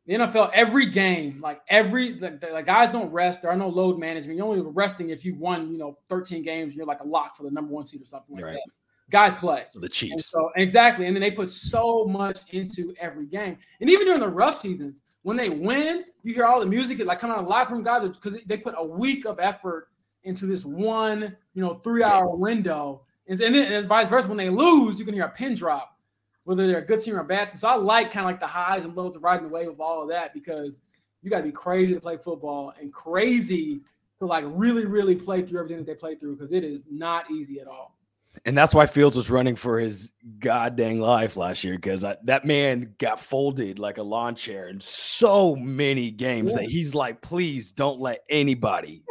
[0.07, 3.43] The NFL, every game, like every the, the, the guys don't rest.
[3.43, 4.37] There are no load management.
[4.39, 6.75] You're only resting if you've won, you know, 13 games.
[6.75, 8.55] You're like a lock for the number one seed or something like Right.
[8.55, 8.63] that.
[9.11, 9.65] Guys play.
[9.69, 10.27] So the And Chiefs.
[10.27, 14.29] so exactly, and then they put so much into every game, and even during the
[14.29, 17.51] rough seasons, when they win, you hear all the music like coming out of the
[17.51, 19.89] locker room, guys, because they put a week of effort
[20.25, 24.29] into this one, you know, three-hour window, and, and then and vice versa.
[24.29, 25.97] When they lose, you can hear a pin drop,
[26.45, 27.59] whether they're a good team or a bad team.
[27.59, 29.81] So I like kind of like the highs and lows of riding the wave of
[29.81, 30.81] all of that because
[31.23, 33.81] you got to be crazy to play football and crazy
[34.19, 37.31] to like really, really play through everything that they play through because it is not
[37.31, 37.97] easy at all.
[38.45, 42.95] And that's why Fields was running for his goddamn life last year because that man
[42.99, 46.63] got folded like a lawn chair in so many games Yeah.
[46.63, 49.03] that he's like, please don't let anybody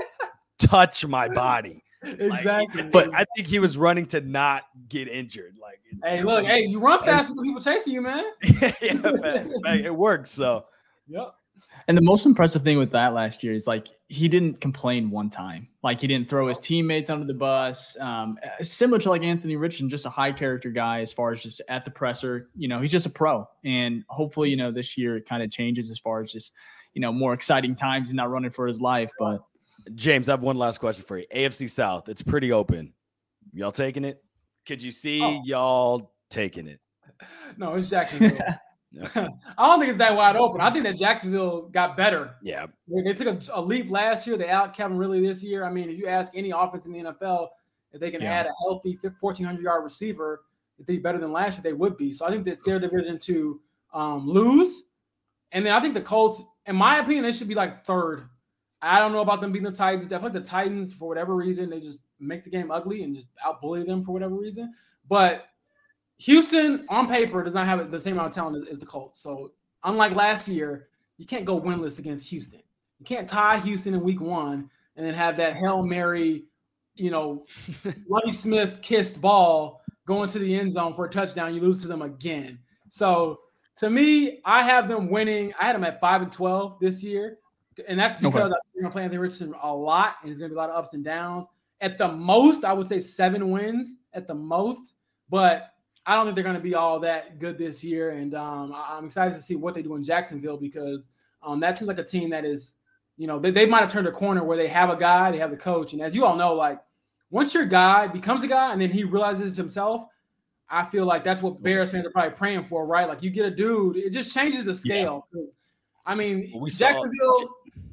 [0.57, 1.83] touch my body.
[2.01, 2.83] Like, Exactly.
[2.83, 5.55] but I think he was running to not get injured.
[5.61, 8.23] Like, Hey, look, hey, you run faster than people chasing you, man.
[8.81, 10.31] yeah, man, man, it works.
[10.31, 10.65] So
[11.09, 11.33] Yep.
[11.89, 15.27] And the most impressive thing with that last year is like he didn't complain one
[15.27, 15.67] time.
[15.81, 17.97] Like he didn't throw his teammates under the bus.
[17.99, 21.61] Um, similar to like Anthony Richardson, just a high character guy as far as just
[21.67, 22.49] at the presser.
[22.55, 23.49] You know, he's just a pro.
[23.65, 26.53] And hopefully, you know, this year it kind of changes as far as just,
[26.93, 28.09] you know, more exciting times.
[28.09, 29.09] He's not running for his life.
[29.17, 29.41] But
[29.95, 31.25] James, I have one last question for you.
[31.35, 32.93] AFC South, it's pretty open.
[33.51, 34.23] Y'all taking it?
[34.67, 35.41] Could you see Oh.
[35.43, 36.79] y'all taking it?
[37.57, 38.37] No, it's Jacksonville.
[38.91, 39.07] Yeah.
[39.57, 40.61] I don't think it's that wide open.
[40.61, 42.35] I think that Jacksonville got better.
[42.41, 42.67] Yeah.
[42.87, 44.37] They, took a, a leap last year.
[44.37, 45.63] They out Calvin Ridley this year.
[45.63, 47.49] I mean, if you ask any offense in the NFL
[47.91, 48.31] if they can Yeah.
[48.31, 50.43] add a healthy 1,400 yard receiver,
[50.77, 52.11] if they're better than last year, they would be.
[52.11, 53.59] So I think that's their division to
[53.93, 54.83] um, lose.
[55.51, 58.29] And then I think the Colts, in my opinion, they should be like third.
[58.81, 60.05] I don't know about them beating the Titans.
[60.13, 63.13] I feel like the Titans, for whatever reason, they just make the game ugly and
[63.15, 64.73] just outbully them for whatever reason.
[65.09, 65.47] But
[66.19, 69.21] Houston, on paper, does not have the same amount of talent as, as the Colts.
[69.21, 72.61] So unlike last year, you can't go winless against Houston.
[72.99, 76.45] You can't tie Houston in week one and then have that Hail Mary,
[76.95, 77.45] you know,
[78.09, 81.55] Lovie Smith kissed ball going to the end zone for a touchdown.
[81.55, 82.59] You lose to them again.
[82.89, 83.39] So
[83.77, 85.53] to me, I have them winning.
[85.59, 87.37] I had them at five and twelve this year,
[87.87, 88.25] and that's Okay.
[88.27, 90.75] because you're gonna play Anthony Richardson a lot, and there's gonna be a lot of
[90.75, 91.47] ups and downs.
[91.79, 94.95] At the most, I would say seven wins at the most,
[95.29, 95.69] but
[96.09, 98.11] I don't think they're gonna be all that good this year.
[98.11, 101.09] And um, I'm excited to see what they do in Jacksonville because
[101.43, 102.75] um, that seems like a team that is,
[103.17, 105.37] you know, they, they might have turned a corner where they have a guy, they
[105.37, 106.79] have the coach, and as you all know, like
[107.29, 110.03] once your guy becomes a guy and then he realizes himself,
[110.67, 113.07] I feel like that's what Bears fans are probably praying for, right?
[113.07, 115.27] Like you get a dude, it just changes the scale.
[115.31, 115.43] Yeah.
[116.07, 117.47] I mean, we Jacksonville, saw,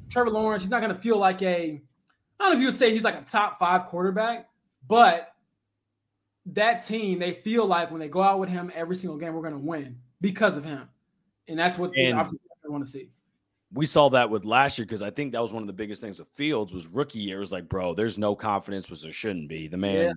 [0.09, 1.79] Trevor Lawrence, he's not going to feel like a.
[2.39, 4.47] I don't know if you would say he's like a top five quarterback,
[4.87, 5.33] but
[6.53, 9.41] that team, they feel like when they go out with him every single game, we're
[9.41, 10.87] going to win because of him,
[11.47, 12.25] and that's what and, I
[12.69, 13.09] want to see
[13.73, 16.01] we saw that with last year because I think that was one of the biggest
[16.01, 17.37] things with Fields was rookie year.
[17.37, 19.67] It was like, bro, there's no confidence, which there shouldn't be.
[19.67, 20.13] The man, yeah.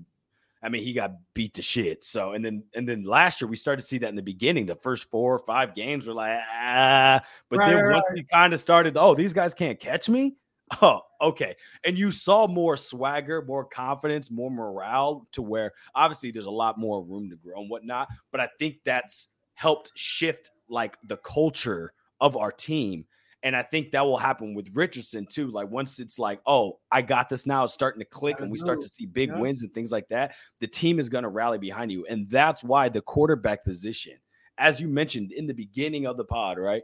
[0.63, 2.05] I mean, he got beat to shit.
[2.05, 4.67] So and then and then last year we started to see that in the beginning.
[4.67, 8.19] The first four or five games were like, ah, but right, then right, once right.
[8.19, 10.37] we kind of started, oh, these guys can't catch me.
[10.81, 11.57] Oh, okay.
[11.85, 16.79] And you saw more swagger, more confidence, more morale to where obviously there's a lot
[16.79, 18.09] more room to grow and whatnot.
[18.33, 23.05] But I think that's helped shift like the culture of our team
[23.43, 25.49] and I think that will happen with Richardson too.
[25.49, 28.59] Like once it's like, oh, I got this now, it's starting to click, and we
[28.59, 29.39] start to see big yeah.
[29.39, 30.35] wins and things like that.
[30.61, 34.15] The team is going to rally behind you, and that's why the quarterback position,
[34.59, 36.83] as you mentioned in the beginning of the pod, right?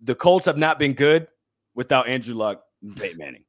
[0.00, 1.26] The Colts have not been good
[1.74, 2.62] without Andrew Luck
[2.96, 3.44] Peyton Manning.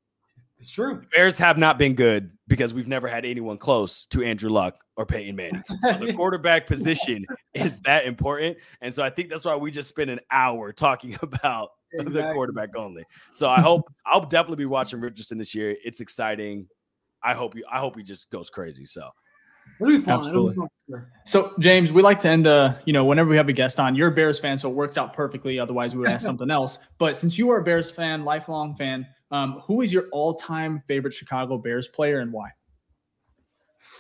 [0.60, 1.02] It's true.
[1.16, 5.06] Bears have not been good because we've never had anyone close to Andrew Luck or
[5.06, 5.64] Peyton Manning.
[5.84, 8.58] So the quarterback position is that important.
[8.82, 12.22] And so I think that's why we just spent an hour talking about exactly.
[12.22, 13.06] the quarterback only.
[13.32, 15.78] So I hope I'll definitely be watching Richardson this year.
[15.84, 16.68] It's exciting.
[17.24, 17.64] I hope you.
[17.72, 18.86] I hope he just goes crazy.
[18.86, 19.10] So.
[19.80, 20.20] It'll be fun.
[20.20, 20.52] Absolutely.
[20.54, 21.06] It'll be fun.
[21.26, 23.96] So, James, we like to end, uh, you know, whenever we have a guest on,
[23.96, 25.60] you're a Bears fan, so it works out perfectly.
[25.60, 26.80] Otherwise, we would ask something else.
[26.98, 31.14] But since you are a Bears fan, lifelong fan, um, who is your all-time favorite
[31.14, 32.50] Chicago Bears player and why?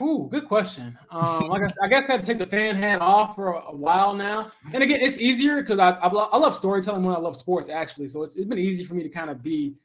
[0.01, 0.97] Ooh, good question.
[1.09, 3.69] Um, like I, I, guess I had to take the fan hat off for a,
[3.69, 4.51] a while now.
[4.73, 8.07] And again, it's easier because I, I, I, love storytelling when I love sports actually.
[8.07, 9.75] So it's, it's been easy for me to kind of be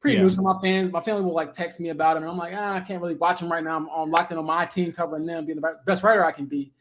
[0.00, 0.24] pretty yeah.
[0.24, 0.92] new to my fans.
[0.92, 3.14] My family will like text me about them, and I'm like, ah, I can't really
[3.14, 3.76] watch them right now.
[3.76, 6.46] I'm, I'm locked in on my team, covering them, being the best writer I can
[6.46, 6.72] be.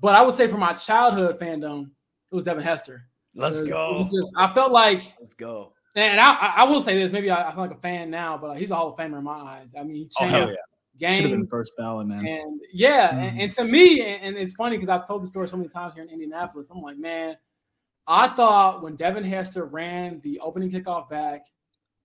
[0.00, 1.90] But I would say for my childhood fandom,
[2.30, 3.02] it was Devin Hester.
[3.34, 4.08] Let's go.
[4.12, 5.72] Just, I felt like let's go.
[5.96, 8.58] And I, I will say this, maybe I, I feel like a fan now, but
[8.58, 9.74] he's a Hall of Famer in my eyes.
[9.78, 10.56] I mean, he oh, changed, oh, yeah
[10.98, 11.46] game.
[11.46, 12.26] first ballot, man.
[12.26, 13.18] And yeah, mm-hmm.
[13.20, 15.68] and, and, to me, and, and it's funny because I've told the story so many
[15.68, 16.70] times here in Indianapolis.
[16.70, 17.36] I'm like, man,
[18.06, 21.46] I thought when Devin Hester ran the opening kickoff back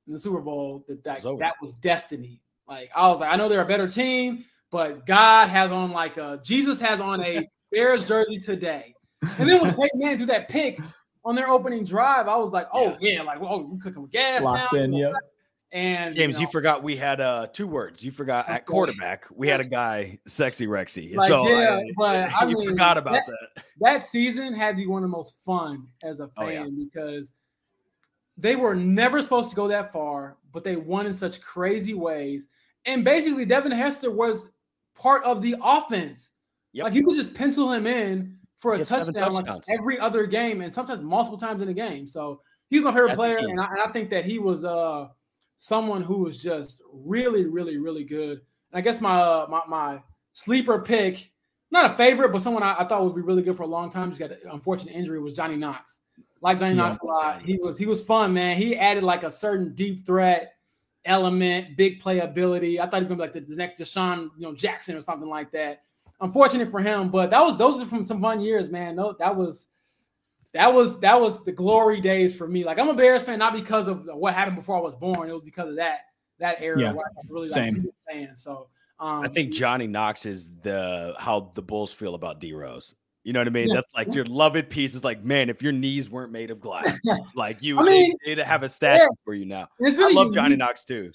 [0.08, 2.42] in the Super Bowl that that, was that was destiny.
[2.68, 6.18] Like I was like, I know they're a better team, but God has on like
[6.18, 8.94] a Jesus has on a Bears jersey today.
[9.38, 10.80] And then when Peyton Manning threw that pick
[11.24, 14.12] on their opening drive, I was like, oh yeah, yeah like oh, we're cooking with
[14.12, 14.80] gas Locked now.
[14.80, 15.14] In, yep.
[15.74, 18.04] And James, you, know, you, forgot we had uh two words.
[18.04, 21.16] You forgot at quarterback, we had a guy, sexy Rexy.
[21.16, 23.26] Like, so yeah, I, but I you mean, forgot about that,
[23.56, 24.06] that, that.
[24.06, 26.66] season had to be one of the most fun as a fan oh, yeah.
[26.78, 27.34] because
[28.38, 32.50] they were never supposed to go that far, but they won in such crazy ways.
[32.86, 34.50] And basically, Devin Hester was
[34.96, 36.32] part of the offense.
[36.74, 36.84] Yep.
[36.84, 40.74] Like you could just pencil him in for a touchdown like every other game, and
[40.74, 42.08] sometimes multiple times in a game.
[42.08, 45.08] So he's my favorite That's player, and I, and I think that he was uh
[45.58, 48.42] someone who was just really, really, really good.
[48.72, 50.02] And I guess my uh, my, my
[50.34, 51.32] sleeper pick,
[51.72, 53.90] not a favorite, but someone I, I, thought would be really good for a long
[53.90, 54.10] time.
[54.10, 56.02] Just got an unfortunate injury was Johnny Knox.
[56.42, 56.84] Like Johnny yeah.
[56.84, 57.42] Knox a lot.
[57.42, 58.58] He was he was fun, man.
[58.58, 60.54] He added like a certain deep threat
[61.06, 62.80] element, big playability.
[62.80, 65.02] I thought he was gonna be like the, the next DeSean, you know, Jackson or
[65.02, 65.84] something like that.
[66.22, 68.96] Unfortunate for him, but that was those are from some fun years, man.
[68.96, 69.68] No, that was
[70.54, 72.64] that was that was the glory days for me.
[72.64, 75.30] Like I'm a Bears fan not because of what happened before I was born.
[75.30, 76.02] It was because of that
[76.40, 77.76] that era yeah, where I really same.
[77.76, 78.36] like fan.
[78.36, 78.68] So
[79.00, 82.96] um, I think Johnny Knox is the how the Bulls feel about D Rose.
[83.24, 83.70] You know what I mean?
[83.70, 83.76] Yeah.
[83.76, 87.00] That's like your loved piece is like, man, if your knees weren't made of glass,
[87.36, 89.08] like you I mean, they'd have a statue yeah.
[89.24, 89.68] for you now.
[89.84, 91.12] I love unique, Johnny Knox too.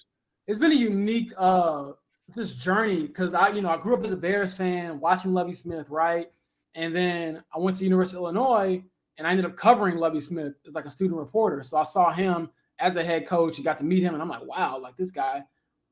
[0.46, 1.92] It's been a unique uh
[2.34, 5.52] this journey because I, you know, I grew up as a Bears fan, watching Lovie
[5.52, 6.30] Smith, right?
[6.74, 8.82] And then I went to University of Illinois
[9.18, 11.62] and I ended up covering Lovie Smith as like a student reporter.
[11.62, 14.28] So I saw him as a head coach and got to meet him, and I'm
[14.28, 15.42] like, wow, like this guy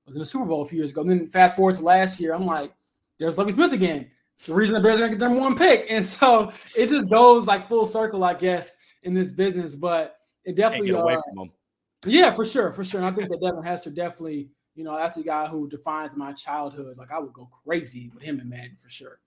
[0.06, 1.01] was in the Super Bowl a few years ago.
[1.01, 2.73] And then fast forward to last year, I'm like,
[3.19, 4.11] there's Lovie Smith again.
[4.47, 7.47] The reason the Bears are gonna get number one pick, and so it just goes
[7.47, 9.77] like full circle, I guess, in this business.
[9.77, 11.52] But it definitely get away uh, from him.
[12.06, 13.01] Yeah, for sure, for sure.
[13.01, 16.32] And I think that Devin Hester definitely, you know, that's the guy who defines my
[16.32, 16.96] childhood.
[16.98, 19.20] Like I would go crazy with him and Madden for sure.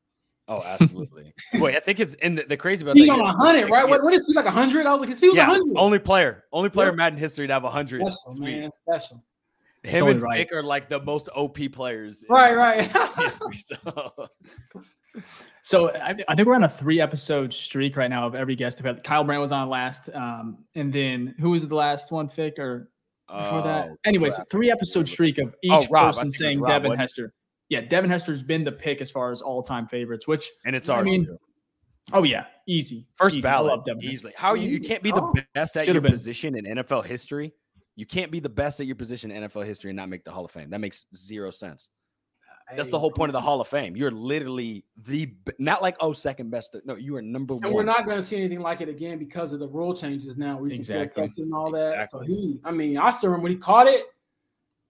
[0.50, 1.34] Oh, absolutely.
[1.56, 3.20] Wait, I think it's in the, the crazy about he's that.
[3.20, 3.88] on hundred, right?
[3.88, 4.86] What, what is he like hundred?
[4.86, 5.76] I was like, his feet was yeah, hundred.
[5.78, 6.96] Only player, only player yeah.
[6.96, 8.02] Madden history to have hundred.
[8.02, 9.24] Special, man, special.
[9.84, 10.38] Him and right.
[10.38, 12.26] Vic are like the most OP players.
[12.30, 12.82] Right, right.
[13.18, 14.30] history, so.
[15.62, 18.80] so I, I, think we're on a three episode streak right now of every guest.
[18.80, 22.60] Had, Kyle Brandt was on last, um, and then who was the last one, Fick
[22.60, 22.90] or
[23.28, 23.90] before that?
[23.92, 27.34] Oh, Anyways, three episode streak of oh, each oh, Rob, person saying Devin Hester.
[27.70, 30.90] yeah, Devin Hester's been the pick as far as all time favorites, which and it's
[30.90, 31.38] I mean, too.
[32.14, 33.06] oh yeah, easy.
[33.18, 33.42] First easy.
[33.42, 34.34] Ballot, Devin easily.
[34.36, 36.12] How you you can't be the Oh, best at your been.
[36.12, 37.54] position in NFL history.
[37.96, 40.32] You can't be the best at your position in NFL history and not make the
[40.32, 40.70] Hall of Fame.
[40.70, 41.90] That makes zero sense.
[42.76, 43.96] That's the whole point of the Hall of Fame.
[43.96, 46.76] You're literally the not like oh second best.
[46.86, 47.74] No, you are number And one.
[47.74, 50.58] we're not going to see anything like it again because of the rule changes now.
[50.58, 51.24] We can Exactly.
[51.24, 51.44] exactly.
[51.46, 52.10] and all that.
[52.10, 54.04] So he, I mean, I still remember when he caught it,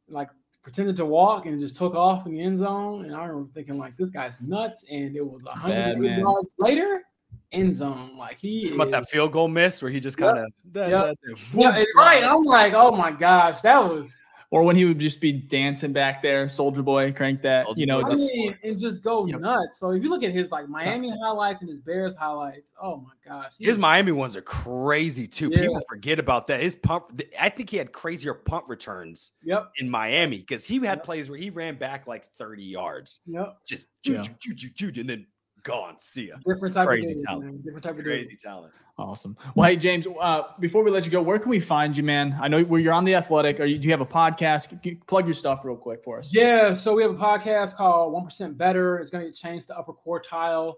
[0.09, 0.29] like
[0.63, 3.05] pretended to walk and just took off in the end zone.
[3.05, 4.83] And I remember thinking like, this guy's nuts.
[4.89, 7.03] And it was a hundred yards later,
[7.51, 8.17] end zone.
[8.17, 11.15] Like he Talking about that is- field goal miss where he just kind of Yep.
[11.53, 12.23] yeah, right.
[12.23, 14.19] I'm like, oh my gosh, that was.
[14.49, 17.85] Or when he would just be dancing back there, Soulja Boy, crank that, Soulja you
[17.85, 19.41] know, I just mean, and just go Yep.
[19.41, 19.77] nuts.
[19.77, 23.11] So if you look at his like Miami highlights and his Bears highlights, oh my
[23.27, 25.49] gosh, he- His Miami ones are crazy too.
[25.51, 25.63] Yeah.
[25.63, 26.61] People forget about that.
[26.61, 30.99] His pump, I think he had crazier punt returns Yep, in Miami because he had
[30.99, 31.03] Yep.
[31.03, 33.57] plays where he ran back like 30 yards, yep.
[33.65, 35.27] just choo, choo, choo, and then
[35.63, 35.95] gone.
[35.99, 36.35] See ya.
[36.45, 37.45] Different type Crazy of dude, talent.
[37.45, 37.57] man.
[37.63, 38.05] Different type of dude.
[38.05, 38.73] Crazy talent.
[38.97, 39.37] awesome.
[39.55, 42.35] Well, hey James, uh, before we let you go, where can we find you, man?
[42.41, 43.59] I know where you're on the Athletic.
[43.59, 44.69] Are you, do you have a podcast?
[44.69, 46.29] Can you plug your stuff real quick for us.
[46.31, 48.97] Yeah, so we have a podcast called One Percent Better.
[48.99, 50.75] It's going to get changed to Upper Quartile.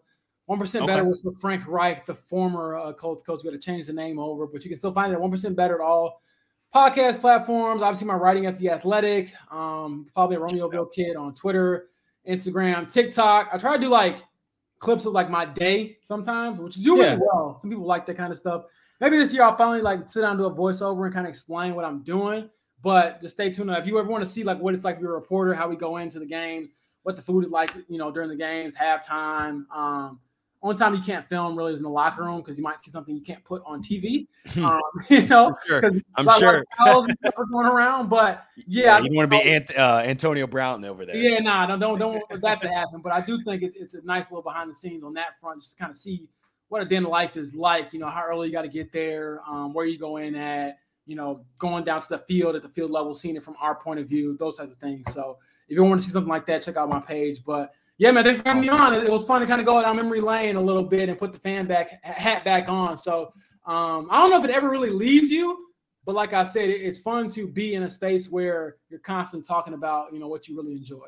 [0.48, 0.94] One Percent Okay.
[0.94, 3.42] Better was for Frank Reich, the former uh, Colts coach.
[3.44, 5.32] We got to change the name over, but you can still find it at One
[5.32, 6.22] Percent Better at all
[6.74, 7.82] podcast platforms.
[7.82, 9.34] Obviously, my writing at the Athletic.
[9.52, 11.90] Um, follow me at Romeoville Kid on Twitter,
[12.28, 13.50] Instagram, TikTok.
[13.54, 14.18] I try to do like
[14.80, 17.20] clips of like my day sometimes, which is do really Yeah.
[17.22, 17.58] well.
[17.58, 18.66] Some people like that kind of stuff.
[19.02, 21.30] Maybe this year I'll finally like sit down and do a voiceover and kind of
[21.30, 22.50] explain what I'm doing.
[22.82, 23.70] But just stay tuned.
[23.72, 25.68] If you ever want to see like what it's like to be a reporter, how
[25.68, 26.74] we go into the games,
[27.04, 29.64] what the food is like, you know, during the games, halftime.
[29.70, 30.20] Um,
[30.62, 32.92] only time you can't film really is in the locker room because you might see
[32.92, 34.28] something you can't put on TV.
[34.58, 35.82] um, you know, Sure.
[35.82, 36.64] 'cause I'm a lot of sure.
[36.78, 38.10] towels and stuff are going around.
[38.10, 41.16] But yeah, you don't want to be Ant- uh, Antonio Brown over there.
[41.16, 43.02] yeah, nah, no, don't don't want that to happen.
[43.02, 45.62] But I do think it, it's a nice little behind the scenes on that front,
[45.62, 46.28] just kind of see
[46.68, 47.94] what a day in the life is like.
[47.94, 50.78] You know, how early you got to get there, um, where you go in at,
[51.08, 53.76] you know, going down to the field at the field level, seeing it from our
[53.76, 55.12] point of view, those types of things.
[55.14, 55.38] So
[55.70, 57.44] if you want to see something like that, check out my page.
[57.46, 58.94] But yeah, man, thanks for having me on.
[58.94, 61.34] It, was fun to kind of go down memory lane a little bit and put
[61.34, 62.98] the fan back hat back on.
[62.98, 63.34] So
[63.66, 65.68] um, I don't know if it ever really leaves you,
[66.06, 69.46] but like I said, it, it's fun to be in a space where you're constantly
[69.46, 71.08] talking about, you know, what you really enjoy.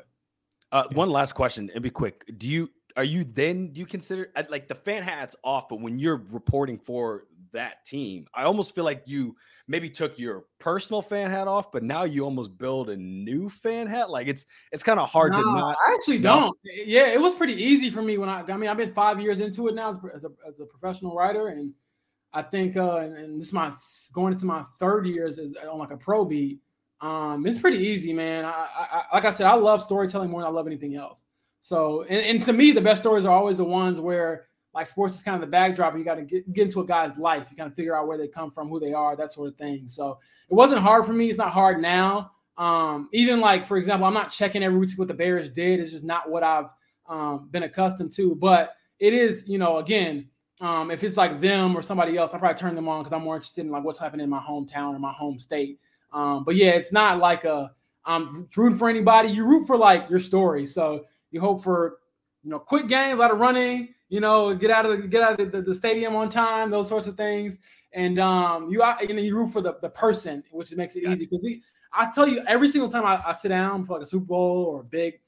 [0.70, 2.24] Uh, one last question, and be quick.
[2.36, 5.80] Do you are you then do you consider uh, like the fan hat's off, but
[5.80, 9.34] when you're reporting for that team, I almost feel like you
[9.72, 13.86] maybe took your personal fan hat off, but now you almost build a new fan
[13.86, 14.10] hat.
[14.10, 15.76] Like it's it's kind of hard to not.
[15.84, 16.40] I actually No?
[16.40, 16.58] don't.
[16.86, 18.42] Yeah, it was pretty easy for me when I.
[18.42, 21.48] I mean, I've been five years into it now as a, as a professional writer,
[21.48, 21.72] and
[22.34, 23.72] I think, uh, and, and this is my
[24.12, 26.60] going into my third years as, on like a pro beat.
[27.00, 28.44] Um, it's pretty easy, man.
[28.44, 31.24] I, I, I like I said, I love storytelling more than I love anything else.
[31.60, 35.14] So, and, and to me, the best stories are always the ones where like sports
[35.14, 37.46] is kind of the backdrop, you got to get, get into a guy's life.
[37.50, 39.56] You kind of figure out where they come from, who they are, that sort of
[39.56, 39.88] thing.
[39.88, 40.18] So,
[40.52, 41.30] it wasn't hard for me.
[41.30, 42.32] It's not hard now.
[42.58, 45.80] Um, even like for example, I'm not checking every week what the Bears did.
[45.80, 46.68] It's just not what I've
[47.08, 48.34] um, been accustomed to.
[48.34, 50.28] But it is, you know, again,
[50.60, 53.22] um, if it's like them or somebody else, I probably turn them on because I'm
[53.22, 55.80] more interested in like what's happening in my hometown or my home state.
[56.12, 57.72] Um, but yeah, it's not like a
[58.04, 59.30] I'm rooting for anybody.
[59.30, 60.66] You root for like your story.
[60.66, 61.98] So you hope for
[62.42, 63.94] you know quick games, a lot of running.
[64.08, 66.88] You know, get out of the get out of the, the stadium on time, those
[66.88, 67.58] sorts of things.
[67.94, 71.26] And um, you you know you root for the, the person, which makes it easy
[71.26, 71.46] because
[71.92, 74.64] I tell you every single time I, I sit down for like a Super Bowl
[74.64, 75.20] or a big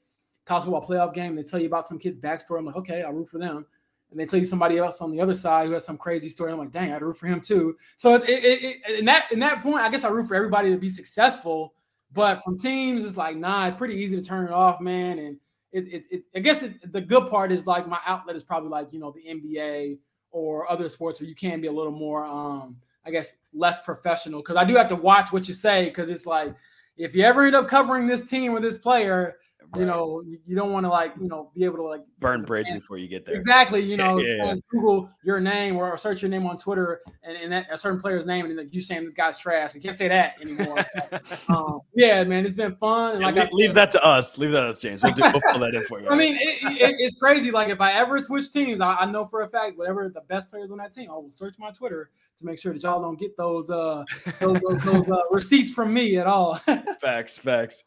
[0.45, 2.59] college football playoff game, they tell you about some kid's backstory.
[2.59, 3.65] I'm like, okay, I root for them.
[4.11, 6.51] And they tell you somebody else on the other side who has some crazy story.
[6.51, 7.75] I'm like, dang, I'd root for him too.
[7.97, 10.35] So it, it, it, it, in that in that point, I guess I root for
[10.35, 11.73] everybody to be successful.
[12.13, 15.19] But from teams, it's like, nah, it's pretty easy to turn it off, man.
[15.19, 15.37] And
[15.75, 18.69] it, it, it I guess it, the good part is like my outlet is probably
[18.69, 19.97] like you know the NBA
[20.31, 22.75] or other sports where you can be a little more, um,
[23.05, 24.41] I guess, less professional.
[24.41, 26.53] Because I do have to watch what you say because it's like
[26.97, 29.35] if you ever end up covering this team or this player,
[29.77, 32.43] you know, you- you don't want to like you know be able to like burn
[32.45, 33.35] bridge before you get there.
[33.35, 34.55] Exactly, you know, Yeah, yeah, yeah.
[34.69, 38.25] Google your name or search your name on Twitter and, and that, a certain player's
[38.25, 39.73] name, and like you saying this guy's trash.
[39.75, 40.83] You can't say that anymore.
[41.49, 43.13] um, yeah, man, it's been fun.
[43.13, 44.37] And Yeah, like I leave, leave that to us.
[44.37, 45.03] Leave that to us, James.
[45.03, 46.07] We'll, do, we'll fill that in for you.
[46.07, 47.51] I mean, it, it, it's crazy.
[47.51, 50.49] Like if I ever switch teams, I, I know for a fact whatever the best
[50.49, 53.17] players on that team, I will search my Twitter to make sure that y'all don't
[53.17, 54.03] get those uh
[54.41, 56.55] those, those, those uh, receipts from me at all.
[56.99, 57.85] facts, facts.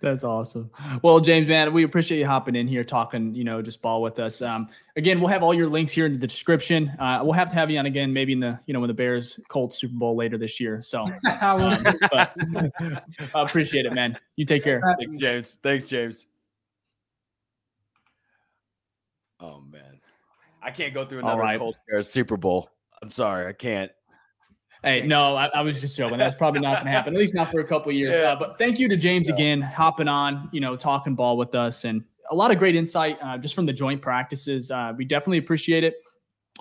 [0.00, 0.70] That's awesome.
[1.02, 4.18] Well, James, man, we appreciate you hopping in here, talking, you know, just ball with
[4.18, 4.42] us.
[4.42, 6.90] Um, again, we'll have all your links here in the description.
[6.98, 8.94] Uh, we'll have to have you on again, maybe in the, you know, when the
[8.94, 10.82] Bears Colts Super Bowl later this year.
[10.82, 12.32] So uh, but,
[13.34, 14.16] I appreciate it, man.
[14.36, 14.82] You take care.
[14.98, 15.58] Thanks, James.
[15.62, 16.26] Thanks, James.
[19.40, 19.98] Oh man,
[20.62, 21.58] I can't go through another right.
[21.58, 22.70] Colts Super Bowl.
[23.02, 23.90] I'm sorry, I can't.
[24.82, 26.18] Hey, no, I, I, was just joking.
[26.18, 28.16] That's probably not going to happen, at least not for a couple years.
[28.16, 28.32] Yeah.
[28.32, 29.34] Uh, but thank you to James yeah.
[29.34, 33.16] again, hopping on, you know, talking ball with us, and a lot of great insight
[33.22, 34.72] uh, just from the joint practices.
[34.72, 35.96] Uh, we definitely appreciate it.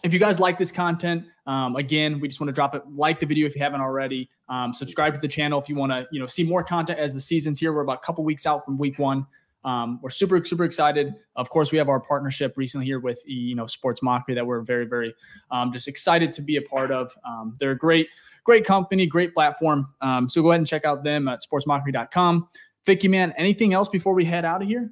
[0.03, 2.83] If you guys like this content, um, again, we just want to drop it.
[2.87, 4.29] Like the video if you haven't already.
[4.49, 7.13] Um, subscribe to the channel if you want to, you know, see more content as
[7.15, 7.73] the season's here.
[7.73, 9.25] We're about a couple weeks out from week one.
[9.63, 11.13] Um, we're super super excited.
[11.35, 14.61] Of course, we have our partnership recently here with you know Sports Mockery that we're
[14.61, 15.13] very very
[15.51, 17.15] um, just excited to be a part of.
[17.25, 18.07] Um, they're a great
[18.43, 19.87] great company, great platform.
[20.01, 22.47] Um, so go ahead and check out them at sportsmockery.com.
[22.85, 24.91] Ficky, man, anything else before we head out of here?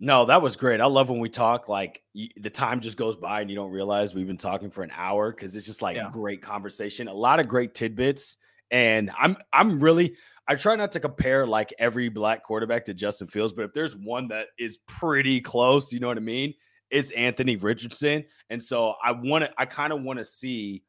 [0.00, 0.80] No, that was great.
[0.80, 4.14] I love when we talk like the time just goes by and you don't realize
[4.14, 6.08] we've been talking for an hour because it's just like yeah.
[6.12, 8.36] great conversation, a lot of great tidbits.
[8.70, 10.14] And I'm I'm really
[10.48, 13.94] I try not to compare like every black quarterback to Justin Fields, but if there's
[13.94, 16.54] one that is pretty close, you know what I mean?
[16.90, 18.24] It's Anthony Richardson.
[18.48, 20.84] And so I want to, I kind of want to see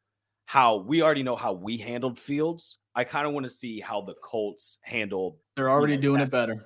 [0.46, 2.78] how we already know how we handled Fields.
[2.96, 5.38] I kind of want to see how the Colts handled.
[5.58, 6.66] They're already you know, doing it better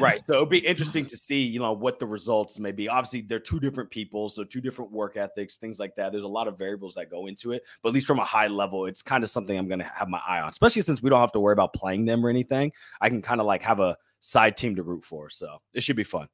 [0.00, 0.20] right.
[0.24, 2.88] So it'd be interesting to see, you know, what the results may be.
[2.88, 6.12] Obviously, they're two different people, so two different work ethics, things like that.
[6.12, 8.48] There's a lot of variables that go into it, but at least from a high
[8.48, 11.10] level, it's kind of something I'm going to have my eye on, especially since we
[11.10, 12.72] don't have to worry about playing them or anything.
[13.00, 15.30] I can kind of like have a side team to root for.
[15.30, 16.28] So it should be fun.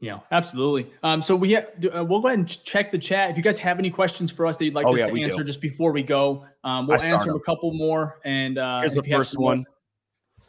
[0.00, 0.92] Yeah, absolutely.
[1.04, 3.30] Um, so we have, uh, we'll go ahead and check the chat.
[3.30, 5.22] If you guys have any questions for us that you'd like oh, us yeah, to
[5.22, 5.44] answer do.
[5.44, 8.18] just before we go, um, we'll answer a couple more.
[8.24, 9.64] And uh, here's the first one.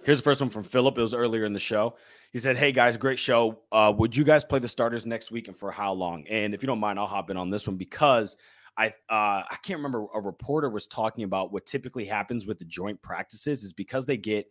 [0.03, 0.97] Here's the first one from Philip.
[0.97, 1.95] It was earlier in the show.
[2.31, 3.59] He said, "Hey guys, great show.
[3.71, 6.25] Uh, would you guys play the starters next week and for how long?
[6.27, 8.37] And if you don't mind, I'll hop in on this one because
[8.77, 10.05] I uh, I can't remember.
[10.13, 14.17] A reporter was talking about what typically happens with the joint practices is because they
[14.17, 14.47] get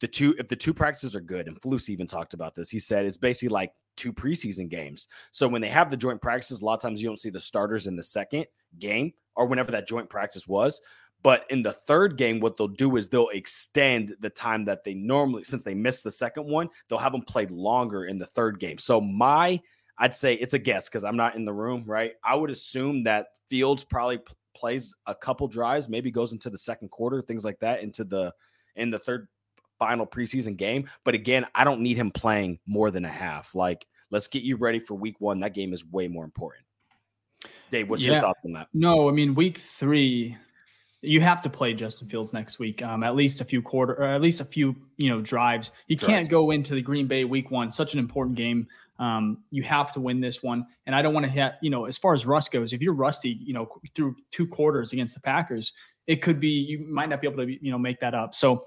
[0.00, 1.48] the two if the two practices are good.
[1.48, 2.70] And Flus even talked about this.
[2.70, 5.08] He said it's basically like two preseason games.
[5.32, 7.40] So when they have the joint practices, a lot of times you don't see the
[7.40, 8.46] starters in the second
[8.78, 10.80] game or whenever that joint practice was.
[11.24, 14.92] But in the third game, what they'll do is they'll extend the time that they
[14.92, 18.60] normally, since they missed the second one, they'll have them play longer in the third
[18.60, 18.76] game.
[18.76, 19.58] So my,
[19.98, 22.12] I'd say it's a guess because I'm not in the room, right?
[22.22, 26.58] I would assume that Fields probably p- plays a couple drives, maybe goes into the
[26.58, 28.32] second quarter, things like that, into the
[28.76, 29.26] in the third
[29.78, 30.88] final preseason game.
[31.04, 33.54] But again, I don't need him playing more than a half.
[33.54, 35.40] Like, let's get you ready for week one.
[35.40, 36.66] That game is way more important.
[37.70, 38.12] Dave, what's yeah.
[38.12, 38.68] your thoughts on that?
[38.74, 40.36] No, I mean, week three,
[41.04, 42.82] you have to play Justin Fields next week.
[42.82, 45.72] Um, at least a few quarter, or at least a few, you know, drives.
[45.88, 48.66] You can't go into the Green Bay Week One, such an important game.
[48.98, 50.66] Um, you have to win this one.
[50.86, 52.94] And I don't want to hit, you know, as far as rust goes, if you're
[52.94, 55.72] rusty, you know, through two quarters against the Packers,
[56.06, 58.34] it could be you might not be able to, you know, make that up.
[58.34, 58.66] So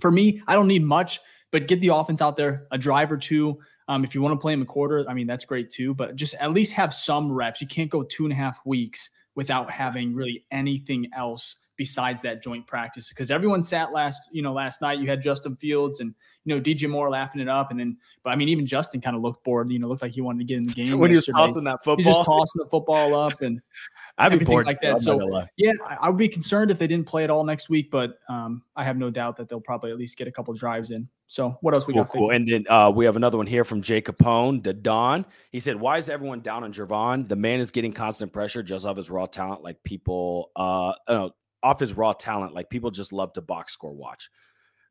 [0.00, 1.20] for me, I don't need much,
[1.50, 3.58] but get the offense out there, a drive or two.
[3.88, 5.94] Um, if you want to play him a quarter, I mean, that's great too.
[5.94, 7.60] But just at least have some reps.
[7.60, 12.42] You can't go two and a half weeks without having really anything else besides that
[12.42, 16.14] joint practice because everyone sat last you know last night you had justin fields and
[16.44, 19.16] you know dj moore laughing it up and then but i mean even justin kind
[19.16, 21.10] of looked bored you know looked like he wanted to get in the game when
[21.10, 23.60] he was tossing that football he's just tossing the football up and
[24.18, 25.00] I'd be bored like that.
[25.00, 28.18] So yeah, I would be concerned if they didn't play it all next week, but
[28.28, 31.08] um, I have no doubt that they'll probably at least get a couple drives in.
[31.26, 32.12] So what else we cool, got?
[32.12, 32.30] Cool.
[32.30, 35.24] And then uh, we have another one here from Jay Capone, the Don.
[35.50, 37.26] He said, "Why is everyone down on Javon?
[37.28, 39.62] The man is getting constant pressure just off his raw talent.
[39.62, 41.30] Like people, uh, know,
[41.62, 42.54] off his raw talent.
[42.54, 44.28] Like people just love to box score watch.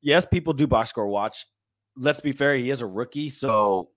[0.01, 1.45] Yes, people do box score watch.
[1.95, 3.89] Let's be fair, he is a rookie, so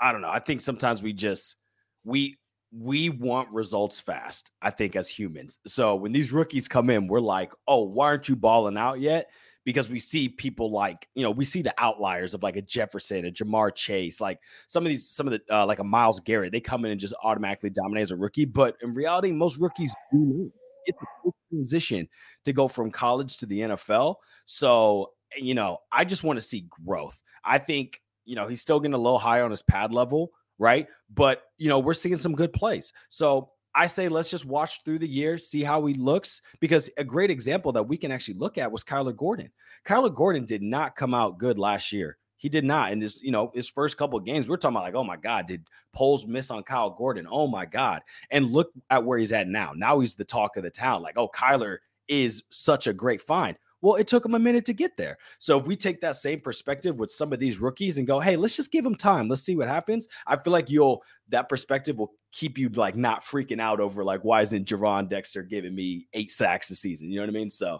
[0.00, 0.30] I don't know.
[0.30, 1.56] I think sometimes we just
[2.04, 2.38] we
[2.72, 4.50] we want results fast.
[4.62, 5.58] I think as humans.
[5.66, 9.28] So when these rookies come in, we're like, "Oh, why aren't you balling out yet?"
[9.64, 13.24] Because we see people like, you know, we see the outliers of like a Jefferson,
[13.24, 14.38] a Ja'Marr Chase, like
[14.68, 17.00] some of these, some of the, uh, like a Myles Garrett, they come in and
[17.00, 18.44] just automatically dominate as a rookie.
[18.44, 20.52] But in reality, most rookies do
[20.86, 22.08] it's a transition
[22.44, 24.16] to go from college to the NFL.
[24.44, 27.22] So, you know, I just want to see growth.
[27.44, 30.88] I think, you know, he's still getting a little high on his pad level, right?
[31.14, 32.92] But, you know, we're seeing some good plays.
[33.08, 37.04] So I say let's just watch through the year, see how he looks, because a
[37.04, 39.50] great example that we can actually look at was Kyler Gordon.
[39.84, 42.16] Kyler Gordon did not come out good last year.
[42.38, 42.92] He did not.
[42.92, 45.16] And his, you know, his first couple games, we are talking about like, oh my
[45.16, 47.26] God, did Poles miss on Kyle Gordon?
[47.30, 48.02] Oh my God.
[48.30, 49.72] And look at where he's at now.
[49.74, 51.02] Now he's the talk of the town.
[51.02, 53.56] Like, oh, Kyler is such a great find.
[53.82, 55.18] Well, it took him a minute to get there.
[55.38, 58.36] So if we take that same perspective with some of these rookies and go, hey,
[58.36, 59.28] let's just give them time.
[59.28, 60.08] Let's see what happens.
[60.26, 64.22] I feel like you'll that perspective will keep you like not freaking out over like
[64.22, 67.10] why isn't Gervon Dexter giving me eight sacks a season?
[67.10, 67.50] You know what I mean?
[67.50, 67.78] So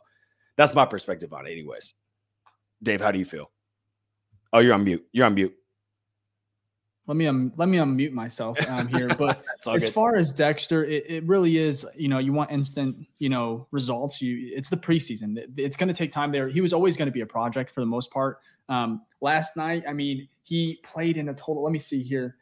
[0.57, 1.95] that's my perspective on it, anyways.
[2.83, 3.51] Dave, how do you feel?
[4.57, 5.07] Oh, you're on mute.
[5.13, 5.55] You're on mute.
[7.07, 9.09] let me um, let me unmute myself um, here.
[9.09, 9.93] But as good.
[9.93, 11.87] far as Dexter, it, it really is.
[11.95, 14.23] You know, you want instant, you know, results.
[14.23, 15.45] You it's the preseason.
[15.59, 16.49] It's going to take time there.
[16.49, 18.39] He was always going to be a project for the most part.
[18.71, 21.63] Um, last night, I mean, he played in a total.
[21.63, 22.37] Let me see here.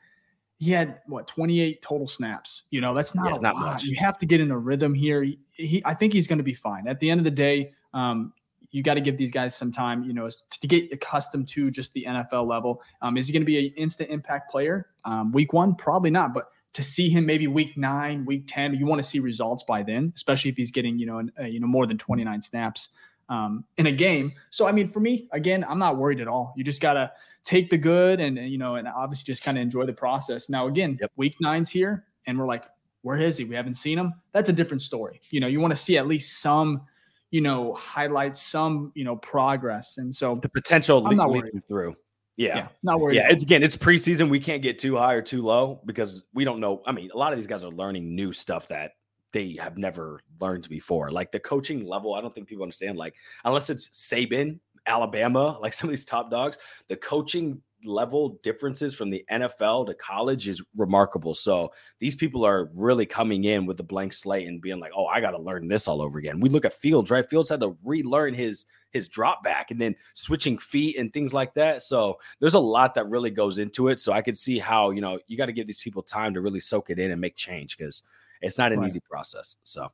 [0.58, 2.62] He had what 28 total snaps.
[2.70, 3.72] You know, that's not yeah, a not lot.
[3.72, 3.82] Much.
[3.82, 5.24] You have to get in a rhythm here.
[5.24, 6.86] He, he I think he's going to be fine.
[6.86, 8.32] At the end of the day, um,
[8.74, 11.92] you got to give these guys some time, you know, to get accustomed to just
[11.92, 12.82] the NFL level.
[13.02, 14.88] Um, is he going to be an instant impact player?
[15.04, 18.84] Um, week one, probably not, but to see him maybe week nine, week 10, you
[18.84, 21.60] want to see results by then, especially if he's getting, you know, an, uh, you
[21.60, 22.88] know, more than 29 snaps
[23.28, 24.32] um, in a game.
[24.50, 26.52] So, I mean, for me, again, I'm not worried at all.
[26.56, 27.12] You just got to
[27.44, 30.50] take the good and, you know, and obviously just kind of enjoy the process.
[30.50, 31.12] Now, again, yep.
[31.14, 32.64] week nine's here and we're like,
[33.02, 33.44] where is he?
[33.44, 34.14] We haven't seen him.
[34.32, 35.20] That's a different story.
[35.30, 36.80] You know, you want to see at least some–
[37.34, 39.98] you know, highlight some, you know, progress.
[39.98, 41.96] And so the potential I'm not leading through.
[42.36, 42.56] Yeah.
[42.56, 42.68] yeah.
[42.84, 43.16] Not worried.
[43.16, 43.26] Yeah.
[43.28, 44.30] It's again, it's preseason.
[44.30, 46.80] We can't get too high or too low because we don't know.
[46.86, 48.92] I mean, a lot of these guys are learning new stuff that
[49.32, 51.10] they have never learned before.
[51.10, 52.98] Like the coaching level, I don't think people understand.
[52.98, 56.56] Like, unless it's Saban, Alabama, like some of these top dogs,
[56.88, 61.34] the coaching level differences from the NFL to college is remarkable.
[61.34, 65.06] So these people are really coming in with a blank slate and being like, "Oh,
[65.06, 67.28] I got to learn this all over again." We look at Fields, right?
[67.28, 71.52] Fields had to relearn his his drop back and then switching feet and things like
[71.54, 71.82] that.
[71.82, 74.00] So there's a lot that really goes into it.
[74.00, 76.40] So I could see how you know you got to give these people time to
[76.40, 78.02] really soak it in and make change because
[78.40, 78.88] it's not an right.
[78.88, 79.56] easy process.
[79.64, 79.90] So,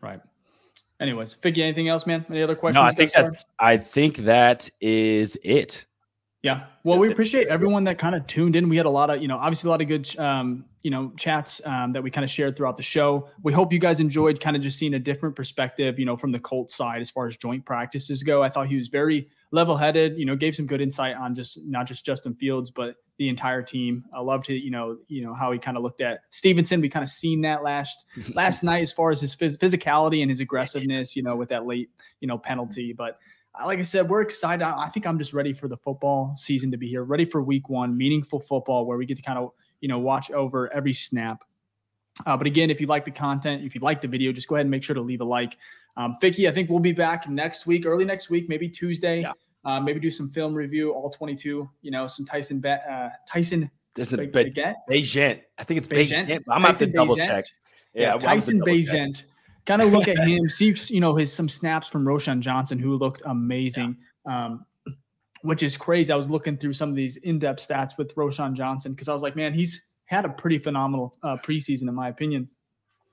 [0.00, 0.20] right.
[1.00, 2.24] Anyways, Ficky, anything else, man?
[2.30, 2.80] Any other questions?
[2.80, 3.44] No, I think that's.
[3.58, 5.86] I think that is it.
[6.42, 6.64] Yeah.
[6.82, 7.48] Well, That's we appreciate it.
[7.48, 8.68] everyone that kind of tuned in.
[8.68, 11.12] We had a lot of, you know, obviously a lot of good, um, you know,
[11.16, 13.28] chats um, that we kind of shared throughout the show.
[13.44, 16.32] We hope you guys enjoyed kind of just seeing a different perspective, you know, from
[16.32, 18.42] the Colt side as far as joint practices go.
[18.42, 21.60] I thought he was very level headed, you know, gave some good insight on just
[21.64, 24.04] not just Justin Fields, but the entire team.
[24.12, 26.80] I loved it, you know, you know, how he kind of looked at Stevenson.
[26.80, 28.04] We kind of seen that last
[28.34, 31.66] last night as far as his phys- physicality and his aggressiveness, you know, with that
[31.66, 31.90] late,
[32.20, 32.92] you know, penalty.
[32.92, 33.18] But
[33.66, 34.64] like I said, we're excited.
[34.64, 37.68] I think I'm just ready for the football season to be here, ready for week
[37.68, 39.50] one, meaningful football where we get to kind of,
[39.80, 41.44] you know, watch over every snap.
[42.26, 44.56] Uh, but again, if you like the content, if you like the video, just go
[44.56, 45.56] ahead and make sure to leave a like.
[45.96, 49.20] Um, Ficky, I think we'll be back next week, early next week, maybe Tuesday.
[49.20, 49.32] Yeah.
[49.64, 51.68] Uh, maybe do some film review, all 22.
[51.82, 53.70] You know, some Tyson bet, uh, Tyson.
[53.94, 55.42] This is Bagent.
[55.58, 56.42] I think it's Bagent.
[56.48, 57.44] I'm have to double check.
[57.94, 59.24] Yeah, yeah Tyson Bagent
[59.66, 62.96] kind of look at him, see you know his some snaps from Roschon Johnson, who
[62.96, 63.96] looked amazing.
[64.26, 64.46] Yeah.
[64.46, 64.66] Um,
[65.42, 66.12] which is crazy.
[66.12, 69.22] I was looking through some of these in-depth stats with Roschon Johnson because I was
[69.22, 72.48] like, man, he's had a pretty phenomenal uh, preseason in my opinion.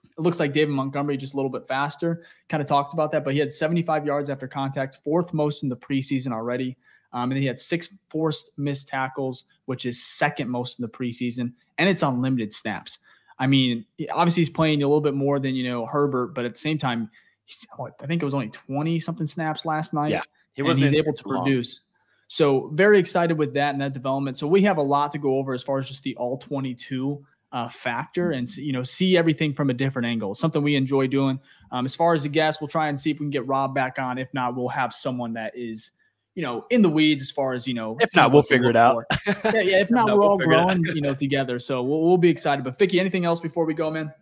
[0.04, 2.24] It looks like David Montgomery just a little bit faster.
[2.48, 5.70] Kind of talked about that, but he had 75 yards after contact, fourth most in
[5.70, 6.78] the preseason already.
[7.14, 11.54] Um, and he had six forced missed tackles, which is second most in the preseason,
[11.78, 13.00] and it's unlimited snaps.
[13.40, 16.54] I mean, obviously he's playing a little bit more than you know Herbert, but at
[16.54, 17.10] the same time,
[17.46, 20.12] he's, what, I think it was only twenty something snaps last night.
[20.12, 20.22] Yeah,
[20.54, 21.44] he was he's able to long.
[21.44, 21.82] produce.
[22.28, 24.38] So very excited with that and that development.
[24.38, 26.76] So we have a lot to go over as far as just the all twenty
[26.76, 30.36] two uh, factor and you know see everything from a different angle.
[30.36, 31.40] Something we enjoy doing.
[31.72, 33.74] Um, as far as the guests, we'll try and see if we can get Rob
[33.74, 34.18] back on.
[34.18, 35.92] If not, we'll have someone that is
[36.40, 37.98] you know, in the weeds as far as you know.
[38.00, 39.04] If not, we'll figure it out.
[39.28, 39.82] yeah, yeah.
[39.82, 41.60] If not, we're we'll all growing, you know, together.
[41.60, 42.64] So we'll, we'll be excited.
[42.64, 44.14] But Ficky, anything else before we go, man?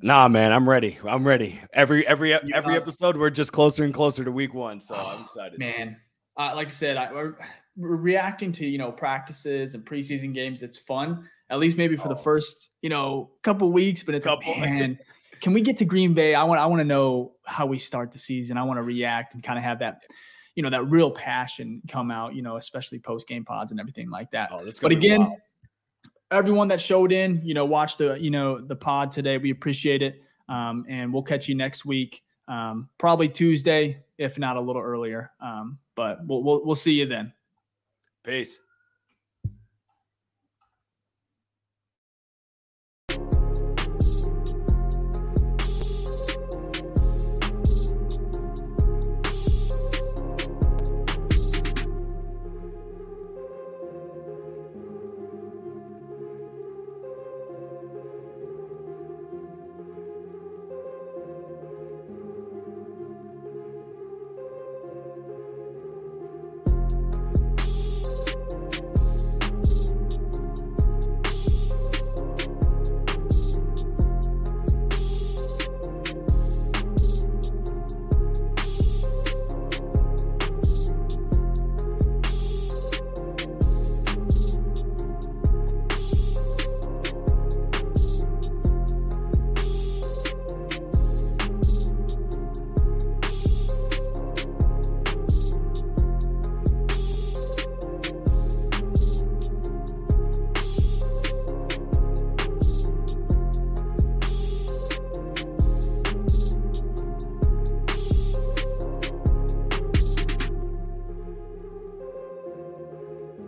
[0.00, 1.00] Nah, man, I'm ready.
[1.04, 1.58] I'm ready.
[1.72, 4.78] Every every every episode, we're just closer and closer to week one.
[4.78, 5.58] So I'm excited.
[5.58, 5.96] Man,
[6.36, 7.34] uh, like I said, I, we're,
[7.76, 10.62] we're, reacting to you know practices and preseason games.
[10.62, 12.10] It's fun, at least maybe for oh.
[12.10, 14.04] the first you know couple weeks.
[14.04, 14.52] But it's couple.
[14.52, 14.98] like, man,
[15.40, 16.36] can we get to Green Bay?
[16.36, 18.58] I want I want to know how we start the season.
[18.58, 20.02] I want to react and kind of have that
[20.54, 24.10] you know that real passion come out you know especially post game pods and everything
[24.10, 24.50] like that.
[24.52, 25.36] Oh, but again
[26.30, 30.02] everyone that showed in you know watch the you know the pod today we appreciate
[30.02, 30.20] it.
[30.46, 35.30] Um, and we'll catch you next week um, probably tuesday if not a little earlier.
[35.40, 37.32] Um, but we'll, we'll we'll see you then.
[38.24, 38.60] Peace